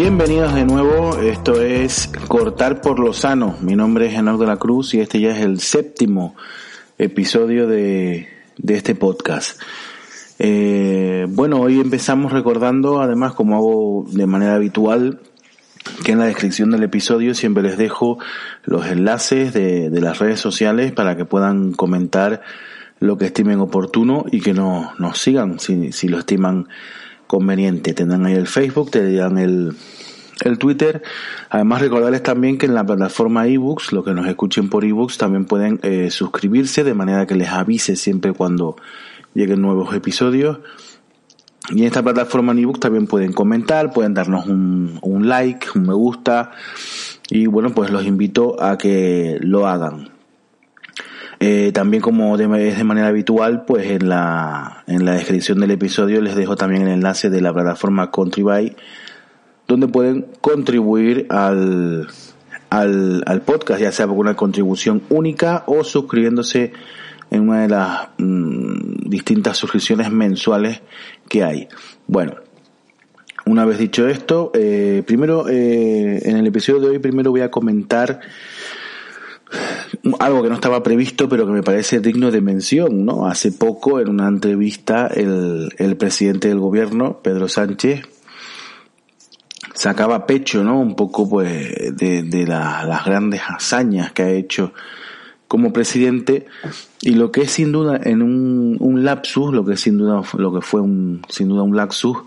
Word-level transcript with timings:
Bienvenidos 0.00 0.54
de 0.54 0.64
nuevo, 0.64 1.18
esto 1.18 1.60
es 1.60 2.06
Cortar 2.28 2.80
por 2.80 3.00
lo 3.00 3.12
Sano. 3.12 3.56
Mi 3.62 3.74
nombre 3.74 4.06
es 4.06 4.14
Enoch 4.14 4.38
de 4.38 4.46
la 4.46 4.56
Cruz 4.56 4.94
y 4.94 5.00
este 5.00 5.18
ya 5.18 5.30
es 5.30 5.40
el 5.40 5.58
séptimo 5.58 6.36
episodio 6.98 7.66
de, 7.66 8.28
de 8.58 8.76
este 8.76 8.94
podcast. 8.94 9.60
Eh, 10.38 11.26
bueno, 11.28 11.58
hoy 11.58 11.80
empezamos 11.80 12.30
recordando, 12.30 13.02
además 13.02 13.32
como 13.32 13.56
hago 13.56 14.06
de 14.08 14.26
manera 14.26 14.54
habitual, 14.54 15.18
que 16.04 16.12
en 16.12 16.20
la 16.20 16.26
descripción 16.26 16.70
del 16.70 16.84
episodio 16.84 17.34
siempre 17.34 17.64
les 17.64 17.76
dejo 17.76 18.20
los 18.62 18.86
enlaces 18.86 19.52
de, 19.52 19.90
de 19.90 20.00
las 20.00 20.20
redes 20.20 20.38
sociales 20.38 20.92
para 20.92 21.16
que 21.16 21.24
puedan 21.24 21.72
comentar 21.72 22.42
lo 23.00 23.18
que 23.18 23.26
estimen 23.26 23.58
oportuno 23.58 24.26
y 24.30 24.42
que 24.42 24.54
no, 24.54 24.92
nos 25.00 25.18
sigan 25.18 25.58
si, 25.58 25.90
si 25.90 26.06
lo 26.06 26.20
estiman 26.20 26.68
conveniente. 27.28 27.94
Tendrán 27.94 28.26
ahí 28.26 28.34
el 28.34 28.48
Facebook, 28.48 28.90
tendrán 28.90 29.38
el, 29.38 29.76
el 30.44 30.58
Twitter. 30.58 31.04
Además 31.50 31.80
recordarles 31.80 32.24
también 32.24 32.58
que 32.58 32.66
en 32.66 32.74
la 32.74 32.84
plataforma 32.84 33.46
ebooks, 33.46 33.92
los 33.92 34.04
que 34.04 34.14
nos 34.14 34.26
escuchen 34.26 34.68
por 34.68 34.84
ebooks, 34.84 35.18
también 35.18 35.44
pueden 35.44 35.78
eh, 35.84 36.10
suscribirse 36.10 36.82
de 36.82 36.94
manera 36.94 37.26
que 37.26 37.36
les 37.36 37.50
avise 37.50 37.94
siempre 37.94 38.32
cuando 38.32 38.74
lleguen 39.34 39.62
nuevos 39.62 39.94
episodios. 39.94 40.58
Y 41.70 41.80
en 41.80 41.86
esta 41.86 42.02
plataforma 42.02 42.52
en 42.52 42.60
ebook 42.60 42.80
también 42.80 43.06
pueden 43.06 43.32
comentar, 43.32 43.92
pueden 43.92 44.14
darnos 44.14 44.46
un, 44.46 44.98
un 45.02 45.28
like, 45.28 45.68
un 45.74 45.86
me 45.86 45.94
gusta. 45.94 46.50
Y 47.28 47.46
bueno, 47.46 47.74
pues 47.74 47.90
los 47.90 48.06
invito 48.06 48.62
a 48.62 48.78
que 48.78 49.38
lo 49.42 49.68
hagan. 49.68 50.17
Eh, 51.40 51.70
también 51.72 52.02
como 52.02 52.36
de, 52.36 52.68
es 52.68 52.78
de 52.78 52.84
manera 52.84 53.08
habitual, 53.08 53.64
pues 53.64 53.90
en 53.90 54.08
la, 54.08 54.82
en 54.88 55.04
la 55.04 55.12
descripción 55.12 55.60
del 55.60 55.70
episodio 55.70 56.20
les 56.20 56.34
dejo 56.34 56.56
también 56.56 56.82
el 56.82 56.88
enlace 56.88 57.30
de 57.30 57.40
la 57.40 57.52
plataforma 57.52 58.10
Contribui, 58.10 58.74
donde 59.68 59.86
pueden 59.86 60.26
contribuir 60.40 61.26
al, 61.30 62.08
al, 62.70 63.22
al 63.24 63.42
podcast, 63.42 63.80
ya 63.80 63.92
sea 63.92 64.08
por 64.08 64.16
una 64.16 64.34
contribución 64.34 65.02
única 65.10 65.62
o 65.66 65.84
suscribiéndose 65.84 66.72
en 67.30 67.48
una 67.48 67.62
de 67.62 67.68
las 67.68 68.08
mmm, 68.18 69.08
distintas 69.08 69.56
suscripciones 69.56 70.10
mensuales 70.10 70.80
que 71.28 71.44
hay. 71.44 71.68
Bueno, 72.06 72.34
una 73.46 73.64
vez 73.64 73.78
dicho 73.78 74.08
esto, 74.08 74.50
eh, 74.54 75.02
primero 75.06 75.48
eh, 75.48 76.20
en 76.24 76.36
el 76.36 76.46
episodio 76.46 76.80
de 76.80 76.88
hoy 76.88 76.98
primero 76.98 77.30
voy 77.30 77.42
a 77.42 77.50
comentar 77.50 78.20
algo 80.18 80.42
que 80.42 80.48
no 80.48 80.54
estaba 80.54 80.82
previsto 80.82 81.28
pero 81.28 81.46
que 81.46 81.52
me 81.52 81.62
parece 81.62 82.00
digno 82.00 82.30
de 82.30 82.40
mención, 82.40 83.04
¿no? 83.04 83.26
Hace 83.26 83.52
poco 83.52 84.00
en 84.00 84.08
una 84.08 84.28
entrevista 84.28 85.06
el, 85.06 85.70
el 85.78 85.96
presidente 85.96 86.48
del 86.48 86.58
gobierno, 86.58 87.20
Pedro 87.22 87.48
Sánchez, 87.48 88.02
sacaba 89.74 90.26
pecho, 90.26 90.64
¿no? 90.64 90.80
Un 90.80 90.96
poco 90.96 91.28
pues 91.28 91.96
de, 91.96 92.22
de 92.22 92.46
la, 92.46 92.84
las 92.84 93.04
grandes 93.04 93.42
hazañas 93.46 94.12
que 94.12 94.22
ha 94.22 94.30
hecho 94.30 94.72
como 95.48 95.72
presidente 95.72 96.46
y 97.00 97.14
lo 97.14 97.32
que 97.32 97.42
es 97.42 97.50
sin 97.50 97.72
duda 97.72 97.98
en 98.02 98.22
un, 98.22 98.76
un 98.80 99.04
lapsus, 99.04 99.52
lo 99.52 99.64
que 99.64 99.74
es 99.74 99.80
sin 99.80 99.96
duda 99.96 100.22
lo 100.36 100.52
que 100.52 100.60
fue 100.60 100.82
un, 100.82 101.22
sin 101.28 101.48
duda 101.48 101.62
un 101.62 101.74
lapsus, 101.74 102.18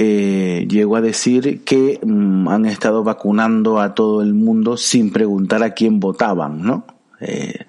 eh, 0.00 0.68
llegó 0.68 0.94
a 0.94 1.00
decir 1.00 1.64
que 1.64 1.98
mm, 2.00 2.46
han 2.46 2.66
estado 2.66 3.02
vacunando 3.02 3.80
a 3.80 3.96
todo 3.96 4.22
el 4.22 4.32
mundo 4.32 4.76
sin 4.76 5.10
preguntar 5.10 5.64
a 5.64 5.74
quién 5.74 5.98
votaban, 5.98 6.62
¿no? 6.62 6.86
Eh, 7.18 7.66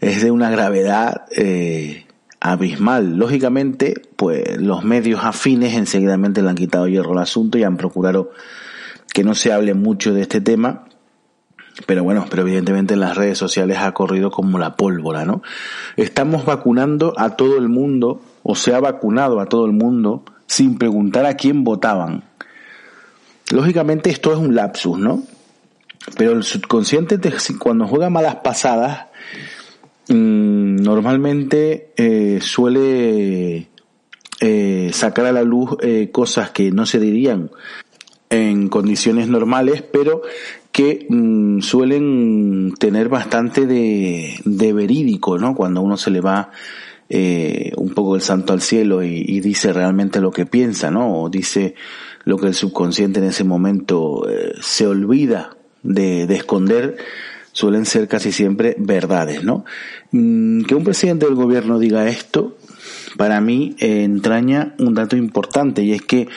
es 0.00 0.24
de 0.24 0.32
una 0.32 0.50
gravedad 0.50 1.26
eh, 1.30 2.04
abismal. 2.40 3.16
Lógicamente, 3.16 3.94
pues 4.16 4.60
los 4.60 4.82
medios 4.82 5.22
afines 5.22 5.74
enseguidamente 5.74 6.42
le 6.42 6.48
han 6.48 6.56
quitado 6.56 6.88
hierro 6.88 7.12
al 7.12 7.18
asunto 7.18 7.58
y 7.58 7.62
han 7.62 7.76
procurado 7.76 8.32
que 9.14 9.22
no 9.22 9.36
se 9.36 9.52
hable 9.52 9.74
mucho 9.74 10.12
de 10.12 10.22
este 10.22 10.40
tema. 10.40 10.88
Pero 11.86 12.02
bueno, 12.02 12.26
pero 12.28 12.42
evidentemente 12.42 12.94
en 12.94 13.00
las 13.00 13.16
redes 13.16 13.38
sociales 13.38 13.78
ha 13.78 13.92
corrido 13.92 14.32
como 14.32 14.58
la 14.58 14.74
pólvora, 14.74 15.24
¿no? 15.24 15.42
Estamos 15.96 16.44
vacunando 16.44 17.14
a 17.16 17.36
todo 17.36 17.56
el 17.56 17.68
mundo, 17.68 18.20
o 18.42 18.56
se 18.56 18.74
ha 18.74 18.80
vacunado 18.80 19.38
a 19.38 19.46
todo 19.46 19.64
el 19.64 19.72
mundo, 19.72 20.24
sin 20.46 20.78
preguntar 20.78 21.26
a 21.26 21.34
quién 21.34 21.64
votaban. 21.64 22.24
Lógicamente 23.50 24.10
esto 24.10 24.32
es 24.32 24.38
un 24.38 24.54
lapsus, 24.54 24.98
¿no? 24.98 25.22
Pero 26.16 26.32
el 26.32 26.44
subconsciente 26.44 27.18
cuando 27.58 27.86
juega 27.86 28.10
malas 28.10 28.36
pasadas 28.36 29.06
mmm, 30.08 30.76
normalmente 30.76 31.92
eh, 31.96 32.38
suele 32.40 33.68
eh, 34.40 34.90
sacar 34.92 35.26
a 35.26 35.32
la 35.32 35.42
luz 35.42 35.76
eh, 35.80 36.10
cosas 36.12 36.50
que 36.50 36.70
no 36.70 36.86
se 36.86 37.00
dirían 37.00 37.50
en 38.30 38.68
condiciones 38.68 39.28
normales, 39.28 39.82
pero 39.82 40.22
que 40.72 41.06
mmm, 41.08 41.60
suelen 41.60 42.74
tener 42.78 43.08
bastante 43.08 43.66
de, 43.66 44.34
de, 44.44 44.72
verídico, 44.72 45.38
¿no? 45.38 45.54
Cuando 45.54 45.80
uno 45.80 45.96
se 45.96 46.10
le 46.10 46.20
va 46.20 46.50
eh, 47.08 47.72
un 47.76 47.90
poco 47.90 48.16
el 48.16 48.22
santo 48.22 48.52
al 48.52 48.60
cielo 48.60 49.02
y, 49.02 49.24
y, 49.26 49.40
dice 49.40 49.72
realmente 49.72 50.20
lo 50.20 50.30
que 50.30 50.46
piensa, 50.46 50.90
¿no? 50.90 51.20
O 51.20 51.28
dice 51.28 51.74
lo 52.24 52.36
que 52.36 52.48
el 52.48 52.54
subconsciente 52.54 53.20
en 53.20 53.26
ese 53.26 53.44
momento 53.44 54.28
eh, 54.28 54.54
se 54.60 54.86
olvida 54.86 55.56
de, 55.82 56.26
de, 56.26 56.34
esconder, 56.34 56.96
suelen 57.52 57.86
ser 57.86 58.08
casi 58.08 58.32
siempre 58.32 58.74
verdades, 58.78 59.44
¿no? 59.44 59.64
Mm, 60.10 60.62
que 60.62 60.74
un 60.74 60.82
presidente 60.82 61.26
del 61.26 61.36
gobierno 61.36 61.78
diga 61.78 62.08
esto, 62.08 62.56
para 63.16 63.40
mí 63.40 63.76
eh, 63.78 64.02
entraña 64.02 64.74
un 64.78 64.94
dato 64.94 65.16
importante 65.16 65.82
y 65.82 65.92
es 65.92 66.02
que 66.02 66.28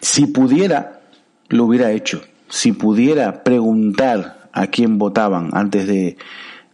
si 0.00 0.26
pudiera, 0.26 1.00
lo 1.48 1.64
hubiera 1.64 1.92
hecho. 1.92 2.22
Si 2.48 2.72
pudiera 2.72 3.44
preguntar 3.44 4.48
a 4.52 4.66
quién 4.66 4.98
votaban 4.98 5.50
antes 5.52 5.86
de, 5.86 6.16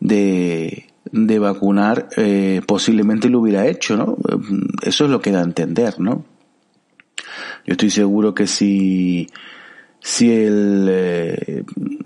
de, 0.01 0.88
de 1.13 1.39
vacunar, 1.39 2.09
eh, 2.17 2.63
posiblemente 2.67 3.29
lo 3.29 3.41
hubiera 3.41 3.67
hecho, 3.67 3.97
¿no? 3.97 4.17
Eso 4.83 5.05
es 5.05 5.11
lo 5.11 5.21
que 5.21 5.33
da 5.33 5.41
a 5.41 5.45
entender, 5.45 6.01
¿no? 6.01 6.25
Yo 7.67 7.73
estoy 7.73 7.91
seguro 7.91 8.35
que 8.35 8.47
si, 8.47 9.29
si 10.01 10.33
el, 10.33 10.87
eh, 10.89 11.65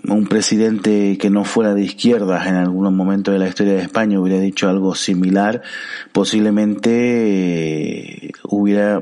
un 0.09 0.27
presidente 0.27 1.17
que 1.17 1.29
no 1.29 1.45
fuera 1.45 1.73
de 1.73 1.83
izquierdas 1.83 2.47
en 2.47 2.55
algún 2.55 2.93
momento 2.95 3.31
de 3.31 3.39
la 3.39 3.47
historia 3.47 3.73
de 3.73 3.81
España 3.81 4.19
hubiera 4.19 4.41
dicho 4.41 4.67
algo 4.67 4.95
similar, 4.95 5.61
posiblemente 6.11 8.27
eh, 8.27 8.31
hubiera, 8.43 9.01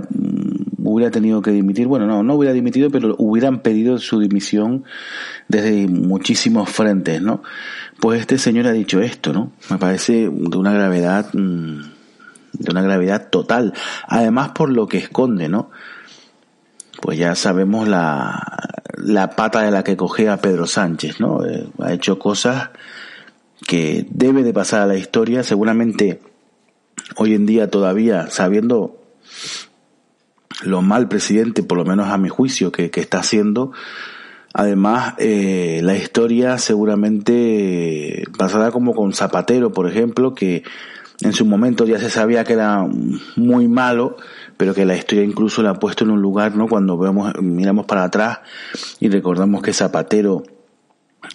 hubiera 0.92 1.12
tenido 1.12 1.42
que 1.42 1.52
dimitir. 1.52 1.88
Bueno, 1.88 2.06
no, 2.06 2.24
no 2.24 2.36
hubiera 2.36 2.54
dimitido, 2.54 2.90
pero 2.90 3.16
hubieran 3.18 3.60
pedido 3.60 3.98
su 3.98 4.20
dimisión 4.20 4.84
desde 5.48 5.88
muchísimos 5.88 6.70
frentes, 6.70 7.22
¿no? 7.22 7.44
Pues 8.00 8.22
este 8.22 8.38
señor 8.38 8.68
ha 8.68 8.72
dicho 8.72 9.02
esto, 9.02 9.34
¿no? 9.34 9.52
Me 9.70 9.78
parece 9.78 10.30
de 10.32 10.58
una 10.58 10.74
gravedad, 10.74 11.32
de 11.32 12.72
una 12.72 12.82
gravedad 12.82 13.30
total. 13.30 13.74
Además 14.08 14.50
por 14.50 14.70
lo 14.70 14.88
que 14.88 14.98
esconde, 14.98 15.50
¿no? 15.50 15.72
Pues 17.02 17.18
ya 17.18 17.36
sabemos 17.36 17.88
la, 17.88 18.40
la 18.98 19.32
pata 19.32 19.62
de 19.62 19.72
la 19.72 19.84
que 19.84 19.98
cogea 19.98 20.38
Pedro 20.38 20.68
Sánchez, 20.68 21.20
¿no? 21.20 21.46
Eh, 21.46 21.68
ha 21.80 21.94
hecho 21.94 22.20
cosas 22.20 22.70
que 23.66 24.06
debe 24.10 24.44
de 24.44 24.54
pasar 24.54 24.82
a 24.82 24.88
la 24.88 24.98
historia, 24.98 25.44
seguramente 25.44 26.20
hoy 27.16 27.34
en 27.34 27.46
día 27.46 27.70
todavía 27.70 28.28
sabiendo 28.28 29.01
lo 30.64 30.82
mal 30.82 31.08
presidente, 31.08 31.64
por 31.64 31.78
lo 31.78 31.86
menos 31.86 32.08
a 32.08 32.18
mi 32.18 32.30
juicio, 32.30 32.72
que, 32.72 32.90
que 32.90 33.02
está 33.02 33.20
haciendo, 33.20 33.72
Además, 34.54 35.14
eh, 35.18 35.80
la 35.82 35.96
historia 35.96 36.58
seguramente 36.58 38.26
pasará 38.38 38.72
como 38.72 38.94
con 38.94 39.14
Zapatero, 39.14 39.72
por 39.72 39.88
ejemplo, 39.88 40.36
que 40.36 40.64
en 41.22 41.32
su 41.32 41.46
momento 41.46 41.86
ya 41.86 42.00
se 42.00 42.10
sabía 42.10 42.44
que 42.44 42.54
era 42.54 42.86
muy 43.38 43.68
malo, 43.70 44.18
pero 44.58 44.74
que 44.74 44.86
la 44.86 44.98
historia 44.98 45.24
incluso 45.24 45.64
la 45.64 45.72
ha 45.72 45.80
puesto 45.80 46.04
en 46.04 46.12
un 46.12 46.22
lugar, 46.22 46.56
¿no? 46.56 46.68
Cuando 46.68 46.98
vemos, 46.98 47.34
miramos 47.42 47.86
para 47.86 48.04
atrás 48.04 48.40
y 49.00 49.08
recordamos 49.08 49.62
que 49.62 49.72
Zapatero 49.72 50.44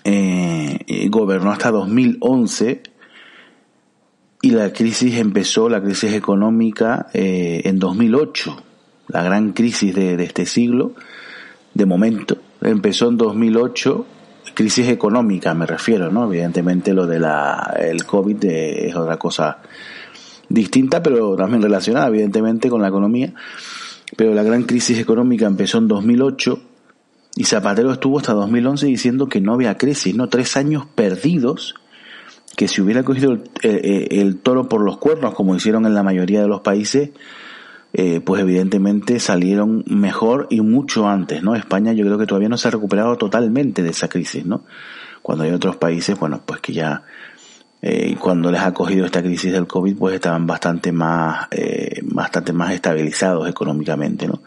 eh, 0.04 1.08
gobernó 1.08 1.52
hasta 1.52 1.70
2011 1.70 2.82
y 4.42 4.50
la 4.50 4.72
crisis 4.74 5.16
empezó, 5.16 5.70
la 5.70 5.82
crisis 5.82 6.12
económica, 6.12 7.06
eh, 7.14 7.62
en 7.64 7.78
2008, 7.78 8.62
la 9.08 9.22
gran 9.22 9.52
crisis 9.52 9.94
de, 9.94 10.16
de 10.16 10.24
este 10.24 10.46
siglo, 10.46 10.92
de 11.74 11.86
momento, 11.86 12.38
empezó 12.60 13.08
en 13.08 13.16
2008 13.16 14.06
crisis 14.54 14.88
económica 14.88 15.54
me 15.54 15.66
refiero, 15.66 16.10
¿no? 16.10 16.24
Evidentemente 16.24 16.94
lo 16.94 17.06
de 17.06 17.20
la 17.20 17.76
el 17.78 18.04
COVID 18.06 18.44
es 18.44 18.96
otra 18.96 19.18
cosa 19.18 19.58
distinta, 20.48 21.02
pero 21.02 21.36
también 21.36 21.62
relacionada 21.62 22.08
evidentemente 22.08 22.68
con 22.68 22.80
la 22.80 22.88
economía. 22.88 23.34
Pero 24.16 24.32
la 24.34 24.42
gran 24.42 24.62
crisis 24.62 24.98
económica 24.98 25.46
empezó 25.46 25.78
en 25.78 25.88
2008 25.88 26.60
y 27.36 27.44
Zapatero 27.44 27.92
estuvo 27.92 28.18
hasta 28.18 28.32
2011 28.32 28.86
diciendo 28.86 29.28
que 29.28 29.40
no 29.40 29.52
había 29.52 29.76
crisis, 29.76 30.14
¿no? 30.14 30.28
Tres 30.28 30.56
años 30.56 30.86
perdidos 30.94 31.74
que 32.56 32.68
si 32.68 32.80
hubiera 32.80 33.02
cogido 33.02 33.32
el, 33.32 33.50
el 33.62 34.38
toro 34.38 34.68
por 34.68 34.80
los 34.80 34.96
cuernos, 34.96 35.34
como 35.34 35.54
hicieron 35.54 35.84
en 35.84 35.94
la 35.94 36.02
mayoría 36.02 36.40
de 36.40 36.48
los 36.48 36.62
países, 36.62 37.10
eh, 37.98 38.20
pues 38.20 38.42
evidentemente 38.42 39.18
salieron 39.20 39.82
mejor 39.86 40.48
y 40.50 40.60
mucho 40.60 41.08
antes, 41.08 41.42
¿no? 41.42 41.54
España 41.54 41.94
yo 41.94 42.04
creo 42.04 42.18
que 42.18 42.26
todavía 42.26 42.50
no 42.50 42.58
se 42.58 42.68
ha 42.68 42.70
recuperado 42.70 43.16
totalmente 43.16 43.82
de 43.82 43.88
esa 43.88 44.06
crisis, 44.06 44.44
¿no? 44.44 44.64
Cuando 45.22 45.44
hay 45.44 45.52
otros 45.52 45.76
países, 45.76 46.18
bueno, 46.18 46.42
pues 46.44 46.60
que 46.60 46.74
ya 46.74 47.04
eh, 47.80 48.14
cuando 48.20 48.50
les 48.50 48.60
ha 48.60 48.74
cogido 48.74 49.06
esta 49.06 49.22
crisis 49.22 49.50
del 49.50 49.66
COVID, 49.66 49.96
pues 49.96 50.14
estaban 50.14 50.46
bastante 50.46 50.92
más, 50.92 51.48
eh, 51.52 52.02
bastante 52.02 52.52
más 52.52 52.74
estabilizados 52.74 53.48
económicamente, 53.48 54.26
¿no? 54.26 54.42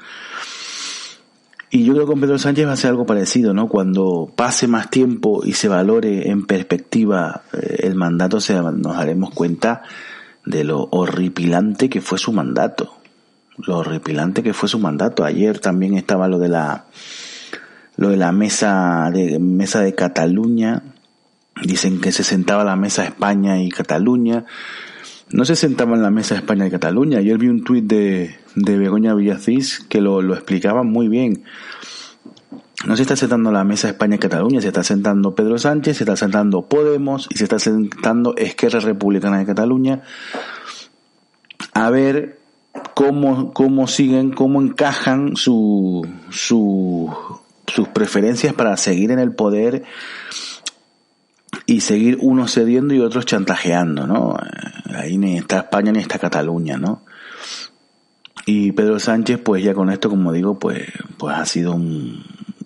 Y 1.71 1.85
yo 1.85 1.93
creo 1.93 2.05
que 2.05 2.11
con 2.11 2.21
Pedro 2.21 2.37
Sánchez 2.37 2.67
va 2.67 2.73
a 2.73 2.77
ser 2.77 2.91
algo 2.91 3.07
parecido, 3.07 3.55
¿no? 3.55 3.67
Cuando 3.67 4.31
pase 4.35 4.67
más 4.67 4.91
tiempo 4.91 5.41
y 5.43 5.53
se 5.53 5.67
valore 5.67 6.29
en 6.29 6.45
perspectiva 6.45 7.41
el 7.51 7.95
mandato, 7.95 8.39
se, 8.39 8.53
nos 8.53 8.95
daremos 8.95 9.31
cuenta 9.31 9.81
de 10.45 10.63
lo 10.65 10.87
horripilante 10.91 11.89
que 11.89 11.99
fue 11.99 12.19
su 12.19 12.31
mandato 12.31 12.98
lo 13.65 13.77
horripilante 13.77 14.43
que 14.43 14.53
fue 14.53 14.69
su 14.69 14.79
mandato. 14.79 15.23
Ayer 15.23 15.59
también 15.59 15.95
estaba 15.95 16.27
lo 16.27 16.39
de 16.39 16.49
la 16.49 16.85
lo 17.97 18.09
de 18.09 18.17
la 18.17 18.31
mesa 18.31 19.09
de 19.13 19.39
mesa 19.39 19.81
de 19.81 19.93
Cataluña. 19.95 20.83
Dicen 21.63 21.99
que 21.99 22.11
se 22.11 22.23
sentaba 22.23 22.63
la 22.63 22.75
mesa 22.75 23.03
España 23.03 23.61
y 23.61 23.69
Cataluña. 23.69 24.45
No 25.31 25.45
se 25.45 25.55
sentaba 25.55 25.95
en 25.95 26.01
la 26.01 26.09
mesa 26.09 26.35
España 26.35 26.65
y 26.65 26.71
Cataluña. 26.71 27.19
Ayer 27.19 27.37
vi 27.37 27.47
un 27.47 27.63
tuit 27.63 27.85
de, 27.85 28.35
de 28.55 28.77
Begoña 28.77 29.13
Villacís 29.13 29.79
que 29.87 30.01
lo, 30.01 30.21
lo 30.21 30.33
explicaba 30.33 30.83
muy 30.83 31.07
bien. 31.07 31.43
No 32.87 32.95
se 32.95 33.01
está 33.01 33.17
sentando 33.17 33.51
la 33.51 33.65
mesa 33.65 33.89
España 33.89 34.15
y 34.15 34.19
Cataluña, 34.19 34.61
se 34.61 34.69
está 34.69 34.83
sentando 34.83 35.35
Pedro 35.35 35.57
Sánchez, 35.57 35.97
se 35.97 36.03
está 36.03 36.15
sentando 36.15 36.61
Podemos 36.61 37.27
y 37.29 37.37
se 37.37 37.43
está 37.43 37.59
sentando 37.59 38.33
Esquerra 38.37 38.79
Republicana 38.79 39.37
de 39.37 39.45
Cataluña 39.45 40.01
a 41.73 41.89
ver 41.89 42.38
cómo, 42.93 43.53
cómo 43.53 43.87
siguen, 43.87 44.31
cómo 44.31 44.61
encajan 44.61 45.35
su, 45.35 46.07
su, 46.29 47.13
sus 47.67 47.87
preferencias 47.89 48.53
para 48.53 48.75
seguir 48.77 49.11
en 49.11 49.19
el 49.19 49.33
poder 49.33 49.83
y 51.65 51.81
seguir 51.81 52.17
unos 52.21 52.53
cediendo 52.53 52.93
y 52.93 52.99
otros 52.99 53.25
chantajeando, 53.25 54.07
¿no? 54.07 54.37
Ahí 54.95 55.17
ni 55.17 55.37
está 55.37 55.59
España 55.59 55.91
ni 55.91 55.99
está 55.99 56.19
Cataluña, 56.19 56.77
¿no? 56.77 57.03
Y 58.45 58.71
Pedro 58.71 58.99
Sánchez, 58.99 59.39
pues 59.43 59.63
ya 59.63 59.73
con 59.73 59.89
esto, 59.91 60.09
como 60.09 60.31
digo, 60.31 60.57
pues, 60.57 60.83
pues 61.17 61.35
ha 61.35 61.45
sido 61.45 61.73
un, 61.73 62.23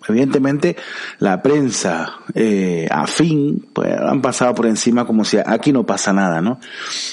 evidentemente 0.08 0.76
la 1.18 1.42
prensa 1.42 2.18
eh, 2.34 2.86
afín 2.90 3.68
pues 3.72 3.96
han 3.98 4.22
pasado 4.22 4.54
por 4.54 4.66
encima 4.66 5.06
como 5.06 5.24
si 5.24 5.38
aquí 5.38 5.72
no 5.72 5.84
pasa 5.84 6.12
nada, 6.12 6.40
¿no? 6.40 6.58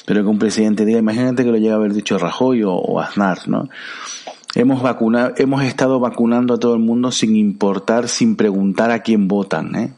Pero 0.06 0.24
que 0.24 0.30
un 0.30 0.40
presidente 0.40 0.86
diga, 0.86 1.00
imagínate 1.00 1.44
que 1.44 1.52
lo 1.52 1.58
llega 1.58 1.74
a 1.74 1.78
haber 1.78 1.94
dicho 1.94 2.18
Rajoy 2.18 2.64
o, 2.66 3.00
Aznar, 3.00 3.48
¿no? 3.48 3.70
Hemos 4.54 4.82
vacunado, 4.82 5.34
hemos 5.38 5.64
estado 5.64 6.00
vacunando 6.00 6.56
a 6.56 6.60
todo 6.60 6.74
el 6.74 6.82
mundo 6.82 7.12
sin 7.12 7.36
importar, 7.36 8.10
sin 8.10 8.36
preguntar 8.36 8.92
a 8.92 9.00
quién 9.00 9.28
votan, 9.28 9.76
¿eh? 9.76 9.94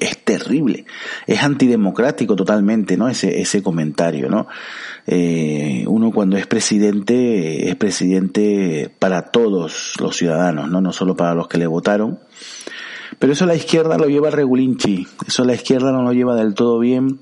Es, 0.00 0.24
terrible, 0.24 0.86
es 1.26 1.42
antidemocrático 1.42 2.36
totalmente, 2.36 2.96
¿no? 2.96 3.08
Ese, 3.08 3.40
ese 3.40 3.62
comentario, 3.62 4.28
¿no? 4.28 4.46
Eh, 5.06 5.84
uno 5.88 6.12
cuando 6.12 6.36
es 6.36 6.46
presidente 6.46 7.68
es 7.68 7.76
presidente 7.76 8.90
para 8.98 9.30
todos 9.30 9.94
los 10.00 10.16
ciudadanos, 10.16 10.70
¿no? 10.70 10.80
No 10.80 10.92
solo 10.92 11.16
para 11.16 11.34
los 11.34 11.48
que 11.48 11.58
le 11.58 11.66
votaron. 11.66 12.20
Pero 13.18 13.32
eso 13.32 13.46
la 13.46 13.54
izquierda 13.54 13.98
lo 13.98 14.06
lleva 14.06 14.30
regulinchi, 14.30 15.06
eso 15.26 15.44
la 15.44 15.54
izquierda 15.54 15.92
no 15.92 16.02
lo 16.02 16.12
lleva 16.12 16.34
del 16.34 16.54
todo 16.54 16.78
bien. 16.78 17.20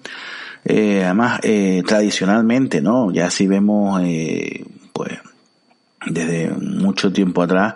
Eh, 0.65 1.03
además, 1.05 1.41
eh, 1.43 1.83
tradicionalmente, 1.87 2.81
¿no? 2.83 3.11
Ya 3.13 3.31
si 3.31 3.47
vemos, 3.47 4.01
eh, 4.05 4.65
pues, 4.93 5.19
desde 6.07 6.51
mucho 6.51 7.13
tiempo 7.13 7.43
atrás, 7.43 7.75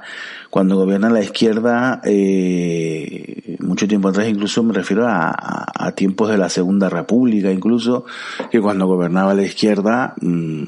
cuando 0.51 0.77
gobierna 0.77 1.11
la 1.11 1.21
izquierda, 1.21 2.01
eh, 2.05 3.57
mucho 3.61 3.87
tiempo 3.87 4.09
atrás 4.09 4.29
incluso 4.29 4.63
me 4.63 4.73
refiero 4.73 5.07
a, 5.07 5.35
a, 5.35 5.93
tiempos 5.93 6.31
de 6.31 6.39
la 6.39 6.49
Segunda 6.49 6.89
República, 6.89 7.51
incluso, 7.51 8.07
que 8.51 8.61
cuando 8.61 8.87
gobernaba 8.87 9.35
la 9.35 9.43
izquierda, 9.43 10.15
mmm, 10.21 10.63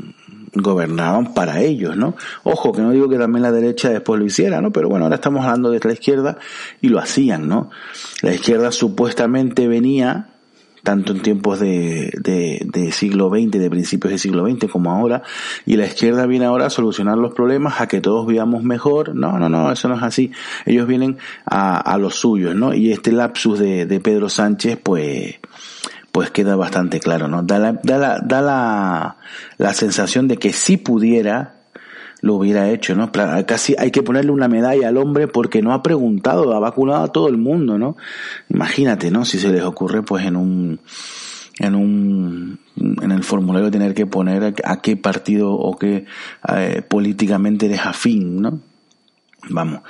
gobernaban 0.55 1.35
para 1.35 1.61
ellos, 1.61 1.97
¿no? 1.97 2.15
Ojo, 2.43 2.73
que 2.73 2.83
no 2.83 2.91
digo 2.91 3.09
que 3.09 3.19
también 3.19 3.43
la 3.43 3.53
derecha 3.53 3.91
después 3.91 4.19
lo 4.19 4.27
hiciera, 4.27 4.61
¿no? 4.61 4.73
Pero 4.73 4.89
bueno, 4.89 5.05
ahora 5.05 5.17
estamos 5.17 5.45
hablando 5.45 5.71
de 5.71 5.81
la 5.83 5.93
izquierda 5.93 6.39
y 6.81 6.89
lo 6.89 6.99
hacían, 6.99 7.49
¿no? 7.49 7.71
La 8.23 8.35
izquierda 8.35 8.73
supuestamente 8.73 9.69
venía 9.69 10.36
tanto 10.87 11.11
en 11.11 11.21
tiempos 11.21 11.59
de, 11.59 12.13
de, 12.17 12.93
siglo 12.93 13.29
XX, 13.29 13.59
de 13.59 13.69
principios 13.69 14.11
del 14.11 14.21
siglo 14.21 14.49
XX 14.49 14.71
como 14.71 14.93
ahora, 14.93 15.25
y 15.67 15.75
la 15.75 15.85
izquierda 15.85 16.27
viene 16.27 16.45
ahora 16.45 16.67
a 16.67 16.71
solucionar 16.71 17.19
los 17.19 17.35
problemas, 17.35 17.81
a 17.81 17.89
que 17.89 18.01
todos 18.01 18.25
vivamos 18.25 18.63
mejor. 18.63 19.13
No, 19.13 19.37
no, 19.41 19.49
no, 19.49 19.73
eso 19.73 19.89
no 19.89 19.97
es 19.97 20.03
así. 20.05 20.31
Ellos 20.65 20.87
vienen 20.87 21.19
a, 21.45 21.79
a 21.79 21.99
los 21.99 22.15
suyos, 22.15 22.55
¿no? 22.55 22.73
Y 22.73 22.93
este 22.93 23.11
lapsus 23.11 23.59
de, 23.59 23.85
de 23.85 23.99
Pedro 23.99 24.29
Sánchez, 24.29 24.79
pues, 24.81 25.41
pues 26.13 26.31
queda 26.31 26.55
bastante 26.55 27.01
claro, 27.01 27.27
¿no? 27.27 27.43
Da 27.43 27.59
la, 27.59 27.73
da 27.83 27.99
la, 27.99 28.21
da 28.21 28.41
la, 28.41 29.17
la 29.59 29.75
sensación 29.75 30.29
de 30.29 30.37
que 30.37 30.53
si 30.53 30.77
pudiera, 30.77 31.56
lo 32.27 32.35
hubiera 32.35 32.71
hecho, 32.71 32.95
¿no? 32.95 33.11
Casi 33.13 33.75
hay 33.79 33.91
que 33.91 34.03
ponerle 34.03 34.33
una 34.33 34.49
medalla 34.49 34.89
al 34.89 34.97
hombre 34.99 35.29
porque 35.29 35.63
no 35.63 35.73
ha 35.73 35.83
preguntado, 35.83 36.53
ha 36.55 36.59
vacunado 36.59 37.05
a 37.05 37.13
todo 37.13 37.29
el 37.29 37.39
mundo, 37.39 37.79
¿no? 37.79 37.97
Imagínate, 38.49 39.11
¿no? 39.11 39.25
Si 39.25 39.39
se 39.39 39.49
les 39.49 39.63
ocurre, 39.63 40.03
pues 40.03 40.27
en 40.27 40.37
un, 40.37 40.81
en 41.59 41.75
un, 41.75 42.59
en 42.77 43.13
el 43.13 43.23
formulario 43.23 43.71
tener 43.71 43.95
que 43.95 44.07
poner 44.07 44.55
a 44.65 44.81
qué 44.83 44.97
partido 44.97 45.53
o 45.53 45.79
qué 45.79 46.05
eh, 46.55 46.83
políticamente 46.87 47.67
eres 47.67 47.87
afín, 47.87 48.43
¿no? 48.43 48.61
Vamos, 49.49 49.83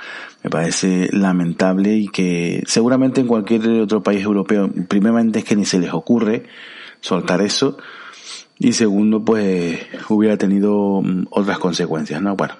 me 0.43 0.49
parece 0.51 1.09
lamentable 1.11 1.95
y 1.95 2.07
que 2.09 2.61
seguramente 2.67 3.21
en 3.21 3.27
cualquier 3.27 3.67
otro 3.81 4.03
país 4.03 4.23
europeo, 4.23 4.69
primeramente 4.87 5.39
es 5.39 5.45
que 5.45 5.55
ni 5.55 5.65
se 5.65 5.79
les 5.79 5.91
ocurre 5.93 6.43
soltar 7.01 7.41
eso, 7.41 7.77
y 8.59 8.73
segundo, 8.73 9.23
pues 9.23 9.79
hubiera 10.09 10.37
tenido 10.37 11.01
mm, 11.01 11.27
otras 11.29 11.59
consecuencias, 11.59 12.21
¿no? 12.21 12.35
Bueno, 12.35 12.55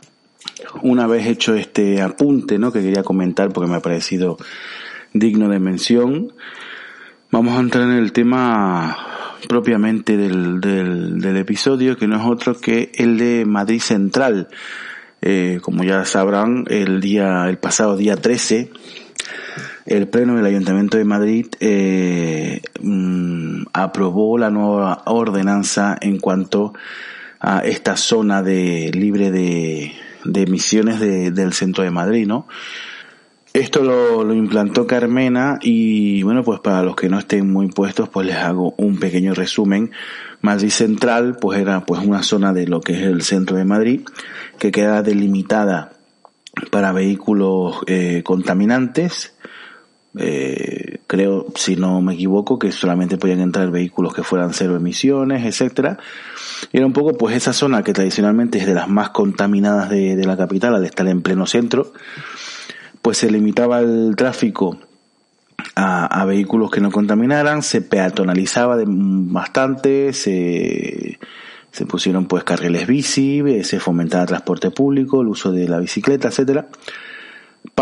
una 0.83 1.07
vez 1.07 1.27
hecho 1.27 1.55
este 1.55 2.01
apunte, 2.01 2.59
¿no? 2.59 2.71
Que 2.71 2.81
quería 2.81 3.03
comentar 3.03 3.51
porque 3.51 3.69
me 3.69 3.77
ha 3.77 3.81
parecido 3.81 4.37
digno 5.13 5.49
de 5.49 5.59
mención, 5.59 6.33
vamos 7.31 7.57
a 7.57 7.61
entrar 7.61 7.85
en 7.85 7.97
el 7.97 8.11
tema 8.11 8.97
propiamente 9.47 10.17
del, 10.17 10.59
del, 10.59 11.19
del 11.19 11.37
episodio, 11.37 11.97
que 11.97 12.07
no 12.07 12.17
es 12.17 12.25
otro 12.25 12.59
que 12.59 12.91
el 12.95 13.17
de 13.17 13.45
Madrid 13.45 13.79
Central. 13.79 14.49
Eh, 15.21 15.59
como 15.61 15.83
ya 15.83 16.05
sabrán, 16.05 16.65
el 16.69 17.01
día, 17.01 17.49
el 17.49 17.57
pasado 17.57 17.97
día 17.97 18.17
13, 18.17 18.69
el 19.87 20.07
Pleno 20.07 20.35
del 20.35 20.45
Ayuntamiento 20.45 20.97
de 20.97 21.05
Madrid 21.05 21.47
eh, 21.59 22.61
mm, 22.81 23.63
aprobó 23.73 24.37
la 24.37 24.49
nueva 24.49 25.03
ordenanza 25.05 25.97
en 25.99 26.19
cuanto 26.19 26.73
a 27.39 27.59
esta 27.59 27.95
zona 27.95 28.43
de 28.43 28.91
libre 28.93 29.31
de, 29.31 29.93
emisiones 30.33 30.99
de, 30.99 31.31
del 31.31 31.53
centro 31.53 31.83
de 31.83 31.91
Madrid, 31.91 32.27
¿no? 32.27 32.47
Esto 33.53 33.81
lo, 33.81 34.23
lo, 34.23 34.33
implantó 34.33 34.85
Carmena 34.85 35.57
y 35.61 36.21
bueno, 36.21 36.43
pues 36.43 36.59
para 36.59 36.83
los 36.83 36.95
que 36.95 37.09
no 37.09 37.17
estén 37.17 37.51
muy 37.51 37.69
puestos, 37.69 38.07
pues 38.09 38.27
les 38.27 38.35
hago 38.35 38.75
un 38.77 38.99
pequeño 38.99 39.33
resumen. 39.33 39.91
Madrid 40.41 40.69
Central, 40.69 41.37
pues 41.41 41.59
era 41.59 41.85
pues 41.85 42.05
una 42.05 42.21
zona 42.21 42.53
de 42.53 42.67
lo 42.67 42.81
que 42.81 42.93
es 42.93 43.01
el 43.01 43.23
centro 43.23 43.57
de 43.57 43.65
Madrid, 43.65 44.01
que 44.59 44.71
queda 44.71 45.01
delimitada 45.01 45.93
para 46.71 46.91
vehículos 46.91 47.77
eh, 47.87 48.21
contaminantes, 48.23 49.36
eh, 50.15 50.99
creo, 51.07 51.47
si 51.55 51.75
no 51.75 52.01
me 52.01 52.13
equivoco, 52.13 52.57
que 52.57 52.71
solamente 52.71 53.17
podían 53.17 53.39
entrar 53.39 53.69
vehículos 53.71 54.13
que 54.13 54.23
fueran 54.23 54.53
cero 54.53 54.75
emisiones, 54.75 55.45
etcétera. 55.45 55.97
Era 56.71 56.85
un 56.85 56.93
poco 56.93 57.17
pues 57.17 57.35
esa 57.35 57.53
zona 57.53 57.83
que 57.83 57.93
tradicionalmente 57.93 58.57
es 58.57 58.65
de 58.65 58.73
las 58.73 58.87
más 58.87 59.09
contaminadas 59.09 59.89
de, 59.89 60.15
la 60.25 60.37
capital, 60.37 60.75
al 60.75 60.85
estar 60.85 61.07
en 61.07 61.21
pleno 61.21 61.45
centro, 61.45 61.93
pues 63.01 63.17
se 63.17 63.29
limitaba 63.29 63.79
el 63.79 64.15
tráfico 64.15 64.77
a, 65.75 66.25
vehículos 66.25 66.71
que 66.71 66.81
no 66.81 66.91
contaminaran, 66.91 67.61
se 67.61 67.81
peatonalizaba 67.81 68.77
de, 68.77 68.85
bastante, 68.87 70.13
se, 70.13 71.19
se 71.71 71.85
pusieron 71.85 72.25
pues 72.25 72.43
carriles 72.43 72.87
bici, 72.87 73.63
se 73.63 73.79
fomentaba 73.79 74.25
transporte 74.25 74.71
público, 74.71 75.21
el 75.21 75.27
uso 75.27 75.51
de 75.51 75.67
la 75.67 75.79
bicicleta, 75.79 76.29
etcétera, 76.29 76.67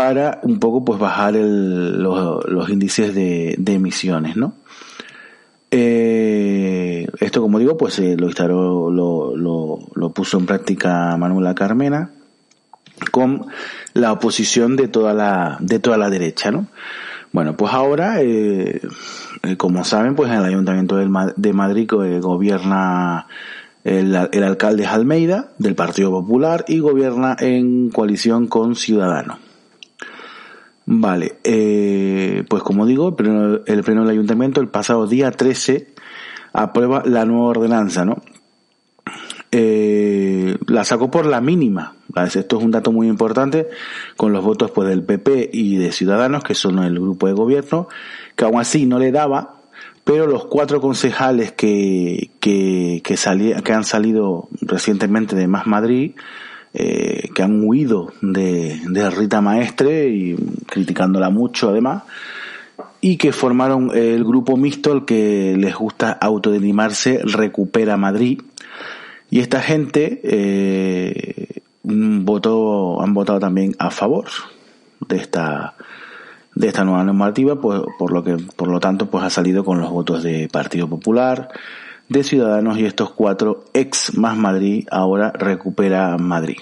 para 0.06 0.38
un 0.44 0.60
poco 0.60 0.84
pues 0.84 1.00
bajar 1.00 1.34
el, 1.34 2.00
los, 2.00 2.68
índices 2.68 3.12
de, 3.12 3.56
emisiones, 3.66 4.36
¿no? 4.36 4.54
Eh, 5.72 7.08
esto, 7.18 7.42
como 7.42 7.58
digo, 7.58 7.76
pues 7.76 7.98
eh, 7.98 8.16
lo 8.16 8.26
instaló, 8.26 8.88
lo, 8.88 10.10
puso 10.14 10.38
en 10.38 10.46
práctica 10.46 11.16
Manuela 11.16 11.56
Carmena 11.56 12.10
con 13.10 13.46
la 13.94 14.12
oposición 14.12 14.76
de 14.76 14.86
toda 14.86 15.12
la, 15.12 15.58
de 15.60 15.80
toda 15.80 15.98
la 15.98 16.08
derecha, 16.08 16.52
¿no? 16.52 16.68
Bueno, 17.32 17.56
pues 17.56 17.74
ahora, 17.74 18.22
eh, 18.22 18.80
eh 19.42 19.56
como 19.56 19.84
saben, 19.84 20.14
pues 20.14 20.30
en 20.30 20.38
el 20.38 20.44
Ayuntamiento 20.44 20.96
de 20.96 21.52
Madrid 21.52 21.90
gobierna 22.20 23.26
el, 23.82 24.14
el, 24.30 24.44
alcalde 24.44 24.86
Almeida, 24.86 25.48
del 25.58 25.74
Partido 25.74 26.12
Popular, 26.12 26.64
y 26.68 26.78
gobierna 26.78 27.36
en 27.40 27.90
coalición 27.90 28.46
con 28.46 28.76
Ciudadanos. 28.76 29.45
Vale, 30.86 31.38
eh, 31.42 32.44
pues 32.48 32.62
como 32.62 32.86
digo, 32.86 33.08
el 33.08 33.14
pleno, 33.14 33.60
el 33.66 33.82
pleno 33.82 34.02
del 34.02 34.10
ayuntamiento 34.10 34.60
el 34.60 34.68
pasado 34.68 35.08
día 35.08 35.32
13 35.32 35.88
aprueba 36.52 37.02
la 37.04 37.24
nueva 37.24 37.46
ordenanza, 37.46 38.04
¿no? 38.04 38.22
Eh, 39.50 40.56
la 40.68 40.84
sacó 40.84 41.10
por 41.10 41.26
la 41.26 41.40
mínima. 41.40 41.94
Esto 42.14 42.58
es 42.58 42.64
un 42.64 42.70
dato 42.70 42.92
muy 42.92 43.08
importante 43.08 43.68
con 44.16 44.32
los 44.32 44.44
votos 44.44 44.70
pues 44.70 44.88
del 44.88 45.02
PP 45.02 45.50
y 45.52 45.76
de 45.76 45.92
Ciudadanos, 45.92 46.44
que 46.44 46.54
son 46.54 46.78
el 46.78 46.98
grupo 47.00 47.26
de 47.26 47.32
gobierno, 47.32 47.88
que 48.36 48.44
aún 48.44 48.60
así 48.60 48.86
no 48.86 48.98
le 48.98 49.12
daba, 49.12 49.56
pero 50.04 50.26
los 50.26 50.46
cuatro 50.46 50.80
concejales 50.80 51.52
que, 51.52 52.30
que, 52.38 53.02
que, 53.04 53.16
salí, 53.16 53.52
que 53.62 53.72
han 53.72 53.84
salido 53.84 54.48
recientemente 54.60 55.34
de 55.34 55.48
Más 55.48 55.66
Madrid, 55.66 56.12
eh, 56.78 57.30
que 57.34 57.42
han 57.42 57.64
huido 57.64 58.12
de, 58.20 58.78
de 58.86 59.10
Rita 59.10 59.40
Maestre 59.40 60.08
y 60.10 60.36
criticándola 60.66 61.30
mucho 61.30 61.70
además, 61.70 62.02
y 63.00 63.16
que 63.16 63.32
formaron 63.32 63.90
el 63.94 64.24
grupo 64.24 64.58
mixto, 64.58 64.92
el 64.92 65.06
que 65.06 65.56
les 65.56 65.74
gusta 65.74 66.12
autodenimarse 66.12 67.20
Recupera 67.24 67.96
Madrid. 67.96 68.42
Y 69.30 69.40
esta 69.40 69.62
gente 69.62 70.20
eh, 70.22 71.62
han 71.88 72.24
votado 72.26 73.40
también 73.40 73.74
a 73.78 73.90
favor 73.90 74.26
de 75.08 75.16
esta 75.16 75.74
de 76.54 76.68
esta 76.68 76.84
nueva 76.84 77.04
normativa, 77.04 77.60
pues 77.60 77.82
por 77.98 78.12
lo 78.12 78.24
que, 78.24 78.36
por 78.56 78.68
lo 78.68 78.80
tanto, 78.80 79.10
pues 79.10 79.24
ha 79.24 79.30
salido 79.30 79.62
con 79.64 79.78
los 79.78 79.90
votos 79.90 80.22
de 80.22 80.48
Partido 80.50 80.88
Popular, 80.88 81.50
de 82.08 82.24
Ciudadanos 82.24 82.78
y 82.78 82.86
estos 82.86 83.10
cuatro 83.10 83.64
ex 83.74 84.16
más 84.16 84.36
Madrid 84.36 84.86
ahora 84.90 85.32
recupera 85.32 86.16
Madrid. 86.18 86.58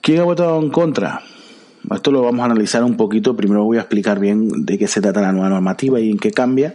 ¿Quién 0.00 0.20
ha 0.20 0.24
votado 0.24 0.60
en 0.60 0.70
contra? 0.70 1.22
Esto 1.90 2.10
lo 2.10 2.22
vamos 2.22 2.42
a 2.42 2.46
analizar 2.46 2.82
un 2.82 2.96
poquito. 2.96 3.36
Primero 3.36 3.64
voy 3.64 3.76
a 3.76 3.80
explicar 3.80 4.18
bien 4.18 4.64
de 4.64 4.78
qué 4.78 4.86
se 4.86 5.00
trata 5.00 5.20
la 5.20 5.32
nueva 5.32 5.50
normativa 5.50 6.00
y 6.00 6.10
en 6.10 6.18
qué 6.18 6.30
cambia. 6.30 6.74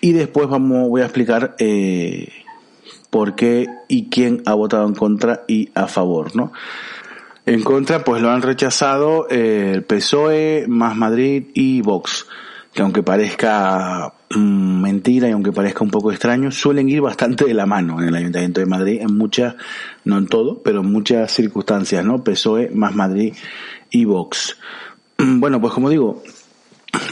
Y 0.00 0.12
después 0.12 0.48
vamos, 0.48 0.88
voy 0.88 1.00
a 1.00 1.04
explicar 1.04 1.56
eh, 1.58 2.28
por 3.10 3.34
qué 3.34 3.66
y 3.88 4.08
quién 4.10 4.42
ha 4.46 4.54
votado 4.54 4.86
en 4.86 4.94
contra 4.94 5.44
y 5.48 5.70
a 5.74 5.86
favor, 5.88 6.36
¿no? 6.36 6.52
En 7.46 7.62
contra, 7.62 8.04
pues 8.04 8.20
lo 8.20 8.30
han 8.30 8.42
rechazado 8.42 9.26
eh, 9.30 9.72
el 9.74 9.82
PSOE, 9.82 10.66
Más 10.68 10.94
Madrid 10.94 11.46
y 11.54 11.80
Vox, 11.80 12.26
que 12.74 12.82
aunque 12.82 13.02
parezca 13.02 14.12
mmm, 14.34 14.80
mentira 14.82 15.28
y 15.28 15.32
aunque 15.32 15.52
parezca 15.52 15.84
un 15.84 15.90
poco 15.90 16.10
extraño, 16.10 16.50
suelen 16.50 16.88
ir 16.88 17.00
bastante 17.00 17.44
de 17.44 17.54
la 17.54 17.66
mano 17.66 18.00
en 18.00 18.08
el 18.08 18.14
Ayuntamiento 18.14 18.60
de 18.60 18.66
Madrid, 18.66 19.00
en 19.00 19.16
muchas, 19.16 19.54
no 20.04 20.18
en 20.18 20.26
todo, 20.26 20.62
pero 20.62 20.80
en 20.80 20.90
muchas 20.90 21.32
circunstancias, 21.32 22.04
¿no? 22.04 22.22
PSOE, 22.22 22.70
Más 22.74 22.94
Madrid 22.94 23.34
y 23.90 24.04
Vox. 24.04 24.56
Bueno, 25.18 25.60
pues 25.60 25.72
como 25.72 25.90
digo, 25.90 26.22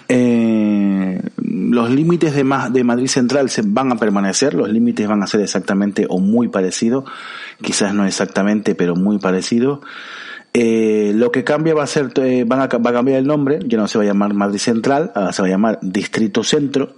eh, 0.09 1.21
los 1.37 1.91
límites 1.91 2.35
de, 2.35 2.45
de 2.71 2.85
Madrid 2.85 3.09
Central 3.09 3.51
se 3.51 3.63
van 3.65 3.93
a 3.93 3.97
permanecer, 3.97 4.55
los 4.55 4.69
límites 4.69 5.09
van 5.09 5.23
a 5.23 5.27
ser 5.27 5.41
exactamente 5.41 6.07
o 6.09 6.19
muy 6.19 6.49
parecidos, 6.49 7.05
quizás 7.61 7.93
no 7.95 8.07
exactamente, 8.07 8.75
pero 8.75 8.95
muy 8.95 9.19
parecidos. 9.19 9.81
Eh, 10.59 11.13
lo 11.15 11.31
que 11.31 11.45
cambia 11.45 11.75
va 11.75 11.83
a 11.83 11.87
ser, 11.87 12.13
eh, 12.17 12.45
van 12.47 12.61
a, 12.61 12.67
va 12.67 12.91
a 12.91 12.93
cambiar 12.93 13.19
el 13.19 13.27
nombre, 13.27 13.59
ya 13.67 13.77
no 13.77 13.89
se 13.89 13.99
va 13.99 14.05
a 14.05 14.07
llamar 14.07 14.33
Madrid 14.33 14.59
Central, 14.59 15.13
ahora 15.15 15.33
se 15.33 15.43
va 15.43 15.49
a 15.49 15.51
llamar 15.51 15.79
Distrito 15.83 16.43
Centro. 16.43 16.95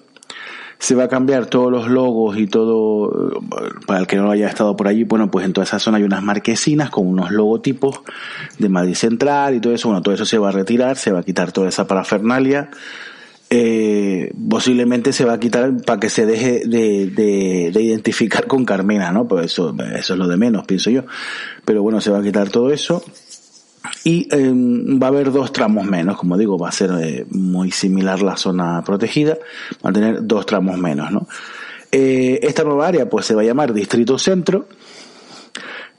Se 0.78 0.94
va 0.94 1.04
a 1.04 1.08
cambiar 1.08 1.46
todos 1.46 1.72
los 1.72 1.88
logos 1.88 2.38
y 2.38 2.46
todo, 2.46 3.40
para 3.86 4.00
el 4.00 4.06
que 4.06 4.16
no 4.16 4.30
haya 4.30 4.48
estado 4.48 4.76
por 4.76 4.86
allí, 4.86 5.04
bueno, 5.04 5.30
pues 5.30 5.44
en 5.44 5.52
toda 5.52 5.64
esa 5.64 5.78
zona 5.78 5.98
hay 5.98 6.04
unas 6.04 6.22
marquesinas 6.22 6.90
con 6.90 7.06
unos 7.06 7.30
logotipos 7.32 8.00
de 8.58 8.68
Madrid 8.68 8.94
Central 8.94 9.56
y 9.56 9.60
todo 9.60 9.72
eso, 9.72 9.88
bueno, 9.88 10.02
todo 10.02 10.14
eso 10.14 10.24
se 10.24 10.38
va 10.38 10.50
a 10.50 10.52
retirar, 10.52 10.96
se 10.96 11.10
va 11.10 11.20
a 11.20 11.22
quitar 11.24 11.52
toda 11.52 11.68
esa 11.68 11.86
parafernalia. 11.86 12.70
Eh, 13.50 14.30
posiblemente 14.50 15.12
se 15.14 15.24
va 15.24 15.32
a 15.32 15.40
quitar 15.40 15.74
para 15.82 15.98
que 15.98 16.10
se 16.10 16.26
deje 16.26 16.66
de, 16.66 17.06
de, 17.06 17.70
de, 17.72 17.82
identificar 17.82 18.46
con 18.46 18.66
Carmena, 18.66 19.10
¿no? 19.10 19.26
Pues 19.26 19.46
eso, 19.46 19.74
eso 19.94 20.12
es 20.12 20.18
lo 20.18 20.28
de 20.28 20.36
menos, 20.36 20.66
pienso 20.66 20.90
yo. 20.90 21.04
Pero 21.64 21.82
bueno, 21.82 22.02
se 22.02 22.10
va 22.10 22.18
a 22.18 22.22
quitar 22.22 22.50
todo 22.50 22.70
eso 22.70 23.02
y 24.04 24.28
eh, 24.30 24.52
va 24.52 25.08
a 25.08 25.10
haber 25.10 25.32
dos 25.32 25.52
tramos 25.52 25.84
menos, 25.84 26.16
como 26.16 26.36
digo, 26.36 26.58
va 26.58 26.68
a 26.68 26.72
ser 26.72 26.90
eh, 27.02 27.26
muy 27.30 27.70
similar 27.70 28.22
la 28.22 28.36
zona 28.36 28.82
protegida, 28.84 29.38
va 29.84 29.90
a 29.90 29.92
tener 29.92 30.26
dos 30.26 30.46
tramos 30.46 30.78
menos, 30.78 31.10
¿no? 31.10 31.26
Eh, 31.90 32.40
esta 32.42 32.64
nueva 32.64 32.88
área 32.88 33.08
pues 33.08 33.24
se 33.24 33.34
va 33.34 33.40
a 33.40 33.44
llamar 33.46 33.72
Distrito 33.72 34.18
Centro 34.18 34.68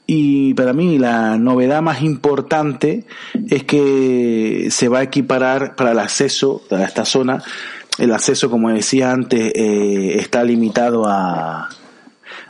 y 0.05 0.53
para 0.53 0.71
mí 0.71 0.99
la 0.99 1.37
novedad 1.37 1.81
más 1.81 2.03
importante 2.03 3.05
es 3.47 3.63
que 3.63 4.67
se 4.69 4.87
va 4.87 4.99
a 4.99 5.03
equiparar 5.03 5.75
para 5.75 5.91
el 5.91 5.99
acceso 5.99 6.61
a 6.69 6.83
esta 6.83 7.05
zona, 7.05 7.41
el 7.97 8.13
acceso 8.13 8.51
como 8.51 8.69
decía 8.69 9.11
antes 9.11 9.51
eh, 9.55 10.19
está 10.19 10.43
limitado 10.43 11.05
a 11.07 11.69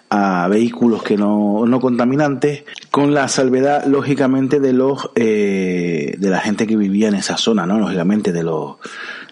a 0.10 0.48
vehículos 0.48 1.04
que 1.04 1.18
no, 1.18 1.66
no 1.66 1.80
contaminantes, 1.80 2.64
con 2.90 3.14
la 3.14 3.28
salvedad, 3.28 3.86
lógicamente, 3.86 4.60
de 4.60 4.74
los, 4.74 5.10
eh, 5.16 6.16
de 6.18 6.30
la 6.30 6.40
gente 6.40 6.66
que 6.66 6.76
vivía 6.76 7.10
en 7.10 7.16
esa 7.16 7.38
zona, 7.38 7.66
¿no? 7.66 7.80
Lógicamente, 7.80 8.32
de 8.32 8.44
los, 8.44 8.78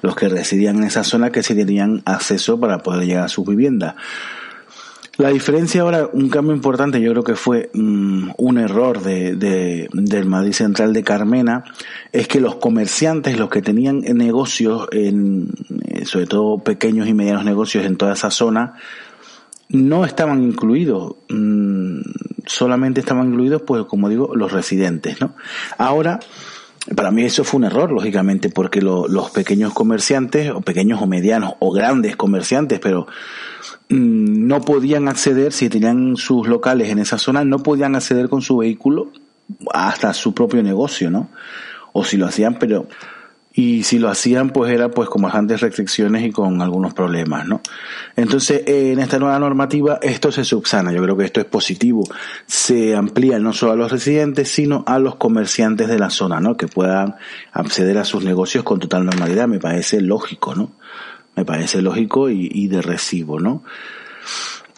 los 0.02 0.16
que 0.16 0.30
residían 0.30 0.78
en 0.78 0.84
esa 0.84 1.04
zona 1.04 1.32
que 1.32 1.42
se 1.42 1.56
tenían 1.56 2.04
acceso 2.06 2.60
para 2.60 2.80
poder 2.80 3.08
llegar 3.08 3.26
a 3.26 3.30
sus 3.30 3.48
viviendas. 3.48 3.96
La 5.18 5.30
diferencia 5.30 5.82
ahora, 5.82 6.08
un 6.14 6.30
cambio 6.30 6.54
importante, 6.54 7.02
yo 7.02 7.10
creo 7.12 7.24
que 7.24 7.34
fue 7.34 7.72
um, 7.74 8.32
un 8.38 8.60
error 8.60 9.02
de, 9.02 9.36
de, 9.36 9.90
del 9.92 10.26
Madrid 10.26 10.54
Central 10.54 10.94
de 10.94 11.04
Carmena, 11.04 11.64
es 12.12 12.28
que 12.28 12.40
los 12.40 12.58
comerciantes, 12.58 13.40
los 13.40 13.50
que 13.50 13.64
tenían 13.64 14.02
negocios, 14.02 14.88
en, 14.92 15.50
eh, 15.86 16.06
sobre 16.06 16.28
todo 16.28 16.60
pequeños 16.60 17.08
y 17.08 17.16
medianos 17.16 17.46
negocios 17.46 17.84
en 17.86 17.98
toda 17.98 18.14
esa 18.14 18.30
zona, 18.30 18.76
no 19.70 20.06
estaban 20.06 20.44
incluidos, 20.44 21.16
mmm, 21.30 22.00
solamente 22.46 23.00
estaban 23.00 23.30
incluidos, 23.30 23.64
pues 23.64 23.86
como 23.86 24.10
digo, 24.10 24.36
los 24.36 24.52
residentes, 24.52 25.20
¿no? 25.20 25.36
Ahora, 25.78 26.20
para 26.96 27.12
mí 27.12 27.24
eso 27.24 27.44
fue 27.44 27.60
un 27.60 27.66
error, 27.66 27.92
lógicamente, 27.92 28.50
porque 28.50 28.82
lo, 28.82 29.08
los 29.08 29.32
pequeños 29.32 29.74
comerciantes, 29.74 30.52
o 30.52 30.62
pequeños 30.62 31.02
o 31.02 31.08
medianos, 31.08 31.56
o 31.60 31.72
grandes 31.72 32.16
comerciantes, 32.16 32.80
pero 32.80 33.08
mmm, 33.90 34.48
no 34.48 34.62
podían 34.62 35.08
acceder, 35.08 35.52
si 35.52 35.70
tenían 35.70 36.16
sus 36.16 36.48
locales 36.48 36.90
en 36.90 37.00
esa 37.00 37.18
zona, 37.18 37.44
no 37.44 37.60
podían 37.60 37.96
acceder 37.96 38.30
con 38.30 38.42
su 38.42 38.58
vehículo 38.58 39.12
hasta 39.74 40.14
su 40.14 40.34
propio 40.34 40.64
negocio, 40.64 41.10
¿no? 41.10 41.30
O 41.94 42.06
si 42.06 42.18
lo 42.18 42.26
hacían, 42.26 42.58
pero 42.60 42.88
y 43.58 43.82
si 43.82 43.98
lo 43.98 44.08
hacían 44.08 44.52
pues 44.52 44.72
era 44.72 44.92
pues 44.92 45.10
con 45.10 45.24
bastantes 45.24 45.62
restricciones 45.62 46.24
y 46.24 46.32
con 46.32 46.62
algunos 46.62 46.94
problemas, 46.94 47.48
¿no? 47.48 47.62
Entonces 48.16 48.62
en 48.68 49.00
esta 49.00 49.18
nueva 49.18 49.40
normativa 49.40 49.98
esto 50.04 50.32
se 50.32 50.44
subsana, 50.44 50.92
yo 50.92 51.02
creo 51.02 51.18
que 51.18 51.26
esto 51.26 51.40
es 51.40 51.48
positivo, 51.48 52.04
se 52.46 52.96
amplía 52.96 53.40
no 53.40 53.54
solo 53.54 53.72
a 53.72 53.76
los 53.76 53.92
residentes 53.92 54.52
sino 54.52 54.84
a 54.86 55.00
los 55.00 55.16
comerciantes 55.16 55.88
de 55.88 55.98
la 55.98 56.12
zona, 56.12 56.40
¿no? 56.40 56.56
Que 56.56 56.68
puedan 56.68 57.16
acceder 57.52 57.98
a 57.98 58.06
sus 58.06 58.24
negocios 58.24 58.64
con 58.64 58.80
total 58.80 59.08
normalidad, 59.08 59.48
me 59.48 59.60
parece 59.60 60.02
lógico, 60.02 60.54
¿no? 60.54 60.74
Me 61.36 61.44
parece 61.44 61.82
lógico 61.82 62.30
y 62.30 62.68
de 62.68 62.84
recibo, 62.84 63.40
¿no? 63.40 63.64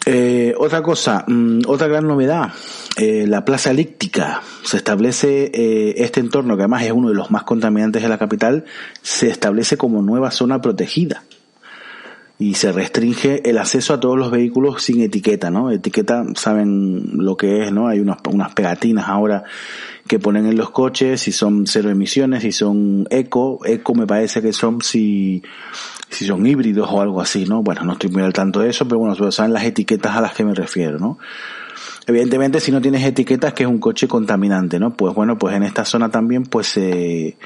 Eh, 0.06 0.54
otra 0.56 0.82
cosa, 0.82 1.24
mmm, 1.26 1.60
otra 1.66 1.86
gran 1.86 2.06
novedad, 2.06 2.52
eh, 2.96 3.26
la 3.26 3.44
plaza 3.44 3.70
elíptica. 3.70 4.40
Se 4.64 4.78
establece 4.78 5.50
eh, 5.52 5.94
este 5.98 6.20
entorno, 6.20 6.56
que 6.56 6.62
además 6.62 6.84
es 6.84 6.92
uno 6.92 7.08
de 7.10 7.14
los 7.14 7.30
más 7.30 7.42
contaminantes 7.44 8.02
de 8.02 8.08
la 8.08 8.18
capital, 8.18 8.64
se 9.02 9.28
establece 9.28 9.76
como 9.76 10.02
nueva 10.02 10.30
zona 10.30 10.60
protegida 10.60 11.24
y 12.38 12.54
se 12.54 12.72
restringe 12.72 13.42
el 13.48 13.58
acceso 13.58 13.92
a 13.92 14.00
todos 14.00 14.18
los 14.18 14.30
vehículos 14.30 14.82
sin 14.82 15.02
etiqueta, 15.02 15.50
¿no? 15.50 15.70
Etiqueta, 15.70 16.24
saben 16.34 17.18
lo 17.18 17.36
que 17.36 17.64
es, 17.64 17.72
¿no? 17.72 17.86
Hay 17.86 18.00
unas, 18.00 18.16
unas 18.30 18.54
pegatinas 18.54 19.06
ahora 19.06 19.44
que 20.08 20.18
ponen 20.18 20.46
en 20.46 20.56
los 20.56 20.70
coches, 20.70 21.20
si 21.20 21.32
son 21.32 21.66
cero 21.66 21.90
emisiones, 21.90 22.42
si 22.42 22.50
son 22.50 23.06
eco, 23.10 23.60
eco 23.66 23.94
me 23.94 24.06
parece 24.06 24.40
que 24.40 24.54
son 24.54 24.80
si, 24.80 25.42
si 26.10 26.26
son 26.26 26.46
híbridos 26.46 26.88
o 26.90 27.00
algo 27.00 27.20
así, 27.20 27.46
¿no? 27.46 27.62
Bueno, 27.62 27.82
no 27.84 27.92
estoy 27.92 28.10
muy 28.10 28.22
al 28.22 28.32
tanto 28.32 28.60
de 28.60 28.70
eso, 28.70 28.86
pero 28.86 28.98
bueno, 28.98 29.30
saben 29.30 29.52
las 29.52 29.64
etiquetas 29.64 30.16
a 30.16 30.20
las 30.20 30.34
que 30.34 30.44
me 30.44 30.54
refiero, 30.54 30.98
¿no? 30.98 31.18
Evidentemente, 32.06 32.60
si 32.60 32.72
no 32.72 32.80
tienes 32.80 33.04
etiquetas, 33.04 33.52
que 33.52 33.62
es 33.62 33.68
un 33.68 33.78
coche 33.78 34.08
contaminante, 34.08 34.78
¿no? 34.78 34.92
Pues 34.92 35.14
bueno, 35.14 35.38
pues 35.38 35.54
en 35.54 35.62
esta 35.62 35.84
zona 35.84 36.10
también, 36.10 36.44
pues, 36.44 36.76
eh, 36.76 37.36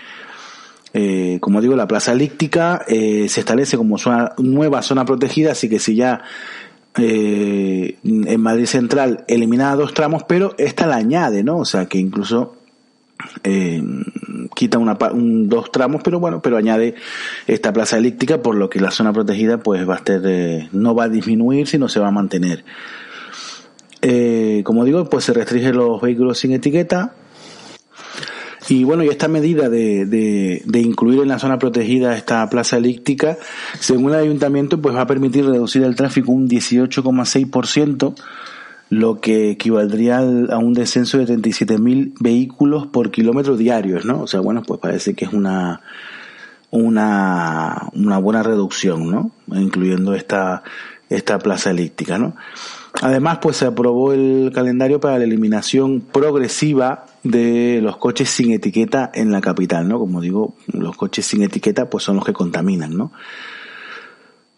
eh, 0.92 1.38
como 1.40 1.60
digo, 1.60 1.76
la 1.76 1.86
plaza 1.86 2.12
elíptica 2.12 2.82
eh, 2.88 3.28
se 3.28 3.40
establece 3.40 3.76
como 3.76 3.98
zona, 3.98 4.32
nueva 4.38 4.80
zona 4.80 5.04
protegida, 5.04 5.52
así 5.52 5.68
que 5.68 5.78
si 5.78 5.96
ya 5.96 6.22
eh, 6.96 7.98
en 8.04 8.40
Madrid 8.40 8.66
Central 8.66 9.24
eliminada 9.26 9.74
dos 9.74 9.92
tramos, 9.92 10.22
pero 10.22 10.54
esta 10.56 10.86
la 10.86 10.96
añade, 10.96 11.42
¿no? 11.42 11.58
O 11.58 11.64
sea 11.64 11.86
que 11.86 11.98
incluso 11.98 12.56
eh, 13.42 13.82
quita 14.54 14.78
una, 14.78 14.96
un, 15.12 15.48
dos 15.48 15.70
tramos, 15.70 16.02
pero 16.02 16.20
bueno, 16.20 16.42
pero 16.42 16.56
añade 16.56 16.94
esta 17.46 17.72
plaza 17.72 17.98
elíptica, 17.98 18.42
por 18.42 18.54
lo 18.54 18.68
que 18.68 18.80
la 18.80 18.90
zona 18.90 19.12
protegida 19.12 19.58
pues 19.58 19.88
va 19.88 19.94
a 19.94 19.98
estar, 19.98 20.20
no 20.72 20.94
va 20.94 21.04
a 21.04 21.08
disminuir, 21.08 21.66
sino 21.66 21.88
se 21.88 22.00
va 22.00 22.08
a 22.08 22.12
mantener. 22.12 22.64
Eh, 24.02 24.62
como 24.64 24.84
digo, 24.84 25.08
pues 25.08 25.24
se 25.24 25.32
restringe 25.32 25.72
los 25.72 26.00
vehículos 26.00 26.38
sin 26.38 26.52
etiqueta, 26.52 27.14
y 28.68 28.84
bueno, 28.84 29.04
y 29.04 29.08
esta 29.08 29.28
medida 29.28 29.68
de, 29.68 30.06
de, 30.06 30.62
de, 30.64 30.80
incluir 30.80 31.20
en 31.20 31.28
la 31.28 31.38
zona 31.38 31.58
protegida 31.58 32.16
esta 32.16 32.48
plaza 32.48 32.78
elíptica, 32.78 33.36
según 33.78 34.12
el 34.14 34.20
ayuntamiento, 34.20 34.80
pues 34.80 34.96
va 34.96 35.02
a 35.02 35.06
permitir 35.06 35.44
reducir 35.44 35.82
el 35.82 35.96
tráfico 35.96 36.32
un 36.32 36.48
18,6%, 36.48 38.14
lo 38.94 39.20
que 39.20 39.50
equivaldría 39.50 40.18
a 40.18 40.58
un 40.58 40.72
descenso 40.72 41.18
de 41.18 41.26
37.000 41.26 42.14
vehículos 42.20 42.86
por 42.86 43.10
kilómetro 43.10 43.56
diarios, 43.56 44.04
¿no? 44.04 44.22
O 44.22 44.26
sea, 44.26 44.40
bueno, 44.40 44.62
pues 44.62 44.78
parece 44.80 45.14
que 45.14 45.24
es 45.24 45.32
una, 45.32 45.80
una, 46.70 47.88
una 47.92 48.18
buena 48.18 48.44
reducción, 48.44 49.10
¿no? 49.10 49.32
Incluyendo 49.48 50.14
esta, 50.14 50.62
esta 51.08 51.38
plaza 51.40 51.72
elíptica, 51.72 52.18
¿no? 52.18 52.36
Además, 53.02 53.38
pues 53.42 53.56
se 53.56 53.66
aprobó 53.66 54.12
el 54.12 54.52
calendario 54.54 55.00
para 55.00 55.18
la 55.18 55.24
eliminación 55.24 56.00
progresiva 56.00 57.06
de 57.24 57.80
los 57.82 57.96
coches 57.96 58.30
sin 58.30 58.52
etiqueta 58.52 59.10
en 59.12 59.32
la 59.32 59.40
capital, 59.40 59.88
¿no? 59.88 59.98
Como 59.98 60.20
digo, 60.20 60.54
los 60.72 60.96
coches 60.96 61.26
sin 61.26 61.42
etiqueta 61.42 61.90
pues 61.90 62.04
son 62.04 62.16
los 62.16 62.24
que 62.24 62.32
contaminan, 62.32 62.96
¿no? 62.96 63.10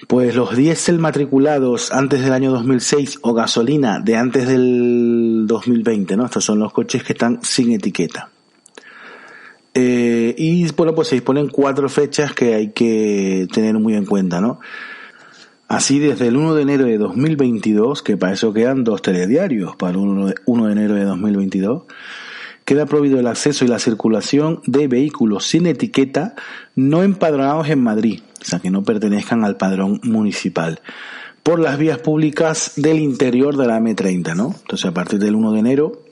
Pues 0.08 0.36
los 0.36 0.54
diésel 0.54 0.98
matriculados 0.98 1.90
antes 1.90 2.22
del 2.22 2.32
año 2.32 2.50
2006 2.52 3.20
o 3.22 3.32
gasolina 3.32 3.98
de 3.98 4.16
antes 4.16 4.46
del 4.46 5.44
2020, 5.46 6.16
¿no? 6.16 6.26
Estos 6.26 6.44
son 6.44 6.58
los 6.58 6.72
coches 6.72 7.02
que 7.02 7.14
están 7.14 7.42
sin 7.42 7.72
etiqueta. 7.72 8.28
Eh, 9.72 10.34
y 10.36 10.70
bueno, 10.72 10.94
pues 10.94 11.08
se 11.08 11.16
disponen 11.16 11.48
cuatro 11.48 11.88
fechas 11.88 12.32
que 12.34 12.54
hay 12.54 12.72
que 12.72 13.46
tener 13.52 13.74
muy 13.74 13.94
en 13.94 14.04
cuenta, 14.04 14.40
¿no? 14.40 14.60
Así, 15.68 15.98
desde 15.98 16.28
el 16.28 16.36
1 16.36 16.54
de 16.54 16.62
enero 16.62 16.84
de 16.84 16.96
2022, 16.96 18.02
que 18.02 18.16
para 18.16 18.34
eso 18.34 18.52
quedan 18.52 18.84
dos 18.84 19.02
telediarios, 19.02 19.76
para 19.76 19.92
el 19.92 19.96
1 19.96 20.66
de 20.66 20.72
enero 20.72 20.94
de 20.94 21.04
2022, 21.04 21.82
queda 22.66 22.85
prohibido 22.85 23.18
el 23.18 23.28
acceso 23.28 23.64
y 23.64 23.68
la 23.68 23.78
circulación 23.78 24.61
de 24.66 24.88
vehículos 24.88 25.46
sin 25.46 25.66
etiqueta 25.66 26.35
no 26.75 27.02
empadronados 27.02 27.70
en 27.70 27.80
Madrid, 27.80 28.20
o 28.42 28.44
sea, 28.44 28.58
que 28.58 28.70
no 28.70 28.82
pertenezcan 28.82 29.44
al 29.44 29.56
padrón 29.56 30.00
municipal, 30.02 30.80
por 31.42 31.61
las 31.61 31.78
vías 31.78 31.99
públicas 31.99 32.73
del 32.76 32.99
interior 32.99 33.56
de 33.56 33.68
la 33.68 33.78
M30, 33.78 34.35
¿no? 34.35 34.54
Entonces, 34.58 34.85
a 34.85 34.92
partir 34.92 35.20
del 35.20 35.37
1 35.37 35.52
de 35.52 35.58
enero, 35.61 36.02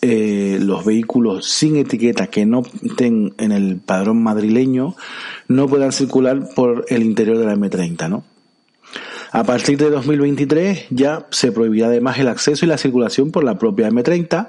eh, 0.00 0.58
los 0.62 0.84
vehículos 0.84 1.46
sin 1.46 1.76
etiqueta 1.76 2.28
que 2.28 2.46
no 2.46 2.62
estén 2.82 3.34
en 3.36 3.52
el 3.52 3.76
padrón 3.76 4.22
madrileño 4.22 4.96
no 5.48 5.68
puedan 5.68 5.92
circular 5.92 6.48
por 6.54 6.86
el 6.88 7.02
interior 7.02 7.36
de 7.36 7.44
la 7.44 7.54
M30, 7.54 8.08
¿no? 8.08 8.24
A 9.36 9.44
partir 9.44 9.76
de 9.76 9.90
2023 9.90 10.86
ya 10.88 11.26
se 11.30 11.52
prohibirá 11.52 11.88
además 11.88 12.18
el 12.18 12.28
acceso 12.28 12.64
y 12.64 12.68
la 12.70 12.78
circulación 12.78 13.32
por 13.32 13.44
la 13.44 13.58
propia 13.58 13.90
M30 13.90 14.48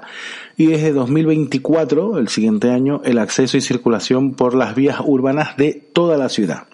y 0.56 0.68
desde 0.68 0.94
2024, 0.94 2.18
el 2.18 2.28
siguiente 2.28 2.70
año, 2.70 3.02
el 3.04 3.18
acceso 3.18 3.58
y 3.58 3.60
circulación 3.60 4.32
por 4.32 4.54
las 4.54 4.74
vías 4.74 4.96
urbanas 5.04 5.58
de 5.58 5.74
toda 5.92 6.16
la 6.16 6.30
ciudad. 6.30 6.68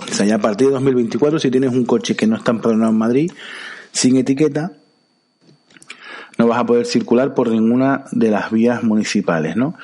O 0.00 0.12
sea, 0.12 0.26
ya 0.26 0.34
a 0.34 0.38
partir 0.38 0.66
de 0.66 0.74
2024, 0.74 1.38
si 1.38 1.50
tienes 1.50 1.72
un 1.72 1.86
coche 1.86 2.14
que 2.14 2.26
no 2.26 2.36
está 2.36 2.50
empadronado 2.50 2.92
en 2.92 2.98
Madrid, 2.98 3.32
sin 3.90 4.18
etiqueta, 4.18 4.72
no 6.36 6.48
vas 6.48 6.58
a 6.58 6.66
poder 6.66 6.84
circular 6.84 7.32
por 7.32 7.48
ninguna 7.48 8.04
de 8.12 8.32
las 8.32 8.50
vías 8.50 8.82
municipales, 8.82 9.56
¿no? 9.56 9.76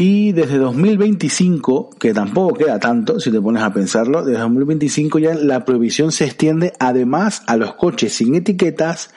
Y 0.00 0.30
desde 0.30 0.58
2025, 0.58 1.90
que 1.98 2.14
tampoco 2.14 2.54
queda 2.54 2.78
tanto, 2.78 3.18
si 3.18 3.32
te 3.32 3.40
pones 3.40 3.64
a 3.64 3.72
pensarlo, 3.72 4.24
desde 4.24 4.38
2025 4.42 5.18
ya 5.18 5.34
la 5.34 5.64
prohibición 5.64 6.12
se 6.12 6.24
extiende 6.24 6.72
además 6.78 7.42
a 7.48 7.56
los 7.56 7.74
coches 7.74 8.12
sin 8.12 8.36
etiquetas 8.36 9.10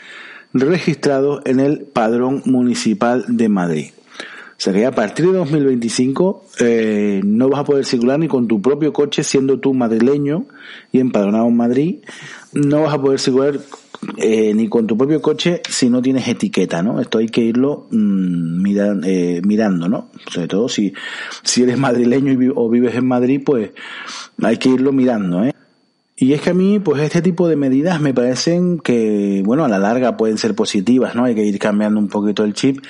registrados 0.55 1.43
en 1.45 1.59
el 1.59 1.81
padrón 1.81 2.41
municipal 2.45 3.25
de 3.27 3.47
Madrid. 3.47 3.91
O 3.93 4.53
sea 4.57 4.73
que 4.73 4.79
ya 4.79 4.87
a 4.87 4.95
partir 4.95 5.27
de 5.27 5.33
2025 5.33 6.45
eh, 6.61 7.21
no 7.23 7.47
vas 7.47 7.59
a 7.59 7.63
poder 7.63 7.85
circular 7.85 8.17
ni 8.17 8.27
con 8.27 8.47
tu 8.47 8.59
propio 8.59 8.91
coche 8.91 9.23
siendo 9.23 9.59
tú 9.59 9.75
madrileño 9.75 10.47
y 10.91 10.99
empadronado 10.99 11.45
en 11.45 11.57
Madrid. 11.57 11.95
No 12.53 12.81
vas 12.81 12.95
a 12.95 12.99
poder 12.99 13.19
circular 13.19 13.59
eh, 14.17 14.53
ni 14.53 14.67
con 14.67 14.87
tu 14.87 14.97
propio 14.97 15.21
coche 15.21 15.61
si 15.69 15.89
no 15.89 16.01
tienes 16.01 16.27
etiqueta, 16.27 16.81
¿no? 16.81 16.99
Esto 16.99 17.19
hay 17.19 17.27
que 17.27 17.41
irlo 17.41 17.87
mira, 17.91 18.95
eh, 19.03 19.41
mirando, 19.45 19.87
¿no? 19.87 20.09
Sobre 20.27 20.47
todo 20.47 20.69
si, 20.69 20.93
si 21.43 21.63
eres 21.63 21.77
madrileño 21.77 22.31
y, 22.33 22.51
o 22.53 22.69
vives 22.69 22.95
en 22.95 23.07
Madrid, 23.07 23.41
pues 23.45 23.71
hay 24.41 24.57
que 24.57 24.69
irlo 24.69 24.91
mirando, 24.91 25.43
¿eh? 25.45 25.53
Y 26.15 26.33
es 26.33 26.41
que 26.41 26.51
a 26.51 26.53
mí, 26.53 26.79
pues 26.79 27.01
este 27.01 27.23
tipo 27.23 27.47
de 27.47 27.55
medidas 27.55 27.99
me 27.99 28.13
parecen 28.13 28.77
que, 28.77 29.41
bueno, 29.43 29.65
a 29.65 29.67
la 29.67 29.79
larga 29.79 30.17
pueden 30.17 30.37
ser 30.37 30.53
positivas, 30.53 31.15
¿no? 31.15 31.25
Hay 31.25 31.33
que 31.33 31.43
ir 31.43 31.57
cambiando 31.57 31.99
un 31.99 32.09
poquito 32.09 32.43
el 32.43 32.53
chip, 32.53 32.83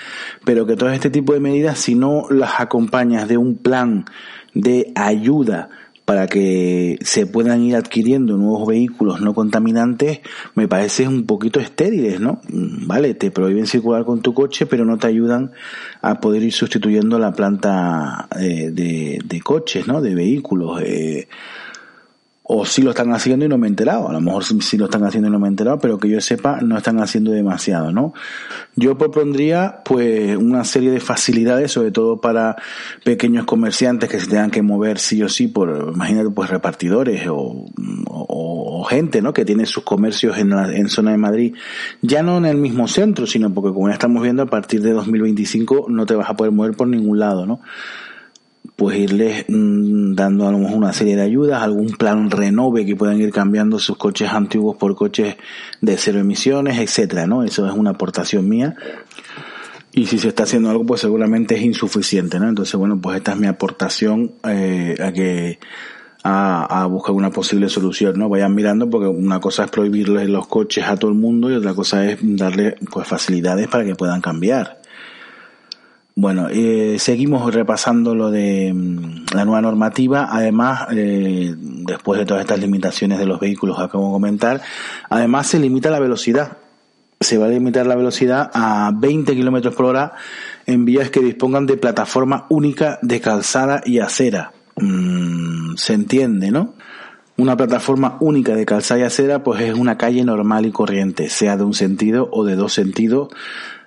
pero 0.44 0.66
que 0.66 0.76
todo 0.76 0.90
este 0.90 1.10
tipo 1.10 1.32
de 1.32 1.40
medidas, 1.40 1.80
si 1.80 1.96
no 1.96 2.26
las 2.30 2.60
acompañas 2.60 3.30
de 3.30 3.38
un 3.38 3.56
plan 3.56 4.04
de 4.54 4.92
ayuda 4.96 5.70
para 6.12 6.28
que 6.28 6.98
se 7.04 7.26
puedan 7.26 7.64
ir 7.64 7.78
adquiriendo 7.78 8.36
nuevos 8.36 8.68
vehículos 8.68 9.22
no 9.22 9.34
contaminantes, 9.34 10.20
me 10.56 10.68
parece 10.68 11.08
un 11.08 11.26
poquito 11.26 11.62
estériles, 11.62 12.20
¿no? 12.20 12.42
Vale, 12.50 13.14
te 13.14 13.32
prohíben 13.32 13.66
circular 13.66 14.04
con 14.04 14.22
tu 14.22 14.34
coche, 14.34 14.66
pero 14.66 14.84
no 14.84 14.98
te 14.98 15.08
ayudan 15.08 15.54
a 16.02 16.20
poder 16.20 16.44
ir 16.44 16.52
sustituyendo 16.52 17.18
la 17.18 17.32
planta 17.32 18.28
eh, 18.38 18.72
de, 18.72 19.42
coches, 19.42 19.88
¿no? 19.88 20.02
De 20.02 20.14
vehículos. 20.14 20.82
Eh, 20.84 21.30
o 22.54 22.66
si 22.66 22.82
lo 22.82 22.90
están 22.90 23.14
haciendo 23.14 23.46
y 23.46 23.48
no 23.48 23.58
me 23.58 23.68
he 23.68 23.70
enterado. 23.70 24.10
A 24.10 24.12
lo 24.12 24.20
mejor 24.20 24.44
si 24.44 24.78
lo 24.78 24.86
están 24.86 25.06
haciendo 25.06 25.30
y 25.30 25.32
no 25.32 25.40
me 25.40 25.48
he 25.48 25.50
enterado, 25.50 25.80
pero 25.80 25.98
que 25.98 26.10
yo 26.10 26.20
sepa, 26.20 26.60
no 26.60 26.78
están 26.78 27.00
haciendo 27.00 27.32
demasiado, 27.32 27.94
¿no? 27.94 28.14
Yo 28.76 28.98
propondría, 28.98 29.82
pues, 29.86 30.36
una 30.36 30.66
serie 30.66 30.92
de 30.92 31.00
facilidades, 31.00 31.72
sobre 31.72 31.92
todo 31.92 32.20
para 32.20 32.58
pequeños 33.06 33.46
comerciantes 33.46 34.10
que 34.10 34.20
se 34.20 34.28
tengan 34.28 34.52
que 34.52 34.62
mover 34.62 35.00
sí 35.00 35.24
o 35.24 35.30
sí 35.30 35.48
por, 35.48 35.94
imagínate, 35.94 36.30
pues, 36.30 36.50
repartidores 36.50 37.26
o, 37.30 37.68
o, 38.08 38.26
o 38.28 38.84
gente, 38.84 39.22
¿no? 39.22 39.32
Que 39.32 39.46
tiene 39.46 39.66
sus 39.66 39.86
comercios 39.86 40.38
en 40.38 40.50
la 40.50 40.76
en 40.76 40.90
zona 40.90 41.12
de 41.12 41.18
Madrid, 41.18 41.56
ya 42.02 42.22
no 42.22 42.38
en 42.38 42.46
el 42.46 42.58
mismo 42.58 42.90
centro, 42.90 43.28
sino 43.28 43.54
porque 43.54 43.74
como 43.74 43.88
ya 43.88 43.94
estamos 43.94 44.22
viendo, 44.22 44.44
a 44.44 44.48
partir 44.48 44.82
de 44.82 44.92
2025 44.92 45.86
no 45.88 46.06
te 46.06 46.16
vas 46.16 46.30
a 46.30 46.36
poder 46.36 46.52
mover 46.52 46.74
por 46.74 46.90
ningún 46.90 47.18
lado, 47.18 47.46
¿no? 47.46 47.62
Pues 48.82 48.98
irles 48.98 49.46
mmm, 49.48 50.16
dando 50.16 50.48
a 50.48 50.52
lo 50.52 50.58
mejor 50.58 50.76
una 50.76 50.92
serie 50.92 51.16
de 51.16 51.22
ayudas, 51.22 51.62
algún 51.62 51.90
plan 51.90 52.32
renove 52.32 52.84
que 52.84 52.96
puedan 52.96 53.22
ir 53.22 53.32
cambiando 53.32 53.78
sus 53.78 53.96
coches 53.96 54.32
antiguos 54.32 54.76
por 54.76 54.96
coches 54.96 55.36
de 55.82 55.98
cero 55.98 56.18
emisiones, 56.18 56.80
etcétera, 56.80 57.28
¿no? 57.28 57.44
Eso 57.44 57.68
es 57.68 57.74
una 57.74 57.92
aportación 57.92 58.50
mía. 58.50 58.76
Y 59.92 60.08
si 60.08 60.18
se 60.18 60.30
está 60.30 60.44
haciendo 60.44 60.72
algo, 60.72 60.84
pues 60.84 61.00
seguramente 61.00 61.54
es 61.54 61.62
insuficiente, 61.62 62.40
¿no? 62.40 62.50
Entonces, 62.50 62.74
bueno, 62.74 63.00
pues 63.00 63.18
esta 63.18 63.34
es 63.34 63.38
mi 63.38 63.46
aportación 63.46 64.32
eh, 64.50 64.96
a 65.00 65.12
que 65.12 65.60
a, 66.24 66.82
a, 66.82 66.88
buscar 66.88 67.14
una 67.14 67.30
posible 67.30 67.70
solución, 67.70 68.18
¿no? 68.18 68.30
Vayan 68.30 68.56
mirando 68.56 68.90
porque 68.90 69.06
una 69.06 69.40
cosa 69.40 69.66
es 69.66 69.70
prohibirles 69.70 70.28
los 70.28 70.48
coches 70.48 70.86
a 70.86 70.98
todo 70.98 71.12
el 71.12 71.18
mundo 71.20 71.52
y 71.52 71.54
otra 71.54 71.76
cosa 71.76 72.04
es 72.10 72.18
darle 72.20 72.78
pues 72.92 73.08
facilidades 73.08 73.68
para 73.68 73.86
que 73.86 73.94
puedan 73.94 74.22
cambiar. 74.22 74.81
Bueno, 76.16 76.50
eh, 76.50 76.98
seguimos 77.00 77.54
repasando 77.54 78.14
lo 78.16 78.32
de 78.32 78.74
mm, 78.74 79.34
la 79.34 79.46
nueva 79.46 79.62
normativa. 79.62 80.28
Además, 80.30 80.88
eh, 80.92 81.56
después 81.58 82.20
de 82.20 82.26
todas 82.26 82.42
estas 82.42 82.60
limitaciones 82.60 83.18
de 83.18 83.26
los 83.26 83.40
vehículos 83.40 83.78
que 83.78 83.84
acabo 83.84 84.08
de 84.08 84.14
comentar, 84.14 84.62
además 85.10 85.48
se 85.48 85.60
limita 85.60 85.90
la 85.90 86.00
velocidad. 86.00 86.58
se 87.20 87.38
va 87.38 87.46
a 87.46 87.50
limitar 87.50 87.86
la 87.86 87.96
velocidad 87.96 88.50
a 88.54 88.92
20 88.96 89.36
kilómetros 89.36 89.76
por 89.76 89.86
hora 89.86 90.14
en 90.66 90.86
vías 90.86 91.12
que 91.12 91.20
dispongan 91.20 91.68
de 91.68 91.78
plataforma 91.78 92.48
única 92.50 92.98
de 93.04 93.22
calzada 93.22 93.82
y 93.86 94.00
acera. 94.00 94.54
Mm, 94.76 95.76
se 95.76 95.94
entiende, 95.94 96.50
¿no? 96.50 96.74
Una 97.38 97.56
plataforma 97.56 98.18
única 98.20 98.56
de 98.56 98.66
calzada 98.66 99.02
y 99.02 99.04
acera, 99.04 99.44
pues 99.44 99.62
es 99.62 99.76
una 99.76 99.98
calle 99.98 100.24
normal 100.24 100.66
y 100.66 100.72
corriente, 100.72 101.30
sea 101.30 101.58
de 101.58 101.64
un 101.64 101.74
sentido 101.74 102.28
o 102.32 102.44
de 102.44 102.56
dos 102.56 102.74
sentidos, 102.74 103.30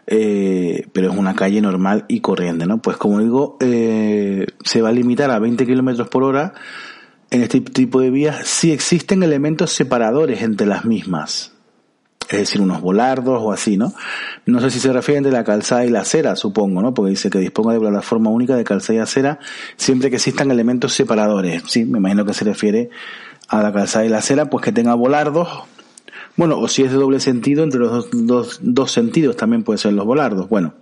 eh, 0.07 0.87
pero 0.93 1.11
es 1.11 1.17
una 1.17 1.35
calle 1.35 1.61
normal 1.61 2.05
y 2.09 2.21
corriente, 2.21 2.67
¿no? 2.67 2.79
Pues 2.79 2.97
como 2.97 3.21
digo, 3.21 3.57
eh, 3.61 4.47
se 4.65 4.83
va 4.83 4.91
a 4.91 4.93
limitar 4.93 5.31
a 5.31 5.39
20 5.39 5.67
kilómetros 5.67 6.09
por 6.09 6.25
hora 6.25 6.55
en 7.31 7.43
este 7.43 7.61
tipo 7.61 8.01
de 8.01 8.11
vías 8.11 8.47
si 8.47 8.71
existen 8.71 9.23
elementos 9.23 9.73
separadores 9.73 10.43
entre 10.43 10.67
las 10.67 10.85
mismas 10.85 11.55
es 12.31 12.39
decir, 12.39 12.61
unos 12.61 12.81
volardos 12.81 13.41
o 13.43 13.53
así, 13.53 13.77
¿no? 13.77 13.93
No 14.47 14.61
sé 14.61 14.71
si 14.71 14.81
se 14.81 14.93
refieren 14.93 15.23
de 15.23 15.31
la 15.31 15.45
calzada 15.45 15.85
y 15.85 15.91
la 15.91 16.01
acera, 16.01 16.37
supongo, 16.37 16.81
¿no? 16.83 16.95
Porque 16.95 17.11
dice 17.11 17.31
que 17.31 17.39
disponga 17.39 17.75
de 17.75 17.81
plataforma 17.81 18.31
única 18.31 18.57
de 18.57 18.65
calzada 18.65 18.99
y 18.99 19.01
acera 19.01 19.39
siempre 19.77 20.11
que 20.11 20.17
existan 20.17 20.51
elementos 20.51 20.95
separadores, 20.95 21.63
¿sí? 21.67 21.85
Me 21.85 21.99
imagino 21.99 22.25
que 22.25 22.35
se 22.35 22.45
refiere 22.45 22.91
a 23.49 23.63
la 23.63 23.73
calzada 23.73 24.05
y 24.05 24.09
la 24.09 24.19
acera, 24.19 24.49
pues 24.49 24.65
que 24.65 24.73
tenga 24.73 24.95
volardos, 24.95 25.49
bueno, 26.37 26.59
o 26.59 26.69
si 26.69 26.83
es 26.83 26.91
de 26.91 26.99
doble 26.99 27.21
sentido, 27.21 27.63
entre 27.63 27.81
los 27.81 27.91
dos, 27.91 28.09
dos, 28.13 28.59
dos 28.63 28.93
sentidos 28.93 29.37
también 29.37 29.63
pueden 29.63 29.79
ser 29.79 29.93
los 29.93 30.05
volardos, 30.05 30.49
bueno. 30.49 30.75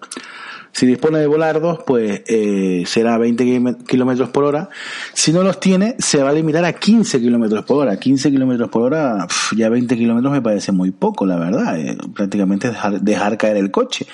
Si 0.75 0.87
dispone 0.87 1.19
de 1.19 1.27
volardos, 1.27 1.81
pues 1.87 2.23
eh, 2.27 2.85
será 2.87 3.19
20 3.19 3.77
kilómetros 3.87 4.31
por 4.31 4.45
hora. 4.45 4.71
Si 5.13 5.31
no 5.31 5.43
los 5.43 5.61
tiene, 5.61 5.97
se 5.99 6.23
va 6.23 6.31
a 6.31 6.33
limitar 6.33 6.65
a 6.65 6.73
15 6.73 7.21
kilómetros 7.21 7.67
por 7.67 7.83
hora. 7.83 7.99
15 7.99 8.31
kilómetros 8.31 8.71
por 8.71 8.85
hora, 8.85 9.27
ya 9.55 9.69
20 9.69 9.95
kilómetros 9.99 10.33
me 10.33 10.41
parece 10.41 10.73
muy 10.73 10.91
poco, 10.91 11.27
la 11.27 11.37
verdad. 11.37 11.79
Eh, 11.79 11.99
prácticamente 12.15 12.69
dejar, 12.69 13.03
dejar 13.03 13.37
caer 13.37 13.59
el 13.59 13.71
coche. 13.71 14.07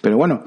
Pero 0.00 0.16
bueno, 0.16 0.44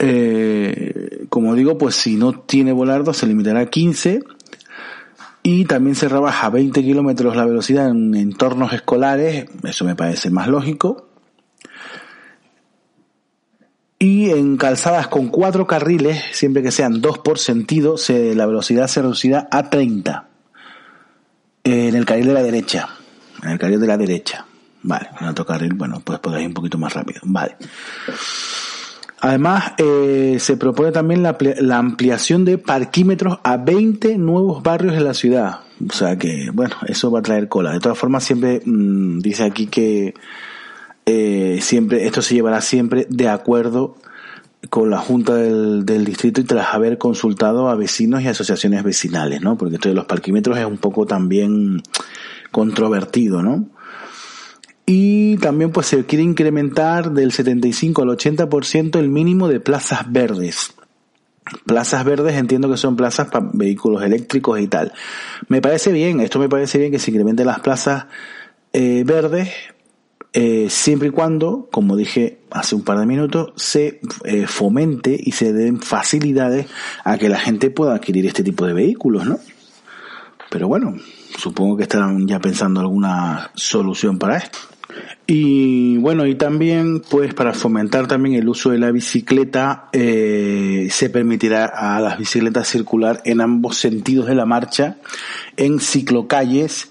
eh, 0.00 1.24
como 1.28 1.54
digo, 1.54 1.78
pues 1.78 1.94
si 1.94 2.16
no 2.16 2.40
tiene 2.40 2.72
volardos, 2.72 3.18
se 3.18 3.28
limitará 3.28 3.60
a 3.60 3.66
15 3.66 4.24
y 5.42 5.64
también 5.64 5.96
se 5.96 6.08
rebaja 6.08 6.46
a 6.46 6.50
20 6.50 6.82
kilómetros 6.82 7.36
la 7.36 7.44
velocidad 7.44 7.88
en 7.88 8.14
entornos 8.14 8.72
escolares, 8.72 9.46
eso 9.64 9.84
me 9.84 9.94
parece 9.94 10.30
más 10.30 10.48
lógico, 10.48 11.10
y 14.02 14.30
en 14.30 14.56
calzadas 14.56 15.08
con 15.08 15.28
cuatro 15.28 15.66
carriles, 15.66 16.24
siempre 16.32 16.62
que 16.62 16.70
sean 16.70 17.02
dos 17.02 17.18
por 17.18 17.38
sentido, 17.38 17.98
se, 17.98 18.34
la 18.34 18.46
velocidad 18.46 18.88
se 18.88 19.02
reducirá 19.02 19.46
a 19.50 19.68
30. 19.68 20.26
En 21.64 21.94
el 21.94 22.06
carril 22.06 22.28
de 22.28 22.32
la 22.32 22.42
derecha. 22.42 22.88
En 23.42 23.50
el 23.50 23.58
carril 23.58 23.78
de 23.78 23.86
la 23.86 23.98
derecha. 23.98 24.46
Vale, 24.82 25.10
en 25.20 25.26
otro 25.26 25.44
carril, 25.44 25.74
bueno, 25.74 26.00
pues 26.00 26.18
podéis 26.18 26.44
ir 26.44 26.48
un 26.48 26.54
poquito 26.54 26.78
más 26.78 26.94
rápido. 26.94 27.20
Vale. 27.24 27.56
Además, 29.20 29.72
eh, 29.76 30.38
se 30.40 30.56
propone 30.56 30.92
también 30.92 31.22
la, 31.22 31.36
ampliación 31.76 32.46
de 32.46 32.56
parquímetros 32.56 33.38
a 33.42 33.58
20 33.58 34.16
nuevos 34.16 34.62
barrios 34.62 34.94
en 34.94 35.04
la 35.04 35.12
ciudad. 35.12 35.60
O 35.86 35.92
sea 35.92 36.16
que, 36.16 36.50
bueno, 36.52 36.76
eso 36.86 37.10
va 37.10 37.18
a 37.18 37.22
traer 37.22 37.48
cola. 37.48 37.72
De 37.72 37.80
todas 37.80 37.98
formas, 37.98 38.24
siempre 38.24 38.62
mmm, 38.64 39.18
dice 39.18 39.44
aquí 39.44 39.66
que 39.66 40.14
eh, 41.04 41.58
siempre, 41.60 42.06
esto 42.06 42.22
se 42.22 42.34
llevará 42.34 42.62
siempre 42.62 43.06
de 43.10 43.28
acuerdo 43.28 43.96
con 44.68 44.90
la 44.90 44.98
Junta 44.98 45.34
del, 45.34 46.04
Distrito 46.04 46.40
y 46.40 46.44
tras 46.44 46.74
haber 46.74 46.96
consultado 46.98 47.68
a 47.68 47.74
vecinos 47.74 48.22
y 48.22 48.28
asociaciones 48.28 48.82
vecinales, 48.84 49.40
¿no? 49.40 49.56
Porque 49.56 49.76
esto 49.76 49.88
de 49.88 49.94
los 49.94 50.04
parquímetros 50.04 50.58
es 50.58 50.64
un 50.64 50.78
poco 50.78 51.06
también 51.06 51.82
controvertido, 52.50 53.42
¿no? 53.42 53.66
Y 54.92 55.36
también 55.36 55.70
pues 55.70 55.86
se 55.86 56.04
quiere 56.04 56.24
incrementar 56.24 57.12
del 57.12 57.30
75 57.30 58.02
al 58.02 58.08
80% 58.08 58.98
el 58.98 59.08
mínimo 59.08 59.46
de 59.46 59.60
plazas 59.60 60.10
verdes. 60.10 60.74
Plazas 61.64 62.04
verdes 62.04 62.34
entiendo 62.34 62.68
que 62.68 62.76
son 62.76 62.96
plazas 62.96 63.28
para 63.28 63.48
vehículos 63.52 64.02
eléctricos 64.02 64.58
y 64.58 64.66
tal. 64.66 64.92
Me 65.46 65.62
parece 65.62 65.92
bien, 65.92 66.18
esto 66.18 66.40
me 66.40 66.48
parece 66.48 66.78
bien 66.78 66.90
que 66.90 66.98
se 66.98 67.12
incrementen 67.12 67.46
las 67.46 67.60
plazas 67.60 68.06
eh, 68.72 69.04
verdes 69.06 69.50
eh, 70.32 70.66
siempre 70.68 71.06
y 71.06 71.12
cuando, 71.12 71.68
como 71.70 71.94
dije 71.94 72.40
hace 72.50 72.74
un 72.74 72.82
par 72.82 72.98
de 72.98 73.06
minutos, 73.06 73.52
se 73.54 74.00
eh, 74.24 74.48
fomente 74.48 75.16
y 75.16 75.30
se 75.30 75.52
den 75.52 75.80
facilidades 75.80 76.66
a 77.04 77.16
que 77.16 77.28
la 77.28 77.38
gente 77.38 77.70
pueda 77.70 77.94
adquirir 77.94 78.26
este 78.26 78.42
tipo 78.42 78.66
de 78.66 78.72
vehículos, 78.72 79.24
¿no? 79.24 79.38
Pero 80.50 80.66
bueno, 80.66 80.96
supongo 81.38 81.76
que 81.76 81.84
estarán 81.84 82.26
ya 82.26 82.40
pensando 82.40 82.80
alguna 82.80 83.52
solución 83.54 84.18
para 84.18 84.38
esto. 84.38 84.58
Y 85.26 85.96
bueno, 85.98 86.26
y 86.26 86.34
también, 86.34 87.00
pues 87.00 87.34
para 87.34 87.54
fomentar 87.54 88.06
también 88.06 88.34
el 88.34 88.48
uso 88.48 88.70
de 88.70 88.78
la 88.78 88.90
bicicleta, 88.90 89.88
eh, 89.92 90.88
se 90.90 91.10
permitirá 91.10 91.66
a 91.66 92.00
las 92.00 92.18
bicicletas 92.18 92.68
circular 92.68 93.20
en 93.24 93.40
ambos 93.40 93.76
sentidos 93.76 94.26
de 94.26 94.34
la 94.34 94.46
marcha, 94.46 94.96
en 95.56 95.78
ciclocalles, 95.78 96.90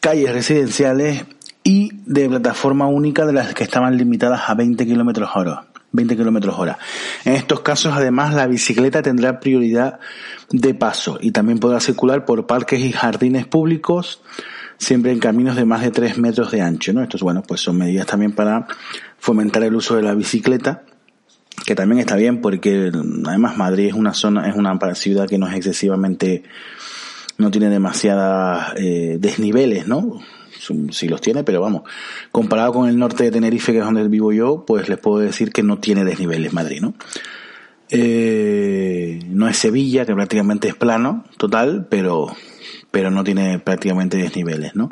calles 0.00 0.32
residenciales 0.32 1.24
y 1.62 1.90
de 2.06 2.28
plataforma 2.28 2.86
única 2.86 3.26
de 3.26 3.32
las 3.32 3.54
que 3.54 3.64
estaban 3.64 3.96
limitadas 3.96 4.42
a 4.46 4.54
20 4.54 4.86
kilómetros 4.86 5.30
hora. 5.34 5.66
20 5.92 6.16
kilómetros 6.16 6.58
hora. 6.58 6.78
En 7.24 7.34
estos 7.34 7.60
casos, 7.60 7.92
además, 7.94 8.34
la 8.34 8.46
bicicleta 8.46 9.02
tendrá 9.02 9.40
prioridad 9.40 9.98
de 10.50 10.74
paso 10.74 11.18
y 11.20 11.32
también 11.32 11.58
podrá 11.58 11.80
circular 11.80 12.24
por 12.24 12.46
parques 12.46 12.80
y 12.80 12.92
jardines 12.92 13.46
públicos, 13.46 14.20
siempre 14.78 15.12
en 15.12 15.18
caminos 15.18 15.56
de 15.56 15.64
más 15.64 15.82
de 15.82 15.90
3 15.90 16.18
metros 16.18 16.50
de 16.50 16.60
ancho, 16.60 16.92
¿no? 16.92 17.02
Estos, 17.02 17.22
bueno, 17.22 17.42
pues 17.42 17.60
son 17.60 17.78
medidas 17.78 18.06
también 18.06 18.32
para 18.32 18.66
fomentar 19.18 19.62
el 19.62 19.74
uso 19.74 19.96
de 19.96 20.02
la 20.02 20.14
bicicleta, 20.14 20.82
que 21.64 21.74
también 21.74 22.00
está 22.00 22.16
bien 22.16 22.40
porque 22.40 22.92
además 23.26 23.56
Madrid 23.56 23.88
es 23.88 23.94
una 23.94 24.14
zona, 24.14 24.48
es 24.48 24.56
una 24.56 24.78
ciudad 24.94 25.28
que 25.28 25.38
no 25.38 25.48
es 25.48 25.54
excesivamente, 25.54 26.44
no 27.38 27.50
tiene 27.50 27.68
demasiadas 27.68 28.74
eh, 28.76 29.16
desniveles, 29.18 29.86
¿no? 29.86 30.20
si 30.90 31.08
los 31.08 31.20
tiene, 31.20 31.44
pero 31.44 31.60
vamos, 31.60 31.82
comparado 32.32 32.72
con 32.72 32.88
el 32.88 32.98
norte 32.98 33.24
de 33.24 33.30
Tenerife, 33.30 33.72
que 33.72 33.78
es 33.78 33.84
donde 33.84 34.06
vivo 34.08 34.32
yo, 34.32 34.64
pues 34.66 34.88
les 34.88 34.98
puedo 34.98 35.18
decir 35.18 35.52
que 35.52 35.62
no 35.62 35.78
tiene 35.78 36.04
desniveles 36.04 36.52
Madrid, 36.52 36.80
¿no? 36.80 36.94
Eh, 37.88 39.20
no 39.28 39.48
es 39.48 39.56
Sevilla, 39.58 40.04
que 40.04 40.14
prácticamente 40.14 40.68
es 40.68 40.74
plano, 40.74 41.24
total, 41.36 41.86
pero, 41.88 42.34
pero 42.96 43.10
no 43.10 43.22
tiene 43.22 43.58
prácticamente 43.58 44.16
desniveles, 44.16 44.74
¿no? 44.74 44.90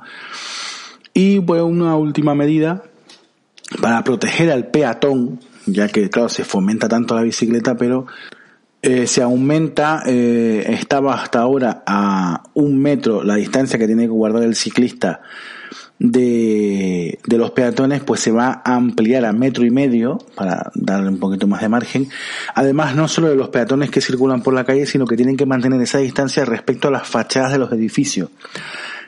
Y 1.14 1.40
pues 1.40 1.62
una 1.62 1.96
última 1.96 2.34
medida 2.34 2.82
para 3.80 4.04
proteger 4.04 4.50
al 4.50 4.66
peatón, 4.66 5.40
ya 5.64 5.88
que 5.88 6.10
claro, 6.10 6.28
se 6.28 6.44
fomenta 6.44 6.86
tanto 6.86 7.14
la 7.14 7.22
bicicleta, 7.22 7.78
pero 7.78 8.04
eh, 8.82 9.06
se 9.06 9.22
aumenta, 9.22 10.02
eh, 10.04 10.66
estaba 10.68 11.14
hasta 11.14 11.38
ahora 11.38 11.82
a 11.86 12.42
un 12.52 12.78
metro 12.78 13.24
la 13.24 13.36
distancia 13.36 13.78
que 13.78 13.86
tiene 13.86 14.02
que 14.02 14.08
guardar 14.08 14.42
el 14.42 14.54
ciclista 14.54 15.22
de, 15.98 17.18
de, 17.26 17.38
los 17.38 17.52
peatones 17.52 18.02
pues 18.02 18.20
se 18.20 18.32
va 18.32 18.62
a 18.64 18.74
ampliar 18.74 19.24
a 19.24 19.32
metro 19.32 19.64
y 19.64 19.70
medio 19.70 20.18
para 20.34 20.70
darle 20.74 21.08
un 21.08 21.18
poquito 21.18 21.46
más 21.46 21.60
de 21.60 21.68
margen. 21.68 22.08
Además, 22.54 22.96
no 22.96 23.08
solo 23.08 23.28
de 23.28 23.36
los 23.36 23.48
peatones 23.48 23.90
que 23.90 24.00
circulan 24.00 24.42
por 24.42 24.54
la 24.54 24.64
calle, 24.64 24.86
sino 24.86 25.06
que 25.06 25.16
tienen 25.16 25.36
que 25.36 25.46
mantener 25.46 25.80
esa 25.80 25.98
distancia 25.98 26.44
respecto 26.44 26.88
a 26.88 26.90
las 26.90 27.06
fachadas 27.06 27.52
de 27.52 27.58
los 27.58 27.72
edificios. 27.72 28.30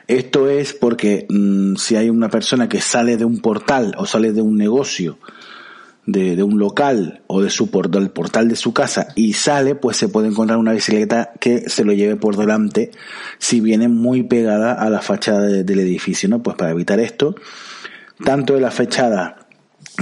Esto 0.07 0.49
es 0.49 0.73
porque 0.73 1.25
mmm, 1.29 1.75
si 1.75 1.97
hay 1.97 2.09
una 2.09 2.29
persona 2.29 2.69
que 2.69 2.79
sale 2.79 3.17
de 3.17 3.25
un 3.25 3.39
portal 3.39 3.93
o 3.97 4.05
sale 4.05 4.31
de 4.31 4.41
un 4.41 4.57
negocio 4.57 5.19
de, 6.07 6.35
de, 6.35 6.41
un 6.41 6.57
local 6.57 7.21
o 7.27 7.41
de 7.41 7.51
su 7.51 7.69
portal, 7.69 8.01
del 8.01 8.11
portal 8.11 8.47
de 8.47 8.55
su 8.55 8.73
casa 8.73 9.09
y 9.13 9.33
sale, 9.33 9.75
pues 9.75 9.97
se 9.97 10.09
puede 10.09 10.29
encontrar 10.29 10.57
una 10.57 10.71
bicicleta 10.71 11.33
que 11.39 11.69
se 11.69 11.83
lo 11.83 11.93
lleve 11.93 12.15
por 12.15 12.35
delante 12.37 12.91
si 13.37 13.59
viene 13.61 13.87
muy 13.87 14.23
pegada 14.23 14.73
a 14.73 14.89
la 14.89 15.01
fachada 15.01 15.41
de, 15.41 15.63
del 15.63 15.79
edificio, 15.79 16.27
¿no? 16.29 16.41
Pues 16.41 16.55
para 16.55 16.71
evitar 16.71 16.99
esto, 16.99 17.35
tanto 18.23 18.55
de 18.55 18.61
la 18.61 18.71
fachada 18.71 19.47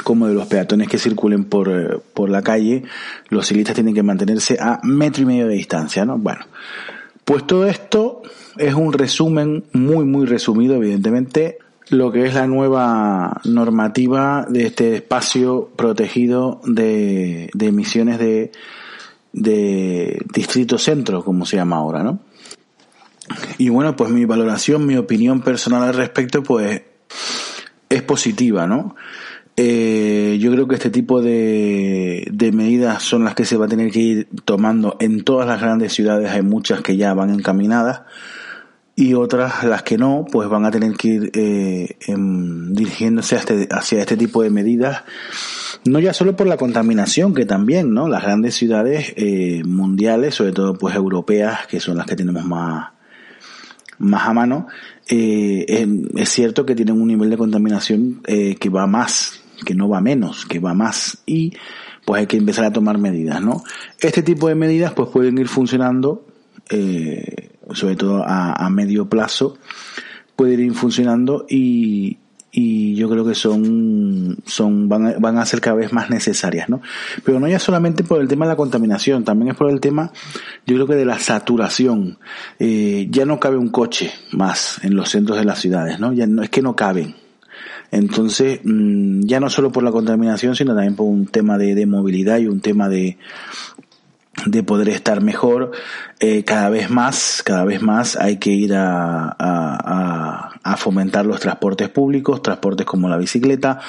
como 0.04 0.28
de 0.28 0.34
los 0.34 0.48
peatones 0.48 0.88
que 0.88 0.98
circulen 0.98 1.46
por, 1.46 1.70
eh, 1.70 1.98
por 2.14 2.30
la 2.30 2.42
calle, 2.42 2.84
los 3.30 3.48
ciclistas 3.48 3.76
tienen 3.76 3.96
que 3.96 4.04
mantenerse 4.04 4.58
a 4.60 4.80
metro 4.84 5.24
y 5.24 5.26
medio 5.26 5.48
de 5.48 5.56
distancia, 5.56 6.06
¿no? 6.06 6.18
Bueno, 6.18 6.46
pues 7.24 7.48
todo 7.48 7.66
esto 7.66 8.22
es 8.58 8.74
un 8.74 8.94
resumen 8.94 9.66
muy, 9.74 10.06
muy 10.06 10.26
resumido, 10.26 10.76
evidentemente, 10.76 11.58
lo 11.90 12.12
que 12.12 12.26
es 12.26 12.34
la 12.34 12.48
nueva 12.48 13.42
normativa 13.44 14.46
de 14.50 14.68
este 14.68 14.96
espacio 14.96 15.70
protegido 15.76 16.62
de, 16.66 17.50
emisiones 17.60 18.20
de, 18.20 18.52
de 19.34 20.26
distrito 20.34 20.78
centro, 20.78 21.24
como 21.24 21.46
se 21.46 21.58
llama 21.58 21.78
ahora, 21.78 22.04
¿no? 22.04 22.20
Y 23.58 23.70
bueno, 23.70 23.96
pues 23.96 24.12
mi 24.12 24.26
valoración, 24.26 24.86
mi 24.86 24.98
opinión 24.98 25.42
personal 25.42 25.84
al 25.84 25.94
respecto, 25.94 26.44
pues 26.44 26.82
es 27.90 28.02
positiva, 28.04 28.68
¿no? 28.68 28.96
Eh, 29.58 30.38
yo 30.40 30.52
creo 30.52 30.68
que 30.68 30.76
este 30.76 30.90
tipo 30.90 31.22
de, 31.22 32.28
de 32.32 32.52
medidas 32.52 33.04
son 33.04 33.24
las 33.24 33.36
que 33.36 33.46
se 33.46 33.56
va 33.56 33.66
a 33.66 33.70
tener 33.70 33.90
que 33.90 34.00
ir 34.00 34.28
tomando 34.44 34.98
en 35.00 35.24
todas 35.24 35.48
las 35.48 35.62
grandes 35.62 35.94
ciudades, 35.94 36.30
hay 36.32 36.42
muchas 36.42 36.82
que 36.82 36.98
ya 36.98 37.14
van 37.14 37.30
encaminadas 37.30 38.02
y 38.96 39.14
otras, 39.14 39.64
las 39.66 39.84
que 39.84 39.98
no, 39.98 40.26
pues 40.32 40.48
van 40.48 40.66
a 40.66 40.72
tener 40.72 40.94
que 40.94 41.08
ir 41.08 41.32
eh, 41.34 41.98
em, 42.08 42.74
dirigiéndose 42.74 43.36
este, 43.36 43.68
hacia 43.70 44.00
este 44.00 44.16
tipo 44.16 44.42
de 44.42 44.50
medidas, 44.50 45.04
no 45.84 46.00
ya 46.00 46.14
solo 46.14 46.36
por 46.36 46.48
la 46.48 46.58
contaminación, 46.58 47.34
que 47.34 47.46
también, 47.46 47.94
¿no? 47.94 48.08
Las 48.08 48.24
grandes 48.24 48.56
ciudades 48.56 49.14
eh, 49.18 49.64
mundiales, 49.66 50.36
sobre 50.36 50.54
todo 50.54 50.76
pues 50.76 50.96
europeas, 50.96 51.68
que 51.68 51.80
son 51.80 51.98
las 51.98 52.06
que 52.06 52.16
tenemos 52.16 52.46
más, 52.46 52.92
más 53.98 54.28
a 54.28 54.34
mano, 54.34 54.68
eh, 55.08 55.88
es 56.16 56.30
cierto 56.30 56.66
que 56.66 56.76
tienen 56.76 57.00
un 57.00 57.08
nivel 57.08 57.30
de 57.30 57.38
contaminación 57.38 58.22
eh, 58.26 58.56
que 58.56 58.70
va 58.70 58.88
más, 58.88 59.42
que 59.66 59.76
no 59.76 59.90
va 59.90 60.02
menos, 60.02 60.46
que 60.46 60.60
va 60.60 60.74
más 60.74 61.20
y 61.26 61.54
pues 62.06 62.22
hay 62.22 62.28
que 62.28 62.38
empezar 62.38 62.66
a 62.66 62.74
tomar 62.74 62.98
medidas, 62.98 63.42
¿no? 63.42 63.64
Este 64.00 64.24
tipo 64.24 64.48
de 64.48 64.56
medidas 64.56 64.94
pues 64.94 65.10
pueden 65.10 65.38
ir 65.38 65.48
funcionando 65.48 66.26
eh, 66.70 67.55
sobre 67.74 67.96
todo 67.96 68.24
a, 68.26 68.70
medio 68.70 69.08
plazo, 69.10 69.58
puede 70.36 70.54
ir 70.62 70.74
funcionando 70.74 71.46
y, 71.50 72.18
y 72.52 72.96
yo 72.96 73.10
creo 73.10 73.26
que 73.26 73.36
son, 73.36 74.38
son 74.46 74.88
van, 74.90 75.08
a, 75.08 75.14
van 75.20 75.38
a 75.38 75.46
ser 75.46 75.62
cada 75.62 75.78
vez 75.78 75.94
más 75.94 76.10
necesarias, 76.10 76.70
¿no? 76.70 76.82
Pero 77.24 77.40
no 77.40 77.48
ya 77.48 77.60
solamente 77.60 78.04
por 78.04 78.22
el 78.22 78.28
tema 78.28 78.46
de 78.46 78.52
la 78.52 78.58
contaminación, 78.58 79.24
también 79.24 79.52
es 79.52 79.58
por 79.58 79.70
el 79.70 79.80
tema, 79.80 80.12
yo 80.66 80.76
creo 80.76 80.88
que 80.88 80.96
de 80.96 81.06
la 81.06 81.20
saturación. 81.20 82.18
Eh, 82.60 83.08
ya 83.10 83.26
no 83.26 83.40
cabe 83.40 83.58
un 83.58 83.70
coche 83.70 84.12
más 84.32 84.80
en 84.84 84.96
los 84.96 85.10
centros 85.10 85.38
de 85.38 85.46
las 85.46 85.60
ciudades, 85.60 86.00
¿no? 86.00 86.14
Ya 86.14 86.28
no 86.28 86.44
es 86.44 86.50
que 86.50 86.62
no 86.62 86.76
caben. 86.76 87.16
Entonces, 87.92 88.60
mm, 88.64 89.22
ya 89.22 89.40
no 89.40 89.50
solo 89.50 89.72
por 89.72 89.84
la 89.84 89.92
contaminación, 89.92 90.56
sino 90.56 90.74
también 90.74 90.96
por 90.96 91.08
un 91.08 91.28
tema 91.28 91.58
de, 91.58 91.76
de 91.76 91.86
movilidad 91.86 92.40
y 92.40 92.48
un 92.48 92.60
tema 92.60 92.90
de, 92.90 93.18
de 94.46 94.64
poder 94.64 94.90
estar 94.90 95.22
mejor 95.22 95.72
eh, 96.20 96.44
cada 96.44 96.70
vez 96.70 96.90
más 96.90 97.42
cada 97.44 97.64
vez 97.64 97.82
más 97.82 98.16
hay 98.18 98.38
que 98.38 98.52
ir 98.52 98.74
a, 98.74 99.36
a, 99.40 100.52
a, 100.64 100.78
fomentar 100.78 101.26
los 101.26 101.40
transportes 101.40 101.90
públicos 101.90 102.42
transportes 102.42 102.86
como 102.86 103.08
la 103.08 103.18
bicicleta 103.18 103.80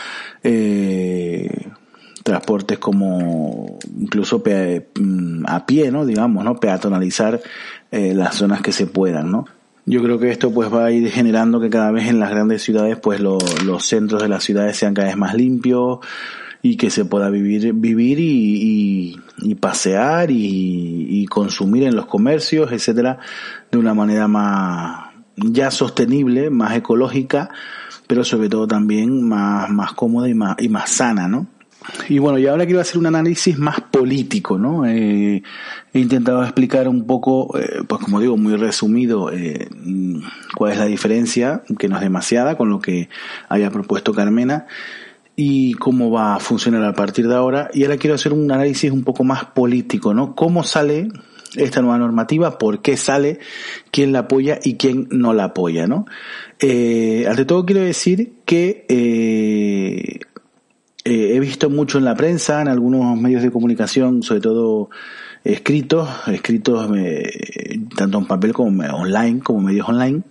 eh, 0.43 1.69
transportes 2.23 2.79
como 2.79 3.79
incluso 3.99 4.43
mm, 4.99 5.45
a 5.47 5.67
pie 5.67 5.91
no 5.91 6.07
digamos 6.07 6.45
no 6.45 6.57
peatonalizar 6.57 7.41
eh, 7.91 8.15
las 8.15 8.37
zonas 8.37 8.63
que 8.63 8.73
se 8.73 8.87
puedan 8.87 9.31
no 9.31 9.47
yo 9.85 10.03
creo 10.03 10.19
que 10.19 10.31
esto 10.31 10.53
pues 10.53 10.73
va 10.73 10.87
a 10.87 10.91
ir 10.91 11.11
generando 11.11 11.61
que 11.61 11.71
cada 11.71 11.93
vez 11.93 12.09
en 12.09 12.19
las 12.19 12.31
grandes 12.31 12.63
ciudades 12.63 12.99
pues 12.99 13.21
los 13.21 13.43
centros 13.81 14.23
de 14.23 14.29
las 14.29 14.43
ciudades 14.43 14.77
sean 14.77 14.95
cada 14.95 15.09
vez 15.09 15.17
más 15.17 15.35
limpios 15.35 16.01
y 16.71 16.77
que 16.77 16.91
se 16.91 17.05
pueda 17.05 17.31
vivir, 17.31 17.73
vivir 17.75 18.19
y, 18.21 19.55
pasear 19.61 20.31
y, 20.31 21.07
y, 21.23 21.27
consumir 21.27 21.85
en 21.85 21.95
los 21.95 22.07
comercios, 22.07 22.73
etcétera, 22.73 23.19
de 23.71 23.79
una 23.79 23.95
manera 23.95 24.27
más 24.27 25.15
ya 25.37 25.71
sostenible, 25.71 26.51
más 26.51 26.77
ecológica, 26.77 27.51
pero 28.07 28.25
sobre 28.25 28.49
todo 28.49 28.67
también 28.67 29.29
más, 29.29 29.71
más 29.71 29.93
cómoda 29.93 30.29
y 30.29 30.35
más, 30.35 30.57
y 30.59 30.69
más 30.69 30.91
sana, 30.91 31.29
¿no? 31.29 31.47
Y 32.09 32.19
bueno, 32.19 32.39
y 32.39 32.47
ahora 32.49 32.65
quiero 32.65 32.81
hacer 32.81 32.99
un 32.99 33.07
análisis 33.07 33.57
más 33.59 33.81
político, 33.81 34.59
¿no? 34.59 34.85
Eh, 34.87 35.43
he 35.93 35.99
intentado 36.01 36.43
explicar 36.43 36.89
un 36.89 37.07
poco, 37.07 37.57
eh, 37.57 37.85
pues 37.87 38.03
como 38.03 38.19
digo, 38.19 38.37
muy 38.37 38.57
resumido, 38.57 39.31
eh, 39.33 39.69
cuál 40.57 40.73
es 40.73 40.79
la 40.79 40.87
diferencia, 40.87 41.63
que 41.79 41.89
no 41.89 41.95
es 41.95 42.03
demasiada, 42.03 42.57
con 42.57 42.71
lo 42.71 42.81
que 42.81 43.09
había 43.49 43.71
propuesto 43.71 44.13
Carmena 44.13 44.67
y 45.37 45.75
cómo 45.75 46.11
va 46.11 46.35
a 46.35 46.41
funcionar 46.41 46.83
a 46.83 46.95
partir 46.95 47.29
de 47.29 47.35
ahora. 47.35 47.71
Y 47.73 47.85
ahora 47.85 47.99
quiero 47.99 48.15
hacer 48.15 48.33
un 48.33 48.51
análisis 48.51 48.91
un 48.91 49.05
poco 49.05 49.23
más 49.23 49.45
político, 49.45 50.15
¿no? 50.15 50.35
¿Cómo 50.35 50.65
sale 50.65 51.09
esta 51.55 51.83
nueva 51.83 51.99
normativa? 51.99 52.59
¿Por 52.59 52.81
qué 52.81 52.97
sale? 52.97 53.39
¿Quién 53.91 54.13
la 54.13 54.21
apoya 54.21 54.59
y 54.65 54.77
quién 54.77 55.09
no 55.11 55.35
la 55.35 55.45
apoya, 55.45 55.87
¿no? 55.87 56.07
Eh, 56.59 57.27
ante 57.29 57.45
todo 57.45 57.67
quiero 57.67 57.83
decir 57.83 58.33
que 58.47 58.87
eh, 58.89 60.21
eh, 61.05 61.37
he 61.37 61.41
visto 61.41 61.71
mucho 61.71 61.99
en 61.99 62.05
la 62.05 62.15
prensa, 62.15 62.63
en 62.63 62.69
algunos 62.69 63.17
medios 63.21 63.43
de 63.43 63.51
comunicación, 63.51 64.23
sobre 64.23 64.41
todo 64.41 64.91
escritos, 65.45 66.09
escritos 66.27 66.91
eh, 66.97 67.79
tanto 67.97 68.19
en 68.19 68.27
papel 68.27 68.53
como 68.53 68.83
online, 68.83 69.41
como 69.41 69.61
medios 69.61 69.89
online, 69.89 70.23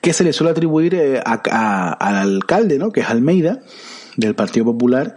que 0.00 0.12
se 0.12 0.24
le 0.24 0.32
suele 0.32 0.50
atribuir 0.52 0.94
eh, 0.94 1.22
al 1.24 2.16
alcalde, 2.16 2.78
¿no? 2.78 2.92
que 2.92 3.00
es 3.00 3.08
Almeida, 3.08 3.60
del 4.16 4.34
Partido 4.34 4.66
Popular. 4.66 5.14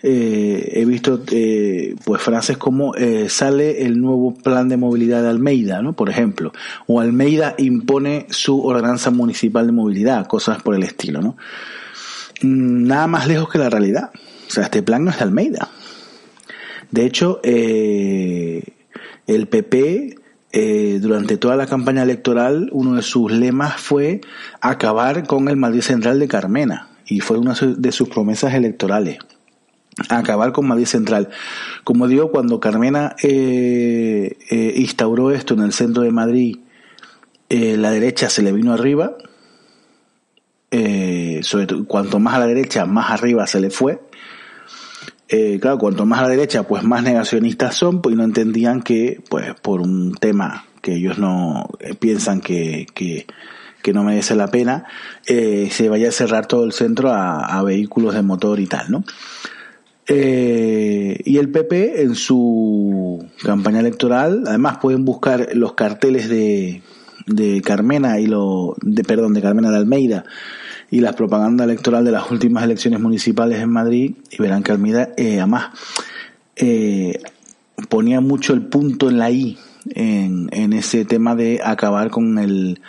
Eh, 0.00 0.74
he 0.74 0.84
visto 0.84 1.22
eh, 1.32 1.96
pues 2.04 2.22
frases 2.22 2.56
como 2.56 2.94
sale 3.28 3.84
el 3.84 4.00
nuevo 4.00 4.32
plan 4.32 4.68
de 4.68 4.76
movilidad 4.76 5.22
de 5.22 5.28
Almeida, 5.28 5.82
¿no? 5.82 5.94
Por 5.94 6.08
ejemplo, 6.08 6.52
o 6.86 7.00
Almeida 7.00 7.56
impone 7.58 8.26
su 8.30 8.64
ordenanza 8.64 9.10
municipal 9.10 9.66
de 9.66 9.72
movilidad, 9.72 10.28
cosas 10.28 10.62
por 10.62 10.76
el 10.76 10.84
estilo, 10.84 11.20
¿no? 11.20 11.36
Mm, 12.42 12.86
nada 12.86 13.08
más 13.08 13.26
lejos 13.26 13.48
que 13.48 13.58
la 13.58 13.70
realidad. 13.70 14.10
O 14.14 14.50
sea, 14.50 14.64
este 14.64 14.82
plan 14.82 15.04
no 15.04 15.10
es 15.10 15.18
de 15.18 15.24
Almeida. 15.24 15.68
De 16.92 17.04
hecho, 17.04 17.40
el 17.42 18.62
PP 19.26 20.16
eh, 20.60 20.98
durante 20.98 21.36
toda 21.36 21.54
la 21.54 21.68
campaña 21.68 22.02
electoral 22.02 22.68
uno 22.72 22.96
de 22.96 23.02
sus 23.02 23.30
lemas 23.30 23.80
fue 23.80 24.20
acabar 24.60 25.24
con 25.24 25.48
el 25.48 25.56
Madrid 25.56 25.82
Central 25.82 26.18
de 26.18 26.26
Carmena 26.26 26.88
y 27.06 27.20
fue 27.20 27.38
una 27.38 27.54
de 27.54 27.92
sus 27.92 28.08
promesas 28.08 28.54
electorales 28.54 29.18
acabar 30.08 30.50
con 30.50 30.66
Madrid 30.66 30.86
Central. 30.86 31.28
Como 31.84 32.08
digo, 32.08 32.32
cuando 32.32 32.58
Carmena 32.58 33.14
eh, 33.22 34.36
eh, 34.50 34.72
instauró 34.78 35.30
esto 35.30 35.54
en 35.54 35.60
el 35.60 35.72
centro 35.72 36.02
de 36.02 36.10
Madrid, 36.10 36.56
la 37.48 37.92
derecha 37.92 38.28
se 38.28 38.42
le 38.42 38.50
vino 38.50 38.72
arriba, 38.72 39.16
sobre 41.42 41.84
cuanto 41.86 42.18
más 42.18 42.34
a 42.34 42.40
la 42.40 42.46
derecha, 42.48 42.84
más 42.84 43.12
arriba 43.12 43.46
se 43.46 43.60
le 43.60 43.70
fue, 43.70 44.00
eh, 45.28 45.58
claro, 45.60 45.78
cuanto 45.78 46.06
más 46.06 46.20
a 46.20 46.22
la 46.22 46.28
derecha, 46.28 46.62
pues 46.62 46.82
más 46.82 47.02
negacionistas 47.02 47.74
son, 47.74 48.00
pues 48.00 48.16
no 48.16 48.24
entendían 48.24 48.82
que, 48.82 49.20
pues 49.28 49.54
por 49.60 49.80
un 49.80 50.14
tema 50.14 50.64
que 50.80 50.94
ellos 50.94 51.18
no 51.18 51.68
eh, 51.80 51.94
piensan 51.94 52.40
que, 52.40 52.86
que, 52.94 53.26
no 53.94 54.04
merece 54.04 54.36
la 54.36 54.48
pena, 54.48 54.84
eh, 55.26 55.70
se 55.72 55.88
vaya 55.88 56.10
a 56.10 56.12
cerrar 56.12 56.44
todo 56.44 56.64
el 56.64 56.72
centro 56.72 57.10
a, 57.10 57.58
a 57.58 57.62
vehículos 57.62 58.12
de 58.12 58.20
motor 58.20 58.60
y 58.60 58.66
tal, 58.66 58.90
¿no? 58.90 59.02
Eh, 60.10 61.20
y 61.24 61.36
el 61.36 61.50
PP 61.50 62.02
en 62.02 62.14
su 62.14 63.26
campaña 63.42 63.80
electoral, 63.80 64.44
además 64.46 64.78
pueden 64.78 65.04
buscar 65.04 65.48
los 65.52 65.74
carteles 65.74 66.30
de, 66.30 66.82
de 67.26 67.60
Carmena 67.60 68.18
y 68.18 68.26
lo, 68.26 68.74
de, 68.80 69.04
perdón, 69.04 69.34
de 69.34 69.42
Carmena 69.42 69.70
de 69.70 69.76
Almeida 69.76 70.24
y 70.90 71.00
la 71.00 71.12
propaganda 71.12 71.64
electoral 71.64 72.04
de 72.04 72.12
las 72.12 72.30
últimas 72.30 72.64
elecciones 72.64 73.00
municipales 73.00 73.60
en 73.60 73.70
Madrid 73.70 74.14
y 74.30 74.42
verán 74.42 74.62
que 74.62 74.72
Almeida 74.72 75.10
eh, 75.16 75.38
además 75.38 75.70
eh, 76.56 77.20
ponía 77.88 78.20
mucho 78.20 78.54
el 78.54 78.62
punto 78.62 79.08
en 79.08 79.18
la 79.18 79.30
I 79.30 79.58
en, 79.90 80.48
en 80.52 80.72
ese 80.72 81.04
tema 81.04 81.34
de 81.34 81.60
acabar 81.62 82.10
con 82.10 82.38
el, 82.38 82.80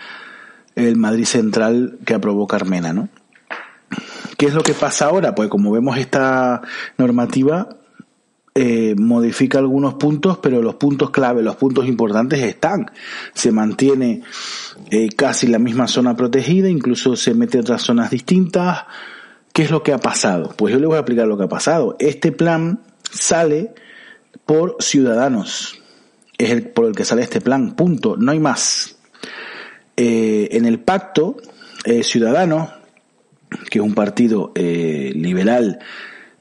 el 0.76 0.96
Madrid 0.96 1.26
central 1.26 2.00
que 2.06 2.14
aprobó 2.14 2.48
Carmena, 2.48 2.94
¿no? 2.94 3.10
¿Qué 4.38 4.46
es 4.46 4.54
lo 4.54 4.64
que 4.64 4.74
pasa 4.74 5.08
ahora? 5.08 5.36
Pues 5.36 5.50
como 5.50 5.72
vemos 5.72 5.98
esta 5.98 6.62
normativa 6.98 7.79
eh, 8.56 8.96
modifica 8.98 9.60
algunos 9.60 9.94
puntos, 9.94 10.40
pero 10.40 10.62
los 10.62 10.76
puntos 10.76 11.12
clave, 11.12 11.44
los 11.44 11.56
puntos 11.56 11.88
importantes 11.88 12.42
están. 12.42 12.92
Se 13.34 13.52
mantiene 13.52 14.22
eh, 14.90 15.10
casi 15.16 15.48
la 15.48 15.60
misma 15.60 15.88
zona 15.88 16.16
protegida, 16.16 16.68
incluso 16.68 17.16
se 17.16 17.34
mete 17.34 17.60
otras 17.60 17.84
zonas 17.84 18.10
distintas. 18.10 18.86
¿Qué 19.54 19.64
es 19.64 19.72
lo 19.72 19.84
que 19.84 19.94
ha 19.94 20.00
pasado? 20.00 20.54
Pues 20.58 20.74
yo 20.74 20.80
le 20.80 20.88
voy 20.88 20.96
a 20.96 21.00
explicar 21.00 21.28
lo 21.28 21.38
que 21.38 21.44
ha 21.44 21.50
pasado. 21.50 21.96
Este 22.00 22.32
plan 22.32 22.82
sale 23.12 23.74
por 24.46 24.78
ciudadanos. 24.80 25.80
Es 26.38 26.52
el, 26.52 26.70
por 26.70 26.86
el 26.86 26.96
que 26.96 27.06
sale 27.06 27.22
este 27.22 27.42
plan. 27.42 27.76
Punto. 27.76 28.18
No 28.18 28.32
hay 28.32 28.40
más. 28.40 28.98
Eh, 29.96 30.50
en 30.52 30.66
el 30.66 30.80
pacto, 30.80 31.38
Ciudadanos, 32.04 32.70
que 33.70 33.80
es 33.80 33.84
un 33.84 33.94
partido 33.96 34.52
liberal 34.56 35.80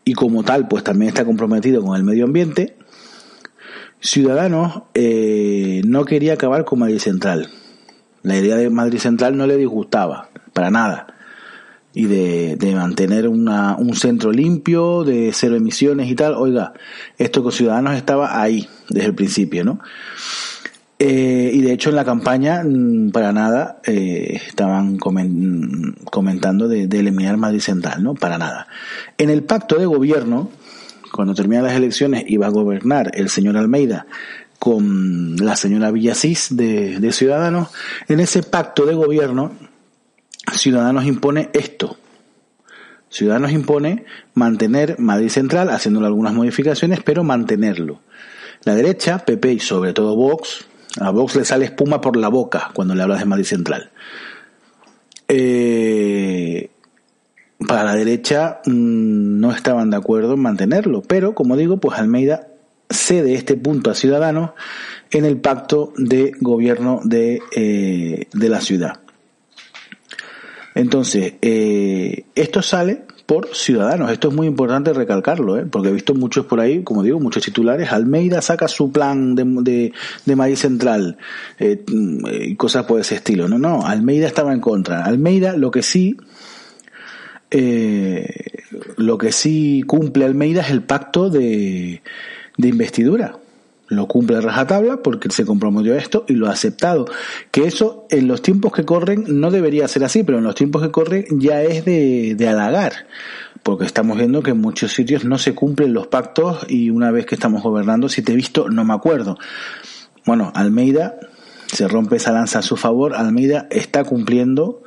y 0.09 0.15
como 0.15 0.43
tal 0.43 0.69
pues 0.69 0.83
también 0.85 1.11
está 1.11 1.27
comprometido 1.27 1.83
con 1.83 1.95
el 1.95 2.03
medio 2.03 2.25
ambiente, 2.25 2.79
Ciudadanos 4.01 4.85
eh, 4.95 5.83
no 5.85 6.07
quería 6.07 6.33
acabar 6.33 6.65
con 6.65 6.79
Madrid 6.79 6.99
Central. 6.99 7.51
La 8.23 8.39
idea 8.39 8.57
de 8.57 8.71
Madrid 8.71 9.01
Central 9.01 9.37
no 9.37 9.47
le 9.47 9.59
disgustaba, 9.59 10.31
para 10.55 10.71
nada. 10.71 11.09
Y 11.93 12.07
de, 12.07 12.57
de 12.57 12.75
mantener 12.75 13.29
una, 13.29 13.77
un 13.77 13.95
centro 13.97 14.33
limpio, 14.33 15.05
de 15.05 15.31
cero 15.35 15.57
emisiones 15.57 16.09
y 16.09 16.15
tal. 16.15 16.35
Oiga, 16.35 16.73
esto 17.19 17.43
con 17.43 17.53
Ciudadanos 17.53 17.95
estaba 17.95 18.41
ahí 18.41 18.67
desde 18.89 19.09
el 19.09 19.15
principio, 19.15 19.63
¿no? 19.63 19.79
Eh, 21.01 21.53
y 21.55 21.61
de 21.61 21.73
hecho 21.73 21.91
en 21.91 21.97
la 21.97 22.05
campaña 22.05 22.63
mm, 22.65 23.11
para 23.11 23.33
nada 23.33 23.81
eh, 23.87 24.41
estaban 24.49 24.99
comentando 24.99 26.67
de, 26.67 26.85
eliminar 26.85 27.37
Madrid 27.37 27.61
Central, 27.61 28.03
¿no? 28.03 28.15
Para 28.15 28.37
nada. 28.37 28.67
En 29.17 29.31
el 29.31 29.45
pacto 29.45 29.77
de 29.79 29.87
gobierno, 29.87 30.51
cuando 31.13 31.35
terminan 31.35 31.65
las 31.65 31.75
elecciones 31.75 32.25
iba 32.27 32.47
a 32.47 32.51
gobernar 32.51 33.13
el 33.15 33.29
señor 33.29 33.57
Almeida 33.57 34.07
con 34.59 35.37
la 35.37 35.55
señora 35.55 35.93
Villasís 35.93 36.57
de, 36.57 36.99
de 36.99 37.13
Ciudadanos. 37.13 37.69
En 38.09 38.19
ese 38.19 38.43
pacto 38.43 38.85
de 38.85 38.95
gobierno, 38.95 39.53
Ciudadanos 40.53 41.05
impone 41.05 41.51
esto. 41.53 41.97
Ciudadanos 43.09 43.53
impone 43.53 44.05
mantener 44.35 44.99
Madrid 44.99 45.29
Central, 45.29 45.71
haciéndole 45.71 46.09
algunas 46.09 46.35
modificaciones, 46.35 47.01
pero 47.05 47.23
mantenerlo. 47.23 48.01
La 48.65 48.75
derecha, 48.75 49.21
PP 49.21 49.53
y 49.53 49.61
sobre 49.61 49.93
todo 49.93 50.17
Vox, 50.17 50.67
a 51.01 51.11
Vox 51.11 51.37
le 51.37 51.45
sale 51.45 51.67
espuma 51.67 52.01
por 52.01 52.17
la 52.17 52.29
boca 52.29 52.71
cuando 52.75 52.95
le 52.95 53.03
hablas 53.03 53.21
de 53.21 53.25
Madrid 53.27 53.45
Central. 53.45 53.91
Eh, 55.29 56.71
para 57.67 57.85
la 57.85 57.95
derecha 57.95 58.61
mm, 58.65 59.41
no 59.41 59.53
estaban 59.53 59.91
de 59.91 59.97
acuerdo 59.97 60.35
en 60.35 60.41
mantenerlo, 60.41 61.03
pero 61.03 61.35
como 61.35 61.57
digo, 61.57 61.79
pues 61.79 61.99
Almeida 61.99 62.49
cede 62.89 63.35
este 63.35 63.57
punto 63.57 63.91
a 63.91 63.95
Ciudadanos 63.95 64.53
en 65.11 65.25
el 65.25 65.39
pacto 65.39 65.93
de 65.97 66.33
gobierno 66.41 67.01
de, 67.05 67.41
eh, 67.55 68.27
de 68.33 68.49
la 68.49 68.61
ciudad. 68.61 69.01
Entonces, 70.75 71.35
eh, 71.43 72.25
esto 72.35 72.63
sale 72.63 73.05
por 73.29 73.55
Ciudadanos. 73.55 74.11
Esto 74.11 74.29
es 74.29 74.35
muy 74.35 74.47
importante 74.47 74.95
recalcarlo, 74.95 75.59
¿eh? 75.59 75.67
porque 75.71 75.91
he 75.91 75.93
visto 75.93 76.15
muchos 76.15 76.47
por 76.47 76.61
ahí, 76.61 76.83
como 76.83 77.03
digo, 77.03 77.21
muchos 77.21 77.45
titulares. 77.45 77.93
Almeida 77.93 78.41
saca 78.41 78.69
su 78.69 78.91
plan 78.91 79.35
de, 79.35 79.45
de, 79.45 79.93
de 80.25 80.37
maíz 80.37 80.61
central 80.61 81.19
eh, 81.59 81.85
y 81.87 82.57
cosas 82.57 82.87
por 82.87 82.99
ese 82.99 83.17
estilo. 83.17 83.47
No, 83.47 83.59
no, 83.59 83.87
Almeida 83.87 84.27
estaba 84.27 84.55
en 84.55 84.61
contra. 84.61 85.05
Almeida 85.05 85.59
lo 85.59 85.71
que 85.71 85.83
sí 85.83 86.17
eh, 87.51 88.63
lo 88.97 89.19
que 89.19 89.31
sí 89.31 89.85
cumple 89.87 90.25
Almeida 90.25 90.63
es 90.63 90.71
el 90.71 90.83
pacto 90.83 91.29
de, 91.29 92.01
de 92.57 92.69
investidura. 92.69 93.37
Lo 93.89 94.07
cumple 94.07 94.37
a 94.37 94.41
rajatabla 94.41 94.99
porque 95.03 95.31
se 95.31 95.47
comprometió 95.47 95.95
a 95.95 95.99
esto 95.99 96.25
y 96.29 96.35
lo 96.35 96.49
ha 96.49 96.53
aceptado. 96.53 97.07
Que 97.51 97.65
eso 97.65 98.07
en 98.11 98.29
los 98.29 98.43
tiempos 98.43 98.73
que 98.73 98.85
corren 98.85 99.25
no 99.29 99.51
debería 99.51 99.89
ser 99.89 100.05
así, 100.05 100.23
pero 100.23 100.39
en 100.39 100.45
los 100.45 100.55
tiempos 100.55 100.83
que 100.83 100.91
corren 100.91 101.25
ya 101.31 101.63
es 101.63 101.85
de, 101.85 102.35
de 102.37 102.49
halagar. 102.49 103.07
Porque 103.63 103.87
estamos 103.87 104.19
viendo 104.19 104.43
que 104.43 104.51
en 104.51 104.61
muchos 104.61 104.93
sitios 104.93 105.25
no 105.25 105.39
se 105.39 105.55
cumplen 105.55 105.95
los 105.95 106.07
pactos 106.07 106.67
y 106.69 106.91
una 106.91 107.11
vez 107.11 107.27
que 107.27 107.35
estamos 107.35 107.63
gobernando, 107.63 108.09
si 108.09 108.23
te 108.23 108.33
he 108.33 108.37
visto, 108.37 108.69
no 108.69 108.85
me 108.85 108.95
acuerdo. 108.95 109.39
Bueno, 110.27 110.53
Almeida 110.55 111.19
se 111.73 111.89
rompe 111.89 112.17
esa 112.17 112.33
lanza 112.33 112.59
a 112.59 112.63
su 112.63 112.77
favor. 112.77 113.15
Almeida 113.15 113.67
está 113.71 114.05
cumpliendo 114.05 114.83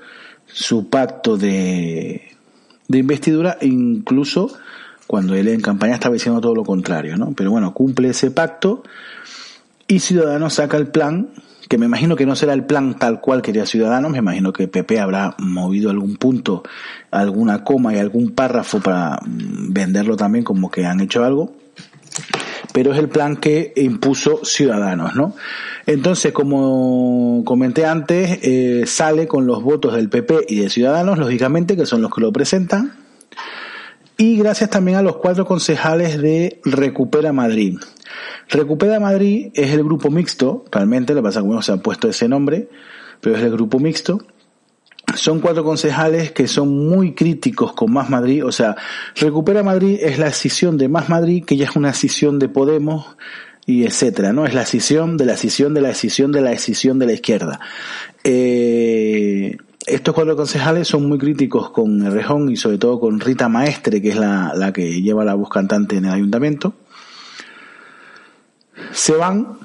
su 0.46 0.90
pacto 0.90 1.38
de, 1.38 2.32
de 2.88 2.98
investidura, 2.98 3.58
incluso 3.62 4.54
cuando 5.12 5.36
él 5.36 5.50
en 5.50 5.60
campaña 5.60 5.96
estaba 5.96 6.14
diciendo 6.14 6.40
todo 6.40 6.56
lo 6.56 6.64
contrario, 6.64 7.18
¿no? 7.18 7.34
Pero 7.36 7.52
bueno, 7.52 7.74
cumple 7.74 8.08
ese 8.08 8.32
pacto 8.32 8.82
y 9.86 10.00
Ciudadanos 10.00 10.54
saca 10.54 10.78
el 10.78 10.88
plan, 10.88 11.32
que 11.68 11.78
me 11.78 11.86
imagino 11.86 12.16
que 12.16 12.26
no 12.26 12.34
será 12.38 12.54
el 12.54 12.64
plan 12.64 12.98
tal 12.98 13.20
cual 13.20 13.42
quería 13.42 13.66
Ciudadanos, 13.66 14.10
me 14.10 14.20
imagino 14.20 14.54
que 14.54 14.70
PP 14.70 15.02
habrá 15.02 15.36
movido 15.38 15.90
algún 15.90 16.16
punto, 16.16 16.64
alguna 17.12 17.66
coma 17.66 17.94
y 17.94 17.98
algún 17.98 18.32
párrafo 18.32 18.80
para 18.80 19.20
mm, 19.26 19.74
venderlo 19.74 20.16
también 20.16 20.46
como 20.46 20.72
que 20.72 20.86
han 20.86 21.02
hecho 21.02 21.26
algo, 21.26 21.56
pero 22.72 22.94
es 22.94 22.98
el 22.98 23.10
plan 23.10 23.36
que 23.36 23.74
impuso 23.76 24.46
Ciudadanos, 24.46 25.14
¿no? 25.14 25.36
Entonces, 25.88 26.32
como 26.32 27.44
comenté 27.44 27.86
antes, 27.86 28.40
eh, 28.44 28.84
sale 28.86 29.28
con 29.28 29.46
los 29.46 29.62
votos 29.62 29.94
del 29.94 30.08
PP 30.08 30.46
y 30.48 30.60
de 30.62 30.70
Ciudadanos, 30.70 31.20
lógicamente, 31.20 31.76
que 31.76 31.86
son 31.86 32.02
los 32.02 32.14
que 32.16 32.22
lo 32.22 32.32
presentan, 32.32 33.01
y 34.22 34.38
gracias 34.38 34.70
también 34.70 35.00
a 35.00 35.02
los 35.02 35.18
cuatro 35.18 35.48
concejales 35.48 36.22
de 36.22 36.62
Recupera 36.64 37.34
Madrid. 37.34 37.80
Recupera 38.50 39.00
Madrid 39.00 39.50
es 39.56 39.72
el 39.72 39.84
grupo 39.84 40.12
mixto, 40.12 40.64
realmente, 40.72 41.16
lo 41.16 41.22
que 41.22 41.24
pasa 41.24 41.40
es 41.40 41.46
que 41.46 41.52
no 41.52 41.62
se 41.64 41.72
ha 41.72 41.78
puesto 41.78 42.08
ese 42.08 42.28
nombre, 42.28 42.70
pero 43.20 43.36
es 43.36 43.42
el 43.42 43.50
grupo 43.50 43.80
mixto. 43.80 44.24
Son 45.16 45.40
cuatro 45.40 45.64
concejales 45.64 46.32
que 46.34 46.48
son 46.48 46.88
muy 46.88 47.16
críticos 47.16 47.74
con 47.74 47.92
Más 47.92 48.12
Madrid, 48.12 48.46
o 48.46 48.52
sea, 48.52 48.76
Recupera 49.16 49.64
Madrid 49.64 49.98
es 50.00 50.20
la 50.20 50.28
escisión 50.28 50.78
de 50.78 50.88
Más 50.88 51.10
Madrid, 51.10 51.44
que 51.44 51.58
ya 51.58 51.66
es 51.66 51.76
una 51.76 51.90
escisión 51.90 52.38
de 52.38 52.48
Podemos, 52.48 53.18
y 53.66 53.86
etcétera, 53.86 54.34
¿no? 54.34 54.46
Es 54.46 54.54
la 54.54 54.64
escisión 54.64 55.18
de 55.18 55.26
la 55.26 55.34
escisión 55.34 55.74
de 55.74 55.82
la 55.82 55.92
escisión 55.92 56.32
de 56.32 56.42
la 56.42 56.52
escisión 56.52 57.00
de 57.00 57.06
la 57.06 57.14
izquierda. 57.14 57.60
Eh, 58.24 59.31
estos 59.86 60.14
cuatro 60.14 60.36
concejales 60.36 60.88
son 60.88 61.08
muy 61.08 61.18
críticos 61.18 61.72
con 61.72 62.06
Errejón 62.06 62.50
y 62.50 62.56
sobre 62.56 62.78
todo 62.78 63.00
con 63.00 63.20
Rita 63.20 63.50
Maestre, 63.50 64.02
que 64.02 64.10
es 64.10 64.16
la, 64.16 64.54
la 64.56 64.72
que 64.72 65.02
lleva 65.02 65.26
la 65.26 65.34
voz 65.34 65.50
cantante 65.50 65.98
en 65.98 66.06
el 66.06 66.12
ayuntamiento. 66.12 66.74
Se 68.92 69.14
van, 69.14 69.58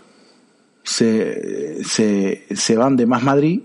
se, 0.83 1.85
se, 1.85 2.47
se 2.51 2.77
van 2.77 2.97
de 2.97 3.07
Más 3.07 3.23
Madrid, 3.23 3.61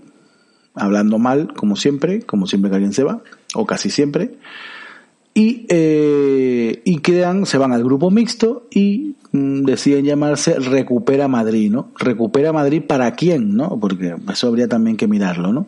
hablando 0.74 1.18
mal, 1.18 1.52
como 1.54 1.76
siempre, 1.76 2.22
como 2.22 2.46
siempre 2.46 2.70
que 2.70 2.76
alguien 2.76 2.92
se 2.92 3.04
va, 3.04 3.22
o 3.54 3.66
casi 3.66 3.90
siempre, 3.90 4.36
y, 5.34 5.66
eh, 5.70 6.82
y 6.84 6.98
crean, 6.98 7.46
se 7.46 7.56
van 7.56 7.72
al 7.72 7.82
grupo 7.82 8.10
mixto 8.10 8.66
y 8.70 9.16
mm, 9.32 9.64
deciden 9.64 10.04
llamarse 10.04 10.58
Recupera 10.58 11.28
Madrid, 11.28 11.70
¿no? 11.70 11.90
Recupera 11.98 12.52
Madrid 12.52 12.82
para 12.86 13.10
quién, 13.12 13.56
¿no? 13.56 13.80
Porque 13.80 14.14
eso 14.30 14.48
habría 14.48 14.68
también 14.68 14.98
que 14.98 15.08
mirarlo, 15.08 15.52
¿no? 15.52 15.66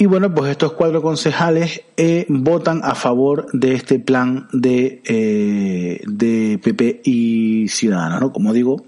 Y 0.00 0.06
bueno, 0.06 0.34
pues 0.34 0.52
estos 0.52 0.72
cuatro 0.72 1.02
concejales 1.02 1.82
eh, 1.98 2.24
votan 2.30 2.80
a 2.84 2.94
favor 2.94 3.48
de 3.52 3.74
este 3.74 3.98
plan 3.98 4.48
de, 4.50 5.02
eh, 5.04 6.00
de 6.06 6.58
PP 6.58 7.02
y 7.04 7.68
Ciudadanos, 7.68 8.18
¿no? 8.18 8.32
Como 8.32 8.54
digo, 8.54 8.82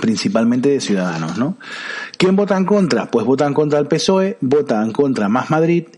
principalmente 0.00 0.70
de 0.70 0.80
Ciudadanos, 0.80 1.36
¿no? 1.36 1.58
¿Quién 2.16 2.36
vota 2.36 2.56
en 2.56 2.64
contra? 2.64 3.10
Pues 3.10 3.26
vota 3.26 3.46
en 3.46 3.52
contra 3.52 3.78
el 3.80 3.86
PSOE, 3.86 4.38
vota 4.40 4.82
en 4.82 4.92
contra 4.92 5.28
Más 5.28 5.50
Madrid 5.50 5.88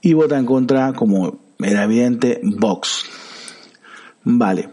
y 0.00 0.14
vota 0.14 0.36
en 0.36 0.46
contra, 0.46 0.92
como 0.92 1.38
era 1.60 1.84
evidente, 1.84 2.40
Vox. 2.42 3.04
Vale. 4.24 4.68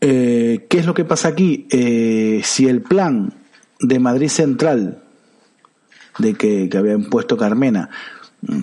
Eh, 0.00 0.64
¿Qué 0.70 0.78
es 0.78 0.86
lo 0.86 0.94
que 0.94 1.04
pasa 1.04 1.28
aquí? 1.28 1.66
Eh, 1.70 2.40
si 2.44 2.66
el 2.66 2.80
plan 2.80 3.34
de 3.78 3.98
Madrid 3.98 4.28
Central 4.28 5.02
de 6.18 6.34
que, 6.34 6.68
que 6.68 6.78
había 6.78 6.92
impuesto 6.92 7.36
Carmena, 7.36 7.90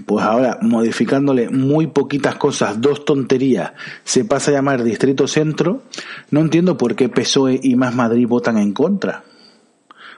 pues 0.06 0.26
ahora 0.26 0.60
modificándole 0.62 1.50
muy 1.50 1.88
poquitas 1.88 2.36
cosas, 2.36 2.80
dos 2.80 3.04
tonterías, 3.04 3.74
se 4.04 4.24
pasa 4.24 4.52
a 4.52 4.54
llamar 4.56 4.84
Distrito 4.84 5.28
Centro, 5.28 5.84
no 6.32 6.40
entiendo 6.40 6.78
por 6.78 6.96
qué 6.96 7.10
PSOE 7.10 7.60
y 7.62 7.76
Más 7.76 7.94
Madrid 7.94 8.28
votan 8.28 8.58
en 8.58 8.74
contra. 8.74 9.24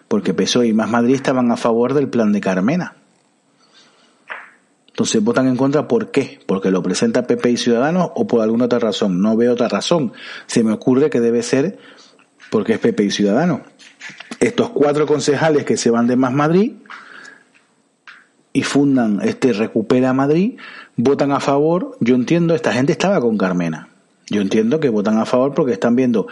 Porque 0.08 0.34
PSOE 0.34 0.68
y 0.68 0.74
Más 0.74 0.90
Madrid 0.90 1.16
estaban 1.16 1.52
a 1.52 1.58
favor 1.58 1.94
del 1.94 2.08
plan 2.08 2.32
de 2.32 2.40
Carmena. 2.40 2.96
Entonces 4.88 5.24
votan 5.24 5.48
en 5.48 5.58
contra, 5.58 5.88
¿por 5.88 6.12
qué? 6.12 6.40
¿Porque 6.46 6.72
lo 6.72 6.82
presenta 6.82 7.28
PP 7.28 7.52
y 7.52 7.58
Ciudadanos 7.58 8.12
o 8.16 8.26
por 8.26 8.42
alguna 8.42 8.66
otra 8.66 8.80
razón? 8.80 9.22
No 9.22 9.36
veo 9.36 9.54
otra 9.54 9.68
razón. 9.68 10.14
Se 10.46 10.64
me 10.64 10.72
ocurre 10.72 11.10
que 11.10 11.20
debe 11.20 11.44
ser 11.44 11.78
porque 12.50 12.74
es 12.74 12.80
PP 12.80 13.04
y 13.04 13.12
Ciudadanos. 13.12 13.62
Estos 14.40 14.70
cuatro 14.70 15.06
concejales 15.06 15.66
que 15.66 15.78
se 15.78 15.92
van 15.92 16.08
de 16.08 16.16
Más 16.16 16.34
Madrid 16.34 16.74
y 18.58 18.64
fundan 18.64 19.20
este 19.22 19.54
Recupera 19.54 20.14
Madrid, 20.14 20.58
votan 20.96 21.32
a 21.32 21.40
favor. 21.40 21.96
Yo 22.00 22.16
entiendo, 22.16 22.56
esta 22.56 22.74
gente 22.74 22.92
estaba 22.92 23.22
con 23.22 23.38
Carmena. 23.38 23.90
Yo 24.30 24.42
entiendo 24.42 24.80
que 24.80 24.90
votan 24.90 25.20
a 25.20 25.26
favor 25.26 25.54
porque 25.54 25.74
están 25.74 25.96
viendo 25.96 26.28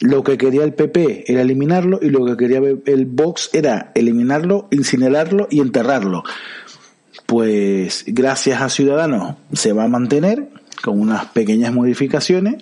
lo 0.00 0.24
que 0.24 0.36
quería 0.36 0.64
el 0.64 0.74
PP 0.74 1.32
era 1.32 1.42
eliminarlo 1.42 2.00
y 2.02 2.10
lo 2.10 2.26
que 2.26 2.36
quería 2.36 2.60
el 2.84 3.06
Vox 3.06 3.50
era 3.52 3.92
eliminarlo, 3.94 4.66
incinerarlo 4.70 5.46
y 5.48 5.60
enterrarlo 5.60 6.24
pues 7.30 8.02
gracias 8.08 8.60
a 8.60 8.68
Ciudadanos 8.68 9.36
se 9.52 9.72
va 9.72 9.84
a 9.84 9.88
mantener 9.88 10.48
con 10.82 10.98
unas 10.98 11.26
pequeñas 11.26 11.72
modificaciones, 11.72 12.56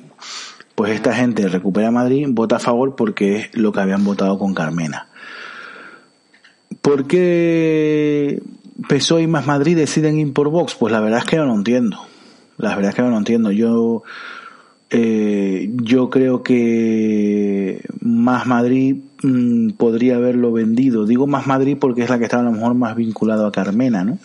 pues 0.74 0.92
esta 0.92 1.14
gente 1.14 1.48
recupera 1.48 1.90
Madrid, 1.90 2.26
vota 2.28 2.56
a 2.56 2.60
favor 2.60 2.94
porque 2.94 3.36
es 3.36 3.56
lo 3.56 3.72
que 3.72 3.80
habían 3.80 4.04
votado 4.04 4.38
con 4.38 4.52
Carmena. 4.52 5.08
¿Por 6.82 7.06
qué 7.06 8.42
PSOE 8.86 9.22
y 9.22 9.26
Más 9.26 9.46
Madrid 9.46 9.76
deciden 9.76 10.18
ir 10.18 10.32
por 10.32 10.50
Vox? 10.50 10.74
Pues 10.74 10.92
la 10.92 11.00
verdad 11.00 11.20
es 11.20 11.24
que 11.24 11.36
no 11.36 11.46
lo 11.46 11.54
entiendo. 11.54 11.98
La 12.58 12.74
verdad 12.74 12.90
es 12.90 12.94
que 12.94 13.02
no 13.02 13.10
lo 13.10 13.18
entiendo. 13.18 13.50
Yo, 13.50 14.02
eh, 14.90 15.70
yo 15.82 16.10
creo 16.10 16.42
que 16.42 17.82
Más 18.00 18.46
Madrid 18.46 18.96
mmm, 19.22 19.70
podría 19.70 20.16
haberlo 20.16 20.52
vendido. 20.52 21.06
Digo 21.06 21.26
Más 21.26 21.46
Madrid 21.46 21.76
porque 21.80 22.02
es 22.02 22.10
la 22.10 22.18
que 22.18 22.24
está 22.24 22.40
a 22.40 22.42
lo 22.42 22.52
mejor 22.52 22.74
más 22.74 22.94
vinculado 22.94 23.46
a 23.46 23.52
Carmena, 23.52 24.04
¿no? 24.04 24.18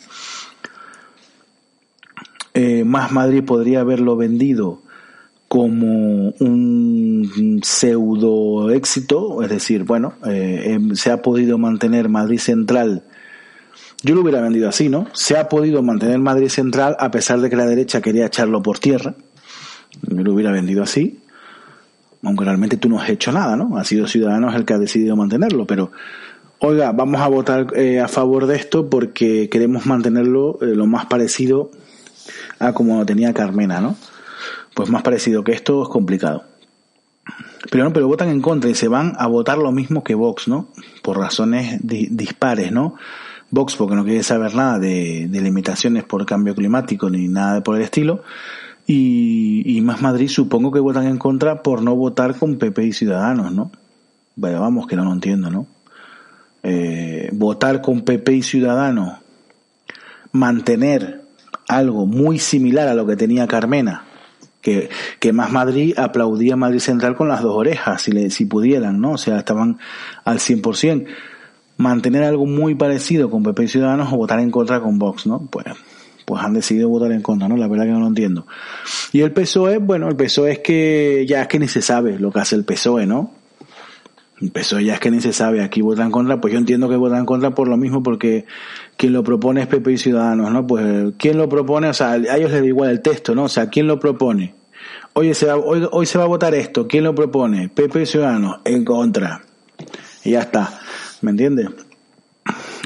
eh, 2.53 2.83
Más 2.83 3.11
Madrid 3.11 3.43
podría 3.43 3.81
haberlo 3.81 4.15
vendido 4.15 4.81
como 5.47 6.29
un 6.39 7.59
pseudo 7.63 8.71
éxito, 8.71 9.43
es 9.43 9.49
decir, 9.49 9.83
bueno, 9.83 10.13
eh, 10.25 10.79
se 10.93 11.11
ha 11.11 11.21
podido 11.21 11.59
mantener 11.59 12.09
Madrid 12.09 12.39
Central, 12.39 13.03
yo 14.03 14.15
lo 14.15 14.21
hubiera 14.21 14.41
vendido 14.41 14.67
así, 14.67 14.89
¿no? 14.89 15.07
Se 15.13 15.37
ha 15.37 15.47
podido 15.47 15.81
mantener 15.81 16.19
Madrid 16.19 16.49
Central 16.49 16.95
a 16.99 17.09
pesar 17.09 17.39
de 17.39 17.49
que 17.49 17.55
la 17.55 17.65
derecha 17.65 18.01
quería 18.01 18.25
echarlo 18.25 18.61
por 18.61 18.79
tierra, 18.79 19.15
yo 20.01 20.23
lo 20.23 20.33
hubiera 20.33 20.51
vendido 20.51 20.83
así, 20.83 21.21
aunque 22.21 22.43
realmente 22.43 22.77
tú 22.77 22.89
no 22.89 22.99
has 22.99 23.09
hecho 23.09 23.31
nada, 23.31 23.55
¿no? 23.55 23.77
Ha 23.77 23.83
sido 23.85 24.07
Ciudadanos 24.07 24.55
el 24.55 24.65
que 24.65 24.73
ha 24.73 24.77
decidido 24.77 25.15
mantenerlo, 25.15 25.65
pero 25.65 25.91
oiga, 26.59 26.91
vamos 26.91 27.21
a 27.21 27.27
votar 27.27 27.67
eh, 27.75 28.01
a 28.01 28.09
favor 28.09 28.45
de 28.45 28.57
esto 28.57 28.89
porque 28.89 29.49
queremos 29.49 29.85
mantenerlo 29.85 30.59
eh, 30.61 30.75
lo 30.75 30.85
más 30.85 31.05
parecido 31.05 31.71
a 32.59 32.73
como 32.73 33.05
tenía 33.05 33.33
Carmena, 33.33 33.79
¿no? 33.79 33.95
Pues 34.73 34.89
más 34.89 35.01
parecido 35.01 35.43
que 35.43 35.53
esto 35.53 35.83
es 35.83 35.89
complicado. 35.89 36.43
Pero 37.71 37.85
no, 37.85 37.93
pero 37.93 38.07
votan 38.07 38.29
en 38.29 38.41
contra 38.41 38.69
y 38.69 38.75
se 38.75 38.89
van 38.89 39.13
a 39.17 39.27
votar 39.27 39.57
lo 39.57 39.71
mismo 39.71 40.03
que 40.03 40.15
Vox, 40.15 40.47
¿no? 40.47 40.67
Por 41.01 41.17
razones 41.17 41.79
dispares, 41.81 42.71
¿no? 42.71 42.95
Vox 43.53 43.75
porque 43.75 43.93
no 43.93 44.03
quiere 44.03 44.23
saber 44.23 44.55
nada 44.55 44.79
de, 44.79 45.29
limitaciones 45.31 46.03
por 46.03 46.25
cambio 46.25 46.55
climático 46.55 47.07
ni 47.11 47.27
nada 47.27 47.61
por 47.61 47.75
el 47.75 47.83
estilo. 47.83 48.23
Y, 48.87 49.61
y, 49.77 49.79
Más 49.81 50.01
Madrid 50.01 50.27
supongo 50.27 50.71
que 50.71 50.79
votan 50.79 51.05
en 51.05 51.19
contra 51.19 51.61
por 51.61 51.83
no 51.83 51.95
votar 51.95 52.35
con 52.35 52.57
PP 52.57 52.83
y 52.83 52.93
Ciudadanos, 52.93 53.53
¿no? 53.53 53.71
Bueno, 54.35 54.59
vamos, 54.59 54.87
que 54.87 54.95
no 54.95 55.05
lo 55.05 55.13
entiendo, 55.13 55.51
¿no? 55.51 55.67
Eh, 56.63 57.29
votar 57.31 57.81
con 57.83 58.01
PP 58.01 58.33
y 58.33 58.41
Ciudadanos, 58.41 59.19
mantener 60.31 61.21
algo 61.67 62.07
muy 62.07 62.39
similar 62.39 62.87
a 62.87 62.95
lo 62.95 63.05
que 63.05 63.15
tenía 63.15 63.47
Carmena, 63.47 64.03
que, 64.61 64.89
que 65.19 65.31
más 65.31 65.51
Madrid 65.51 65.93
aplaudía 65.95 66.55
Madrid 66.55 66.79
Central 66.79 67.15
con 67.15 67.27
las 67.27 67.43
dos 67.43 67.55
orejas, 67.55 68.01
si, 68.01 68.11
le, 68.11 68.31
si 68.31 68.45
pudieran, 68.45 68.99
¿no? 68.99 69.11
O 69.11 69.17
sea, 69.19 69.37
estaban 69.37 69.77
al 70.25 70.39
100%. 70.39 71.05
Mantener 71.77 72.23
algo 72.23 72.45
muy 72.45 72.75
parecido 72.75 73.29
con 73.29 73.43
PP 73.43 73.63
y 73.63 73.67
Ciudadanos 73.67 74.13
o 74.13 74.17
votar 74.17 74.39
en 74.39 74.51
contra 74.51 74.79
con 74.79 74.99
Vox, 74.99 75.25
¿no? 75.25 75.47
Pues, 75.49 75.65
pues 76.25 76.43
han 76.43 76.53
decidido 76.53 76.89
votar 76.89 77.11
en 77.11 77.21
contra, 77.21 77.47
¿no? 77.47 77.57
La 77.57 77.67
verdad 77.67 77.85
que 77.85 77.91
no 77.91 77.99
lo 77.99 78.07
entiendo. 78.07 78.45
Y 79.11 79.21
el 79.21 79.31
PSOE, 79.31 79.77
bueno, 79.79 80.07
el 80.07 80.15
PSOE 80.15 80.51
es 80.51 80.59
que 80.59 81.25
ya 81.27 81.41
es 81.41 81.47
que 81.47 81.59
ni 81.59 81.67
se 81.67 81.81
sabe 81.81 82.19
lo 82.19 82.31
que 82.31 82.39
hace 82.39 82.55
el 82.55 82.63
PSOE, 82.63 83.05
¿no? 83.05 83.31
El 84.41 84.51
PSOE 84.51 84.83
ya 84.83 84.95
es 84.95 84.99
que 84.99 85.09
ni 85.09 85.21
se 85.21 85.31
sabe, 85.31 85.63
aquí 85.63 85.81
votan 85.81 86.11
contra, 86.11 86.41
pues 86.41 86.53
yo 86.53 86.59
entiendo 86.59 86.89
que 86.89 86.95
votan 86.95 87.25
contra 87.25 87.51
por 87.51 87.67
lo 87.67 87.77
mismo 87.77 88.03
porque 88.03 88.45
quien 88.97 89.13
lo 89.13 89.23
propone 89.23 89.61
es 89.61 89.67
PP 89.67 89.93
y 89.93 89.97
Ciudadanos, 89.97 90.51
¿no? 90.51 90.67
Pues 90.67 91.13
¿quién 91.17 91.37
lo 91.37 91.47
propone? 91.47 91.87
O 91.87 91.93
sea, 91.93 92.11
a 92.11 92.17
ellos 92.17 92.51
les 92.51 92.61
da 92.61 92.67
igual 92.67 92.89
el 92.89 93.01
texto, 93.01 93.35
¿no? 93.35 93.43
O 93.43 93.49
sea, 93.49 93.69
¿quién 93.69 93.87
lo 93.87 93.99
propone? 93.99 94.53
Oye, 95.13 95.33
se 95.33 95.45
va, 95.45 95.55
hoy, 95.55 95.87
hoy 95.91 96.05
se 96.05 96.17
va 96.17 96.25
a 96.25 96.27
votar 96.27 96.55
esto, 96.55 96.87
¿quién 96.87 97.03
lo 97.03 97.15
propone? 97.15 97.69
PP 97.69 98.01
y 98.01 98.05
Ciudadanos, 98.05 98.59
en 98.65 98.83
contra. 98.83 99.43
Y 100.25 100.31
ya 100.31 100.41
está, 100.41 100.79
¿me 101.23 101.31
entiendes? 101.31 101.69